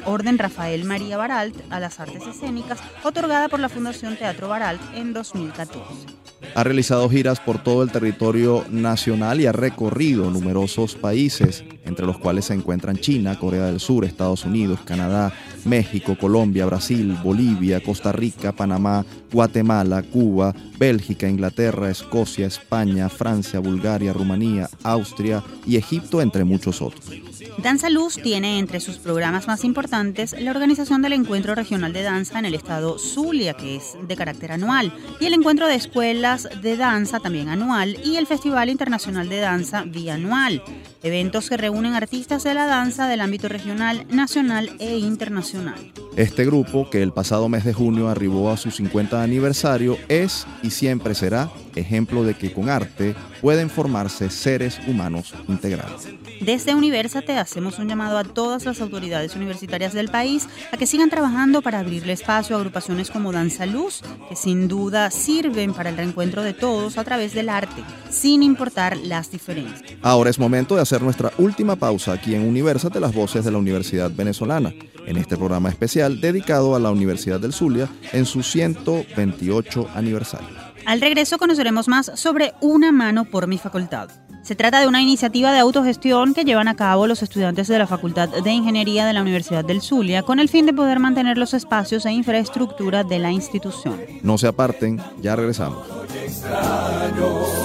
Orden 0.06 0.38
Rafael 0.38 0.84
María 0.86 1.18
Baralt 1.18 1.56
a 1.70 1.80
las 1.80 2.00
artes 2.00 2.26
escénicas, 2.26 2.80
otorgada 3.04 3.50
por 3.50 3.60
la 3.60 3.70
Fundación 3.70 4.16
Teatro 4.16 4.48
Baralt 4.48 4.82
en 4.96 5.14
2014. 5.14 6.27
Ha 6.58 6.64
realizado 6.64 7.08
giras 7.08 7.40
por 7.40 7.62
todo 7.62 7.84
el 7.84 7.92
territorio 7.92 8.66
nacional 8.72 9.40
y 9.40 9.46
ha 9.46 9.52
recorrido 9.52 10.32
numerosos 10.32 10.96
países, 10.96 11.64
entre 11.86 12.08
los 12.08 12.18
cuales 12.18 12.46
se 12.46 12.56
encuentran 12.56 12.98
China, 12.98 13.38
Corea 13.38 13.68
del 13.68 13.80
Sur, 13.80 14.04
Estados 14.04 14.44
Unidos, 14.44 14.80
Canadá, 14.84 15.32
México, 15.66 16.18
Colombia, 16.20 16.66
Brasil, 16.66 17.16
Bolivia, 17.24 17.80
Costa 17.84 18.12
Rica, 18.12 18.54
Panamá, 18.54 19.06
Guatemala, 19.32 20.02
Cuba, 20.02 20.56
Bélgica, 20.80 21.30
Inglaterra, 21.30 21.92
Escocia, 21.92 22.48
España, 22.48 23.08
Francia, 23.08 23.60
Bulgaria, 23.60 24.12
Rumanía, 24.12 24.68
Austria 24.82 25.44
y 25.68 25.76
Egipto, 25.76 26.24
entre 26.24 26.44
muchos 26.44 26.82
otros. 26.82 27.12
Danza 27.58 27.90
Luz 27.90 28.16
tiene 28.22 28.60
entre 28.60 28.80
sus 28.80 28.98
programas 28.98 29.48
más 29.48 29.64
importantes 29.64 30.36
la 30.40 30.52
organización 30.52 31.02
del 31.02 31.14
Encuentro 31.14 31.56
Regional 31.56 31.94
de 31.94 32.04
Danza 32.04 32.40
en 32.40 32.46
el 32.46 32.56
estado 32.56 33.00
Zulia, 33.00 33.54
que 33.54 33.76
es 33.76 33.98
de 34.08 34.16
carácter 34.16 34.52
anual, 34.52 34.94
y 35.20 35.26
el 35.26 35.34
Encuentro 35.34 35.68
de 35.68 35.76
Escuelas 35.76 36.48
de 36.62 36.78
Danza, 36.78 37.20
también 37.20 37.50
anual, 37.50 37.98
y 38.04 38.18
el 38.18 38.28
Festival 38.28 38.70
Internacional 38.70 39.30
de 39.30 39.40
Danza 39.40 39.84
bianual, 39.84 40.64
eventos 41.04 41.50
que 41.50 41.58
reúnen 41.58 41.94
artistas 41.94 42.44
de 42.44 42.54
la 42.54 42.66
danza 42.66 43.08
del 43.08 43.22
ámbito 43.22 43.48
regional, 43.48 44.06
nacional 44.10 44.72
e 44.80 44.98
internacional. 44.98 45.92
Este 46.16 46.46
grupo, 46.46 46.90
que 46.90 47.04
el 47.04 47.14
pasado 47.14 47.50
mes 47.50 47.64
de 47.64 47.74
junio 47.74 48.10
arribó 48.10 48.52
a 48.52 48.58
su 48.58 48.72
50 48.72 49.22
aniversario, 49.22 49.98
es 50.10 50.48
y 50.64 50.72
siempre 50.72 51.16
será 51.16 51.50
ejemplo 51.78 52.24
de 52.24 52.34
que 52.34 52.52
con 52.52 52.70
arte 52.70 53.16
pueden 53.42 53.70
formarse 53.70 54.30
seres 54.30 54.80
humanos 54.88 55.34
integrales. 55.48 56.08
Desde 56.42 56.76
Universate 56.76 57.34
hacemos 57.34 57.80
un 57.80 57.88
llamado 57.88 58.18
a 58.18 58.24
todas 58.24 58.66
las 58.66 58.82
autoridades 58.82 59.36
universitarias 59.36 59.94
del 59.94 60.10
país 60.10 60.48
a 60.72 60.78
que 60.78 60.88
sigan 60.88 61.10
trabajando 61.10 61.62
para 61.62 61.80
abrirle 61.80 62.14
espacio 62.14 62.56
a 62.56 62.60
agrupaciones 62.60 63.10
como 63.10 63.32
Danza 63.32 63.66
Luz, 63.66 64.02
que 64.30 64.36
sin 64.36 64.68
duda 64.68 65.12
sirven 65.12 65.74
para 65.74 65.90
el 65.90 65.98
reencuentro 65.98 66.44
de 66.44 66.54
todos 66.54 66.98
a 66.98 67.04
través 67.04 67.34
del 67.34 67.50
arte, 67.50 67.84
sin 68.10 68.44
importar 68.44 68.98
las 68.98 69.32
diferencias. 69.32 69.98
Ahora 70.02 70.30
es 70.30 70.40
momento 70.40 70.76
de 70.76 70.82
hacer 70.82 71.02
nuestra 71.02 71.32
última 71.38 71.76
pausa 71.76 72.14
aquí 72.14 72.36
en 72.36 72.48
Universate, 72.48 73.00
las 73.00 73.14
voces 73.14 73.46
de 73.46 73.52
la 73.52 73.58
Universidad 73.58 74.12
Venezolana, 74.12 74.74
en 75.06 75.18
este 75.18 75.38
programa 75.38 75.70
especial 75.70 76.20
dedicado 76.22 76.76
a 76.76 76.80
la 76.80 76.92
Universidad 76.92 77.40
del 77.40 77.54
Zulia 77.54 77.88
en 78.14 78.26
su 78.26 78.44
128 78.44 79.90
aniversario. 79.96 80.67
Al 80.88 81.02
regreso 81.02 81.38
conoceremos 81.38 81.90
más 81.90 82.10
sobre 82.16 82.54
Una 82.62 82.94
mano 82.94 83.26
por 83.26 83.46
mi 83.46 83.58
facultad. 83.58 84.08
Se 84.42 84.56
trata 84.56 84.80
de 84.80 84.88
una 84.88 85.02
iniciativa 85.02 85.52
de 85.52 85.60
autogestión 85.60 86.34
que 86.34 86.46
llevan 86.46 86.70
a 86.70 86.78
cabo 86.78 87.08
los 87.08 87.22
estudiantes 87.22 87.68
de 87.68 87.78
la 87.78 87.88
Facultad 87.88 88.30
de 88.30 88.52
Ingeniería 88.52 89.06
de 89.06 89.12
la 89.12 89.22
Universidad 89.22 89.66
del 89.66 89.82
Zulia 89.82 90.24
con 90.24 90.40
el 90.40 90.48
fin 90.48 90.66
de 90.66 90.72
poder 90.72 91.00
mantener 91.00 91.38
los 91.38 91.54
espacios 91.54 92.06
e 92.06 92.14
infraestructura 92.14 93.04
de 93.04 93.20
la 93.20 93.34
institución. 93.34 94.00
No 94.24 94.38
se 94.38 94.48
aparten, 94.48 95.02
ya 95.20 95.36
regresamos. 95.36 95.86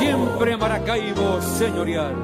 Siempre 0.00 0.56
Maracaibo 0.56 1.40
señorial. 1.40 2.16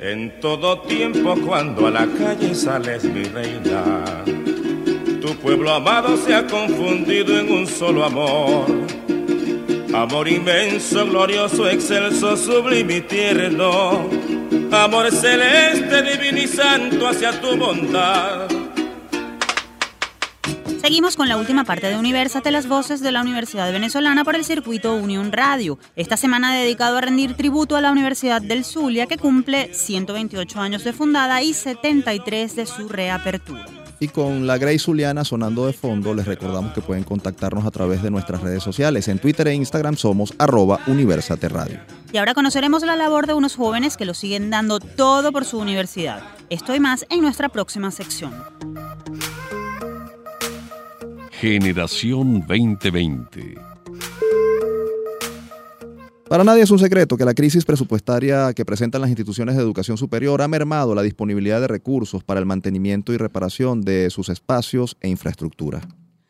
En 0.00 0.40
todo 0.40 0.80
tiempo 0.80 1.36
cuando 1.46 1.86
a 1.86 1.90
la 1.92 2.06
calle 2.08 2.52
sales 2.52 3.04
mi 3.04 3.22
reina, 3.22 4.24
tu 5.26 5.34
pueblo 5.38 5.74
amado 5.74 6.16
se 6.16 6.32
ha 6.32 6.46
confundido 6.46 7.36
en 7.36 7.50
un 7.50 7.66
solo 7.66 8.04
amor. 8.04 8.66
Amor 9.92 10.28
inmenso, 10.28 11.04
glorioso, 11.04 11.68
excelso, 11.68 12.36
sublime 12.36 12.98
y 12.98 13.00
tierno. 13.00 14.08
Amor 14.70 15.10
celeste, 15.10 16.02
divino 16.02 16.38
y 16.38 16.46
santo 16.46 17.08
hacia 17.08 17.40
tu 17.40 17.56
bondad. 17.56 18.46
Seguimos 20.80 21.16
con 21.16 21.28
la 21.28 21.36
última 21.36 21.64
parte 21.64 21.88
de 21.88 21.96
Universate, 21.96 22.52
las 22.52 22.68
voces 22.68 23.00
de 23.00 23.10
la 23.10 23.20
Universidad 23.20 23.72
Venezolana 23.72 24.22
por 24.22 24.36
el 24.36 24.44
circuito 24.44 24.94
Unión 24.94 25.32
Radio. 25.32 25.80
Esta 25.96 26.16
semana 26.16 26.54
dedicado 26.54 26.98
a 26.98 27.00
rendir 27.00 27.34
tributo 27.34 27.74
a 27.74 27.80
la 27.80 27.90
Universidad 27.90 28.40
del 28.40 28.64
Zulia, 28.64 29.06
que 29.06 29.18
cumple 29.18 29.74
128 29.74 30.60
años 30.60 30.84
de 30.84 30.92
fundada 30.92 31.42
y 31.42 31.52
73 31.52 32.54
de 32.54 32.66
su 32.66 32.88
reapertura. 32.88 33.85
Y 33.98 34.08
con 34.08 34.46
la 34.46 34.58
Grey 34.58 34.78
Zuliana 34.78 35.24
sonando 35.24 35.66
de 35.66 35.72
fondo, 35.72 36.14
les 36.14 36.26
recordamos 36.26 36.72
que 36.74 36.82
pueden 36.82 37.04
contactarnos 37.04 37.64
a 37.64 37.70
través 37.70 38.02
de 38.02 38.10
nuestras 38.10 38.42
redes 38.42 38.62
sociales. 38.62 39.08
En 39.08 39.18
Twitter 39.18 39.48
e 39.48 39.54
Instagram 39.54 39.96
somos 39.96 40.34
arroba 40.38 40.80
Universate 40.86 41.48
Radio. 41.48 41.80
Y 42.12 42.18
ahora 42.18 42.34
conoceremos 42.34 42.82
la 42.82 42.96
labor 42.96 43.26
de 43.26 43.34
unos 43.34 43.56
jóvenes 43.56 43.96
que 43.96 44.04
lo 44.04 44.12
siguen 44.12 44.50
dando 44.50 44.80
todo 44.80 45.32
por 45.32 45.44
su 45.44 45.58
universidad. 45.58 46.22
Esto 46.50 46.74
y 46.74 46.80
más 46.80 47.06
en 47.08 47.22
nuestra 47.22 47.48
próxima 47.48 47.90
sección. 47.90 48.32
Generación 51.32 52.40
2020. 52.46 53.56
Para 56.28 56.42
nadie 56.42 56.64
es 56.64 56.72
un 56.72 56.80
secreto 56.80 57.16
que 57.16 57.24
la 57.24 57.34
crisis 57.34 57.64
presupuestaria 57.64 58.52
que 58.52 58.64
presentan 58.64 59.00
las 59.00 59.10
instituciones 59.10 59.54
de 59.54 59.62
educación 59.62 59.96
superior 59.96 60.42
ha 60.42 60.48
mermado 60.48 60.92
la 60.92 61.02
disponibilidad 61.02 61.60
de 61.60 61.68
recursos 61.68 62.24
para 62.24 62.40
el 62.40 62.46
mantenimiento 62.46 63.12
y 63.12 63.16
reparación 63.16 63.82
de 63.82 64.10
sus 64.10 64.28
espacios 64.28 64.96
e 65.00 65.08
infraestructura. 65.08 65.82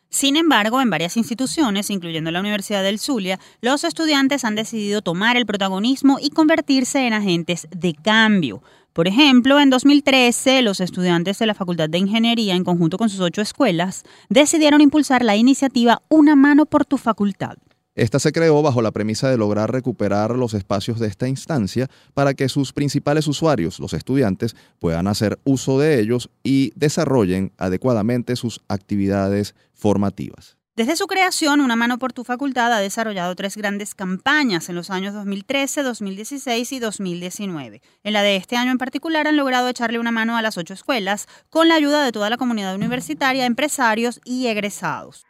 Sin 0.09 0.35
embargo, 0.35 0.81
en 0.81 0.91
varias 0.91 1.17
instituciones, 1.17 1.89
incluyendo 1.89 2.29
la 2.29 2.41
Universidad 2.41 2.83
del 2.83 2.99
Zulia, 2.99 3.39
los 3.61 3.83
estudiantes 3.83 4.45
han 4.45 4.53
decidido 4.53 5.01
tomar 5.01 5.35
el 5.35 5.47
protagonismo 5.47 6.19
y 6.21 6.29
convertirse 6.29 7.07
en 7.07 7.13
agentes 7.13 7.67
de 7.75 7.95
cambio. 7.95 8.61
Por 8.93 9.07
ejemplo, 9.07 9.59
en 9.59 9.71
2013, 9.71 10.61
los 10.61 10.79
estudiantes 10.79 11.39
de 11.39 11.47
la 11.47 11.55
Facultad 11.55 11.89
de 11.89 11.97
Ingeniería, 11.97 12.55
en 12.55 12.63
conjunto 12.63 12.99
con 12.99 13.09
sus 13.09 13.19
ocho 13.19 13.41
escuelas, 13.41 14.03
decidieron 14.29 14.81
impulsar 14.81 15.25
la 15.25 15.35
iniciativa 15.35 16.03
Una 16.07 16.35
mano 16.35 16.67
por 16.67 16.85
tu 16.85 16.97
facultad. 16.97 17.57
Esta 17.97 18.19
se 18.19 18.31
creó 18.31 18.61
bajo 18.61 18.83
la 18.83 18.91
premisa 18.91 19.27
de 19.27 19.39
lograr 19.39 19.71
recuperar 19.71 20.35
los 20.35 20.53
espacios 20.53 20.99
de 20.99 21.07
esta 21.07 21.27
instancia 21.27 21.87
para 22.13 22.35
que 22.35 22.47
sus 22.47 22.71
principales 22.71 23.27
usuarios, 23.27 23.79
los 23.79 23.93
estudiantes, 23.93 24.55
puedan 24.77 25.07
hacer 25.07 25.39
uso 25.45 25.79
de 25.79 25.99
ellos 25.99 26.29
y 26.43 26.71
desarrollen 26.75 27.53
adecuadamente 27.57 28.35
sus 28.35 28.61
actividades 28.67 29.55
formativas. 29.73 30.57
Desde 30.75 30.95
su 30.95 31.07
creación, 31.07 31.59
Una 31.59 31.75
mano 31.75 31.97
por 31.97 32.13
tu 32.13 32.23
facultad 32.23 32.71
ha 32.71 32.77
desarrollado 32.77 33.33
tres 33.33 33.57
grandes 33.57 33.95
campañas 33.95 34.69
en 34.69 34.75
los 34.75 34.91
años 34.91 35.15
2013, 35.15 35.81
2016 35.81 36.71
y 36.73 36.79
2019. 36.79 37.81
En 38.03 38.13
la 38.13 38.21
de 38.21 38.35
este 38.35 38.57
año 38.57 38.69
en 38.69 38.77
particular 38.77 39.25
han 39.25 39.37
logrado 39.37 39.69
echarle 39.69 39.97
una 39.97 40.11
mano 40.11 40.37
a 40.37 40.43
las 40.43 40.59
ocho 40.59 40.75
escuelas 40.75 41.25
con 41.49 41.67
la 41.67 41.73
ayuda 41.73 42.05
de 42.05 42.11
toda 42.11 42.29
la 42.29 42.37
comunidad 42.37 42.75
universitaria, 42.75 43.47
empresarios 43.47 44.21
y 44.23 44.45
egresados. 44.45 45.25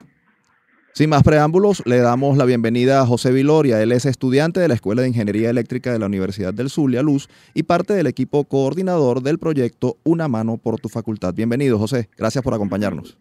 Sin 0.98 1.12
más 1.12 1.22
preámbulos, 1.22 1.84
le 1.86 2.00
damos 2.00 2.38
la 2.38 2.46
bienvenida 2.46 3.02
a 3.02 3.06
José 3.06 3.32
Viloria. 3.32 3.80
Él 3.84 3.92
es 3.92 4.08
estudiante 4.08 4.60
de 4.60 4.68
la 4.68 4.74
Escuela 4.74 5.04
de 5.04 5.10
Ingeniería 5.10 5.52
Eléctrica 5.52 5.94
de 5.94 6.00
la 6.00 6.08
Universidad 6.08 6.56
del 6.56 6.72
Zulia, 6.72 7.04
Luz, 7.04 7.30
y 7.54 7.62
parte 7.62 7.94
del 7.94 8.08
equipo 8.08 8.46
coordinador 8.46 9.22
del 9.22 9.38
proyecto 9.38 9.98
Una 10.04 10.28
mano 10.28 10.58
por 10.58 10.80
tu 10.80 10.90
facultad. 10.90 11.36
Bienvenido, 11.36 11.78
José. 11.78 12.10
Gracias 12.18 12.44
por 12.44 12.56
acompañarnos. 12.56 13.16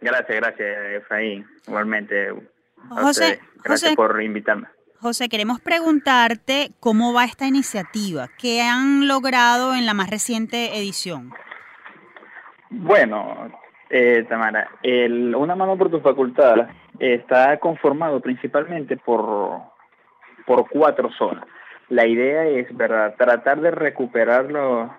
Gracias, 0.00 0.34
gracias, 0.34 0.68
Efraín. 0.96 1.44
Igualmente. 1.68 2.28
José, 2.88 3.38
gracias 3.62 3.94
por 3.96 4.22
invitarme. 4.22 4.68
José, 4.98 5.28
queremos 5.28 5.60
preguntarte 5.60 6.70
cómo 6.80 7.12
va 7.12 7.26
esta 7.26 7.46
iniciativa. 7.46 8.28
¿Qué 8.38 8.62
han 8.62 9.08
logrado 9.08 9.74
en 9.74 9.84
la 9.84 9.92
más 9.92 10.08
reciente 10.08 10.78
edición? 10.78 11.34
Bueno, 12.70 13.52
eh, 13.90 14.24
Tamara, 14.28 14.70
el 14.82 15.34
Una 15.34 15.56
mano 15.56 15.76
por 15.76 15.90
tu 15.90 16.00
facultad 16.00 16.68
está 16.98 17.58
conformado 17.58 18.20
principalmente 18.20 18.96
por, 18.96 19.60
por 20.46 20.68
cuatro 20.68 21.10
zonas. 21.12 21.44
La 21.88 22.06
idea 22.06 22.46
es 22.46 22.74
¿verdad? 22.76 23.16
tratar 23.18 23.60
de 23.60 23.72
recuperar 23.72 24.48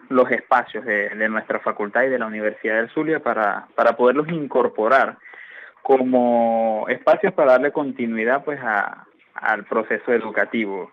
los 0.09 0.31
espacios 0.31 0.83
de, 0.83 1.29
nuestra 1.29 1.59
facultad 1.59 2.03
y 2.03 2.09
de 2.09 2.19
la 2.19 2.25
Universidad 2.25 2.75
del 2.75 2.89
Zulia 2.89 3.21
para, 3.21 3.67
para 3.75 3.95
poderlos 3.95 4.27
incorporar 4.27 5.17
como 5.83 6.85
espacios 6.89 7.33
para 7.33 7.53
darle 7.53 7.71
continuidad 7.71 8.43
pues 8.43 8.59
a, 8.61 9.05
al 9.35 9.63
proceso 9.63 10.11
educativo. 10.11 10.91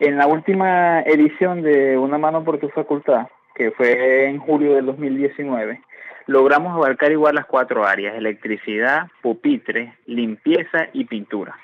En 0.00 0.16
la 0.16 0.26
última 0.26 1.02
edición 1.02 1.62
de 1.62 1.96
Una 1.98 2.18
mano 2.18 2.44
por 2.44 2.58
tu 2.58 2.68
facultad, 2.70 3.28
que 3.54 3.70
fue 3.70 4.26
en 4.26 4.38
julio 4.38 4.74
del 4.74 4.86
2019, 4.86 5.82
logramos 6.28 6.74
abarcar 6.74 7.10
igual 7.10 7.34
las 7.34 7.46
cuatro 7.46 7.84
áreas, 7.84 8.14
electricidad, 8.14 9.08
pupitre, 9.22 9.98
limpieza 10.06 10.88
y 10.92 11.06
pintura. 11.06 11.56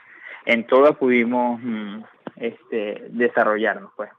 En 0.47 0.67
todas 0.67 0.97
pudimos 0.97 1.61
mm, 1.63 2.03
este, 2.37 3.05
desarrollarnos. 3.11 3.93
Pues. 3.95 4.11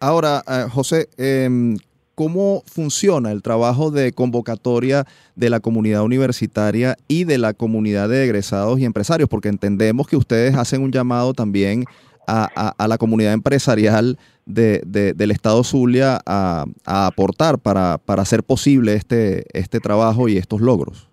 Ahora, 0.00 0.42
eh, 0.48 0.66
José, 0.70 1.08
em, 1.18 1.76
¿cómo 2.14 2.62
funciona 2.66 3.32
el 3.32 3.42
trabajo 3.42 3.90
de 3.90 4.12
convocatoria 4.12 5.04
de 5.34 5.50
la 5.50 5.58
comunidad 5.58 6.04
universitaria 6.04 6.96
y 7.08 7.24
de 7.24 7.38
la 7.38 7.52
comunidad 7.52 8.08
de 8.08 8.24
egresados 8.24 8.78
y 8.78 8.84
empresarios? 8.84 9.28
Porque 9.28 9.48
entendemos 9.48 10.06
que 10.06 10.16
ustedes 10.16 10.54
hacen 10.54 10.82
un 10.82 10.92
llamado 10.92 11.34
también 11.34 11.84
a, 12.26 12.74
a, 12.78 12.88
la 12.88 12.98
comunidad 12.98 13.32
empresarial 13.32 14.16
de, 14.46 14.80
del 15.14 15.30
Estado 15.30 15.62
Zulia 15.64 16.18
a, 16.26 16.64
aportar 16.86 17.58
para, 17.58 17.98
para, 17.98 18.22
hacer 18.22 18.42
posible 18.42 18.94
este, 18.94 19.44
este 19.52 19.80
trabajo 19.80 20.28
y 20.28 20.36
estos 20.36 20.60
logros. 20.60 21.08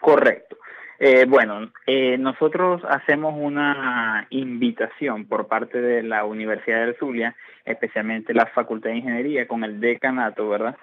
Correcto. 0.00 0.56
Eh, 1.00 1.26
bueno, 1.28 1.70
eh, 1.86 2.18
nosotros 2.18 2.82
hacemos 2.88 3.34
una 3.36 4.26
invitación 4.30 5.26
por 5.26 5.46
parte 5.46 5.80
de 5.80 6.02
la 6.02 6.24
Universidad 6.24 6.80
del 6.80 6.96
Zulia, 6.96 7.36
especialmente 7.64 8.34
la 8.34 8.46
Facultad 8.46 8.90
de 8.90 8.96
Ingeniería, 8.96 9.46
con 9.46 9.62
el 9.62 9.78
decanato, 9.78 10.48
¿verdad? 10.48 10.76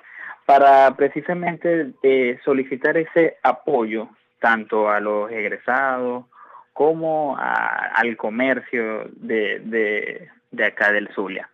Para 0.46 0.96
precisamente 0.96 1.92
eh, 2.02 2.40
solicitar 2.46 2.96
ese 2.96 3.38
apoyo 3.44 4.08
tanto 4.40 4.90
a 4.90 5.02
los 5.02 5.30
egresados 5.32 6.26
como 6.76 7.38
al 7.40 8.18
comercio 8.18 9.10
de, 9.16 10.30
de, 10.52 10.66
acá 10.66 10.92
del 10.92 11.08
Zulia. 11.16 11.50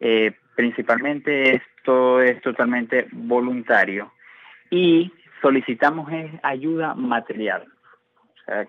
Eh, 0.00 0.32
principalmente 0.56 1.54
esto 1.54 2.20
es 2.20 2.42
totalmente 2.42 3.06
voluntario 3.12 4.10
y 4.68 5.12
solicitamos 5.40 6.10
ayuda 6.42 6.96
material, 6.96 7.68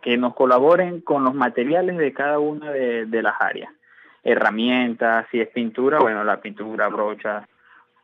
que 0.04 0.18
nos 0.18 0.36
colaboren 0.36 1.02
con 1.02 1.24
los 1.24 1.34
materiales 1.34 1.98
de 1.98 2.14
cada 2.14 2.38
una 2.38 2.72
de, 2.72 3.08
de 3.08 3.22
las 3.24 3.34
áreas, 3.40 3.72
herramientas, 4.24 5.26
si 5.32 5.42
es 5.42 5.48
pintura, 5.48 5.98
bueno, 5.98 6.24
la 6.24 6.40
pintura, 6.42 6.90
brocha, 6.90 7.48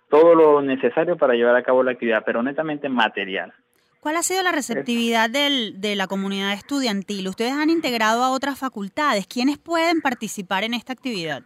todo 0.10 0.34
lo 0.34 0.64
necesario 0.64 1.16
para 1.16 1.36
llevar 1.36 1.56
a 1.56 1.64
cabo 1.64 1.84
la 1.84 1.92
actividad, 1.92 2.24
pero 2.26 2.42
netamente 2.42 2.90
material. 2.90 3.54
¿Cuál 4.04 4.18
ha 4.18 4.22
sido 4.22 4.44
la 4.44 4.52
receptividad 4.52 5.30
del, 5.30 5.80
de 5.80 5.96
la 5.96 6.08
comunidad 6.08 6.52
estudiantil? 6.52 7.26
Ustedes 7.30 7.54
han 7.54 7.70
integrado 7.70 8.22
a 8.22 8.32
otras 8.32 8.60
facultades. 8.60 9.28
¿Quiénes 9.28 9.58
pueden 9.58 10.02
participar 10.02 10.66
en 10.66 10.74
esta 10.74 10.92
actividad? 10.92 11.44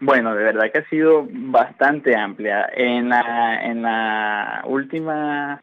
Bueno, 0.00 0.34
de 0.34 0.42
verdad 0.42 0.72
que 0.72 0.78
ha 0.80 0.88
sido 0.88 1.28
bastante 1.30 2.16
amplia. 2.16 2.68
En 2.74 3.08
la, 3.08 3.64
en 3.64 3.82
la 3.82 4.64
última 4.66 5.62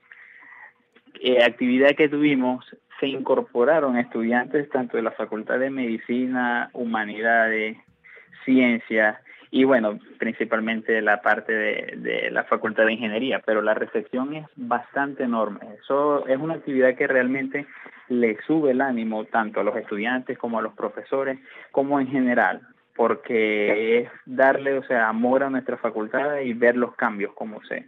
eh, 1.20 1.44
actividad 1.44 1.90
que 1.98 2.08
tuvimos 2.08 2.64
se 3.02 3.08
incorporaron 3.08 3.98
estudiantes 3.98 4.70
tanto 4.70 4.96
de 4.96 5.04
la 5.04 5.12
Facultad 5.12 5.60
de 5.60 5.72
Medicina, 5.72 6.70
Humanidades, 6.72 7.76
Ciencias, 8.46 9.18
y 9.50 9.64
bueno, 9.64 10.00
principalmente 10.18 11.02
la 11.02 11.22
parte 11.22 11.54
de, 11.54 12.30
la 12.32 12.44
Facultad 12.44 12.86
de 12.86 12.94
Ingeniería, 12.94 13.42
pero 13.46 13.62
la 13.62 13.74
recepción 13.74 14.34
es 14.36 14.46
bastante 14.56 15.24
enorme. 15.24 15.60
Eso 15.82 16.28
es 16.28 16.38
una 16.38 16.56
actividad 16.56 16.96
que 16.96 17.08
realmente 17.08 17.66
le 18.10 18.38
sube 18.46 18.72
el 18.72 18.82
ánimo 18.82 19.26
tanto 19.26 19.60
a 19.60 19.64
los 19.64 19.76
estudiantes 19.78 20.38
como 20.38 20.60
a 20.60 20.62
los 20.62 20.74
profesores, 20.74 21.40
como 21.72 22.00
en 22.00 22.08
general, 22.08 22.62
porque 22.96 24.00
es 24.00 24.10
darle, 24.26 24.78
o 24.78 24.84
sea, 24.84 25.08
amor 25.08 25.44
a 25.44 25.50
nuestra 25.50 25.78
facultad 25.78 26.40
y 26.40 26.54
ver 26.54 26.76
los 26.76 26.96
cambios 26.96 27.34
como 27.34 27.64
se 27.64 27.86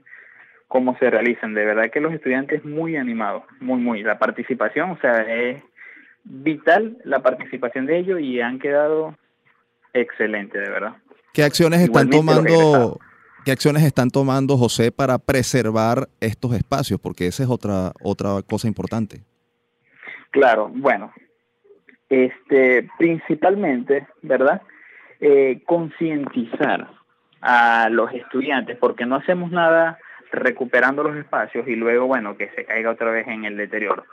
cómo 0.67 0.95
se 0.99 1.09
realizan. 1.09 1.53
De 1.55 1.65
verdad 1.65 1.89
que 1.91 1.99
los 1.99 2.13
estudiantes 2.13 2.63
muy 2.63 2.95
animados, 2.95 3.43
muy 3.59 3.81
muy 3.81 4.03
la 4.03 4.19
participación, 4.19 4.91
o 4.91 4.97
sea, 4.99 5.21
es 5.21 5.61
vital 6.23 6.97
la 7.03 7.19
participación 7.21 7.85
de 7.85 7.97
ellos 7.97 8.19
y 8.21 8.39
han 8.39 8.59
quedado 8.59 9.17
excelentes, 9.93 10.61
de 10.61 10.69
verdad. 10.69 10.93
¿Qué 11.33 11.43
acciones 11.43 11.81
están 11.81 12.09
tomando? 12.09 12.99
¿Qué 13.45 13.51
acciones 13.51 13.83
están 13.83 14.09
tomando 14.09 14.57
José 14.57 14.91
para 14.91 15.17
preservar 15.17 16.09
estos 16.19 16.53
espacios? 16.53 16.99
Porque 16.99 17.27
esa 17.27 17.43
es 17.43 17.49
otra 17.49 17.93
otra 18.01 18.41
cosa 18.47 18.67
importante. 18.67 19.21
Claro, 20.31 20.69
bueno, 20.73 21.11
este, 22.09 22.87
principalmente, 22.97 24.07
¿verdad? 24.21 24.61
Eh, 25.19 25.61
concientizar 25.65 26.89
a 27.41 27.89
los 27.89 28.11
estudiantes, 28.13 28.77
porque 28.77 29.05
no 29.05 29.15
hacemos 29.15 29.51
nada 29.51 29.97
recuperando 30.31 31.03
los 31.03 31.15
espacios 31.15 31.67
y 31.67 31.75
luego, 31.75 32.05
bueno, 32.05 32.37
que 32.37 32.49
se 32.49 32.65
caiga 32.65 32.91
otra 32.91 33.11
vez 33.11 33.27
en 33.27 33.45
el 33.45 33.57
deterioro. 33.57 34.05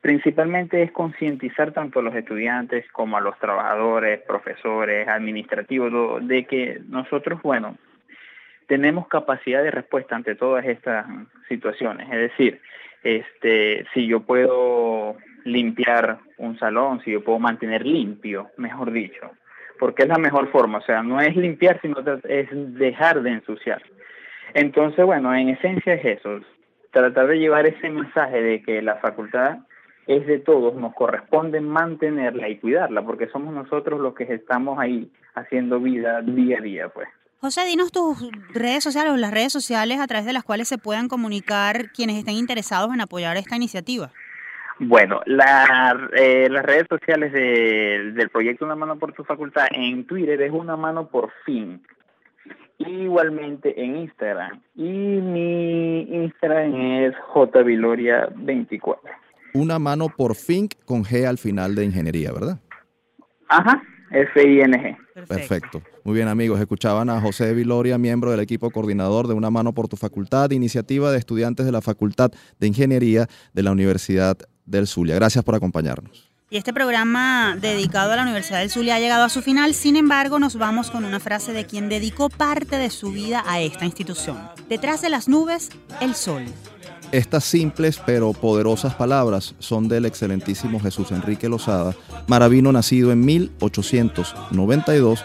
Principalmente 0.00 0.82
es 0.82 0.92
concientizar 0.92 1.72
tanto 1.72 2.00
a 2.00 2.02
los 2.02 2.14
estudiantes 2.14 2.84
como 2.92 3.16
a 3.16 3.20
los 3.20 3.38
trabajadores, 3.38 4.20
profesores, 4.22 5.08
administrativos, 5.08 6.26
de 6.26 6.44
que 6.44 6.80
nosotros, 6.88 7.40
bueno, 7.42 7.76
tenemos 8.66 9.08
capacidad 9.08 9.62
de 9.62 9.70
respuesta 9.70 10.16
ante 10.16 10.34
todas 10.34 10.64
estas 10.64 11.06
situaciones. 11.48 12.08
Es 12.10 12.30
decir, 12.30 12.60
este, 13.02 13.86
si 13.94 14.06
yo 14.06 14.20
puedo 14.20 15.16
limpiar 15.44 16.18
un 16.38 16.58
salón, 16.58 17.00
si 17.04 17.12
yo 17.12 17.22
puedo 17.22 17.38
mantener 17.38 17.86
limpio, 17.86 18.50
mejor 18.56 18.90
dicho, 18.90 19.30
porque 19.78 20.02
es 20.02 20.08
la 20.08 20.18
mejor 20.18 20.50
forma, 20.50 20.78
o 20.78 20.82
sea, 20.82 21.02
no 21.02 21.20
es 21.20 21.36
limpiar, 21.36 21.80
sino 21.80 21.96
es 22.24 22.48
dejar 22.78 23.22
de 23.22 23.30
ensuciar. 23.30 23.82
Entonces, 24.54 25.04
bueno, 25.04 25.34
en 25.34 25.50
esencia 25.50 25.94
es 25.94 26.18
eso, 26.18 26.40
tratar 26.90 27.26
de 27.28 27.38
llevar 27.38 27.66
ese 27.66 27.90
mensaje 27.90 28.42
de 28.42 28.62
que 28.62 28.82
la 28.82 28.96
facultad 28.96 29.58
es 30.06 30.26
de 30.26 30.38
todos, 30.38 30.74
nos 30.74 30.94
corresponde 30.94 31.60
mantenerla 31.60 32.48
y 32.48 32.58
cuidarla, 32.58 33.02
porque 33.02 33.28
somos 33.28 33.54
nosotros 33.54 34.00
los 34.00 34.14
que 34.14 34.24
estamos 34.24 34.78
ahí 34.78 35.10
haciendo 35.34 35.80
vida 35.80 36.22
día 36.22 36.58
a 36.58 36.62
día, 36.62 36.88
pues. 36.88 37.08
José, 37.40 37.66
dinos 37.66 37.92
tus 37.92 38.30
redes 38.54 38.82
sociales 38.82 39.12
o 39.12 39.16
las 39.16 39.30
redes 39.30 39.52
sociales 39.52 40.00
a 40.00 40.06
través 40.06 40.26
de 40.26 40.32
las 40.32 40.42
cuales 40.42 40.68
se 40.68 40.78
puedan 40.78 41.08
comunicar 41.08 41.90
quienes 41.92 42.16
estén 42.16 42.34
interesados 42.34 42.92
en 42.94 43.00
apoyar 43.00 43.36
esta 43.36 43.56
iniciativa. 43.56 44.10
Bueno, 44.78 45.20
la, 45.26 46.08
eh, 46.16 46.48
las 46.50 46.64
redes 46.64 46.86
sociales 46.88 47.32
del 47.32 48.28
proyecto 48.30 48.64
Una 48.64 48.74
mano 48.74 48.98
por 48.98 49.12
tu 49.12 49.24
facultad 49.24 49.66
en 49.70 50.06
Twitter 50.06 50.40
es 50.42 50.52
Una 50.52 50.76
mano 50.76 51.08
por 51.08 51.30
fin. 51.44 51.82
Igualmente 52.78 53.82
en 53.82 53.96
Instagram. 53.96 54.60
Y 54.74 54.82
mi 54.82 56.02
Instagram 56.02 56.74
es 56.74 57.14
jviloria24. 57.32 58.98
Una 59.56 59.78
mano 59.78 60.08
por 60.10 60.34
fin 60.34 60.68
con 60.84 61.02
G 61.02 61.26
al 61.26 61.38
final 61.38 61.74
de 61.74 61.86
ingeniería, 61.86 62.30
¿verdad? 62.30 62.60
Ajá, 63.48 63.82
F-I-N-G. 64.10 64.96
Perfecto. 65.26 65.82
Muy 66.04 66.14
bien 66.14 66.28
amigos, 66.28 66.60
escuchaban 66.60 67.08
a 67.08 67.22
José 67.22 67.54
Viloria, 67.54 67.96
miembro 67.96 68.30
del 68.30 68.40
equipo 68.40 68.70
coordinador 68.70 69.28
de 69.28 69.34
Una 69.34 69.50
Mano 69.50 69.72
por 69.72 69.88
tu 69.88 69.96
Facultad, 69.96 70.50
iniciativa 70.50 71.10
de 71.10 71.18
estudiantes 71.18 71.64
de 71.64 71.72
la 71.72 71.80
Facultad 71.80 72.32
de 72.60 72.66
Ingeniería 72.66 73.28
de 73.54 73.62
la 73.62 73.72
Universidad 73.72 74.36
del 74.66 74.86
Zulia. 74.86 75.14
Gracias 75.14 75.42
por 75.42 75.54
acompañarnos. 75.54 76.30
Y 76.50 76.58
este 76.58 76.74
programa 76.74 77.56
dedicado 77.58 78.12
a 78.12 78.16
la 78.16 78.22
Universidad 78.22 78.60
del 78.60 78.70
Zulia 78.70 78.96
ha 78.96 79.00
llegado 79.00 79.24
a 79.24 79.30
su 79.30 79.40
final, 79.40 79.72
sin 79.72 79.96
embargo 79.96 80.38
nos 80.38 80.56
vamos 80.56 80.90
con 80.90 81.06
una 81.06 81.18
frase 81.18 81.52
de 81.52 81.64
quien 81.64 81.88
dedicó 81.88 82.28
parte 82.28 82.76
de 82.76 82.90
su 82.90 83.10
vida 83.10 83.42
a 83.46 83.60
esta 83.60 83.86
institución. 83.86 84.38
Detrás 84.68 85.00
de 85.00 85.08
las 85.08 85.28
nubes, 85.28 85.70
el 86.00 86.14
sol. 86.14 86.44
Estas 87.12 87.44
simples 87.44 88.00
pero 88.04 88.32
poderosas 88.32 88.94
palabras 88.94 89.54
son 89.58 89.88
del 89.88 90.06
excelentísimo 90.06 90.80
Jesús 90.80 91.12
Enrique 91.12 91.48
Lozada, 91.48 91.94
maravino 92.26 92.72
nacido 92.72 93.12
en 93.12 93.24
1892, 93.24 95.24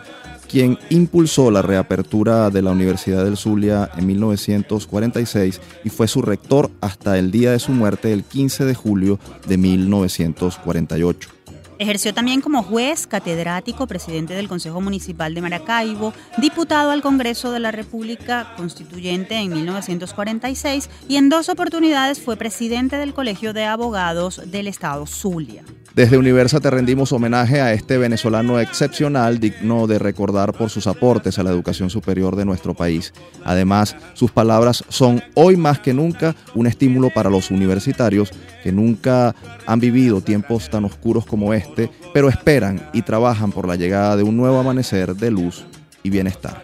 quien 0.50 0.78
impulsó 0.90 1.50
la 1.50 1.62
reapertura 1.62 2.50
de 2.50 2.62
la 2.62 2.72
Universidad 2.72 3.24
del 3.24 3.38
Zulia 3.38 3.90
en 3.98 4.06
1946 4.06 5.62
y 5.84 5.90
fue 5.90 6.08
su 6.08 6.22
rector 6.22 6.70
hasta 6.82 7.18
el 7.18 7.32
día 7.32 7.52
de 7.52 7.60
su 7.60 7.72
muerte 7.72 8.14
el 8.14 8.24
15 8.24 8.66
de 8.66 8.76
julio 8.76 9.20
de 9.48 9.58
1948. 9.58 11.41
Ejerció 11.82 12.14
también 12.14 12.42
como 12.42 12.62
juez, 12.62 13.08
catedrático, 13.08 13.88
presidente 13.88 14.36
del 14.36 14.48
Consejo 14.48 14.82
Municipal 14.82 15.34
de 15.34 15.42
Maracaibo, 15.42 16.14
diputado 16.38 16.92
al 16.92 17.02
Congreso 17.02 17.52
de 17.52 17.60
la 17.60 17.72
República 17.72 18.54
Constituyente 18.56 19.38
en 19.38 19.52
1946 19.52 20.92
y 21.10 21.16
en 21.16 21.30
dos 21.30 21.50
oportunidades 21.50 22.22
fue 22.22 22.38
presidente 22.38 22.98
del 22.98 23.16
Colegio 23.16 23.52
de 23.54 23.66
Abogados 23.66 24.44
del 24.46 24.68
Estado 24.68 25.08
Zulia. 25.08 25.64
Desde 25.96 26.18
Universa 26.18 26.62
te 26.62 26.70
rendimos 26.70 27.12
homenaje 27.12 27.60
a 27.60 27.74
este 27.74 27.98
venezolano 27.98 28.60
excepcional, 28.60 29.40
digno 29.40 29.88
de 29.88 30.00
recordar 30.00 30.54
por 30.54 30.70
sus 30.70 30.88
aportes 30.88 31.38
a 31.38 31.44
la 31.44 31.50
educación 31.50 31.90
superior 31.90 32.38
de 32.38 32.46
nuestro 32.46 32.74
país. 32.74 33.12
Además, 33.44 33.98
sus 34.14 34.32
palabras 34.32 34.86
son 34.88 35.22
hoy 35.34 35.58
más 35.58 35.80
que 35.80 35.94
nunca 35.94 36.34
un 36.56 36.68
estímulo 36.68 37.10
para 37.10 37.30
los 37.30 37.52
universitarios 37.52 38.32
que 38.64 38.72
nunca 38.72 39.36
han 39.66 39.80
vivido 39.82 40.22
tiempos 40.22 40.70
tan 40.70 40.86
oscuros 40.86 41.26
como 41.26 41.54
este, 41.54 41.71
pero 42.14 42.30
esperan 42.30 42.90
y 42.94 43.02
trabajan 43.02 43.52
por 43.52 43.68
la 43.68 43.76
llegada 43.76 44.16
de 44.16 44.24
un 44.24 44.38
nuevo 44.38 44.60
amanecer 44.60 45.16
de 45.16 45.32
luz 45.32 45.66
y 46.04 46.10
bienestar. 46.10 46.64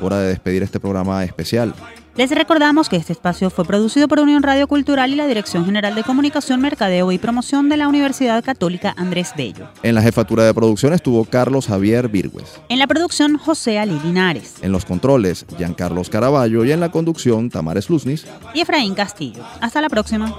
Hora 0.00 0.18
de 0.18 0.28
despedir 0.28 0.62
este 0.62 0.80
programa 0.80 1.24
especial. 1.24 1.74
Les 2.14 2.30
recordamos 2.30 2.90
que 2.90 2.96
este 2.96 3.14
espacio 3.14 3.48
fue 3.48 3.64
producido 3.64 4.06
por 4.06 4.20
Unión 4.20 4.42
Radio 4.42 4.68
Cultural 4.68 5.10
y 5.10 5.16
la 5.16 5.26
Dirección 5.26 5.64
General 5.64 5.94
de 5.94 6.02
Comunicación, 6.02 6.60
Mercadeo 6.60 7.10
y 7.10 7.16
Promoción 7.16 7.70
de 7.70 7.78
la 7.78 7.88
Universidad 7.88 8.44
Católica 8.44 8.92
Andrés 8.98 9.32
Bello. 9.34 9.68
En 9.82 9.94
la 9.94 10.02
jefatura 10.02 10.44
de 10.44 10.52
producción 10.52 10.92
estuvo 10.92 11.24
Carlos 11.24 11.68
Javier 11.68 12.10
Virgües. 12.10 12.60
En 12.68 12.78
la 12.78 12.86
producción, 12.86 13.38
José 13.38 13.78
Ali 13.78 13.98
Linares. 14.04 14.56
En 14.60 14.72
los 14.72 14.84
controles, 14.84 15.46
Giancarlos 15.56 16.10
Caraballo 16.10 16.66
y 16.66 16.72
en 16.72 16.80
la 16.80 16.90
conducción, 16.90 17.48
Tamares 17.48 17.88
Luznis. 17.88 18.26
Y 18.52 18.60
Efraín 18.60 18.94
Castillo. 18.94 19.42
Hasta 19.62 19.80
la 19.80 19.88
próxima. 19.88 20.36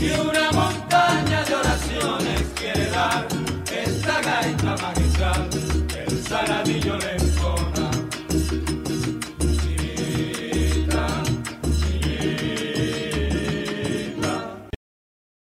Y 0.00 0.10
una 0.20 0.52
montaña 0.52 1.42
de 1.42 1.54
oraciones 1.56 2.53
dar 2.94 3.26
esta 3.72 4.20
gaita 4.22 4.76
magistral, 4.82 5.48
el 6.06 6.22
saladillo 6.22 7.03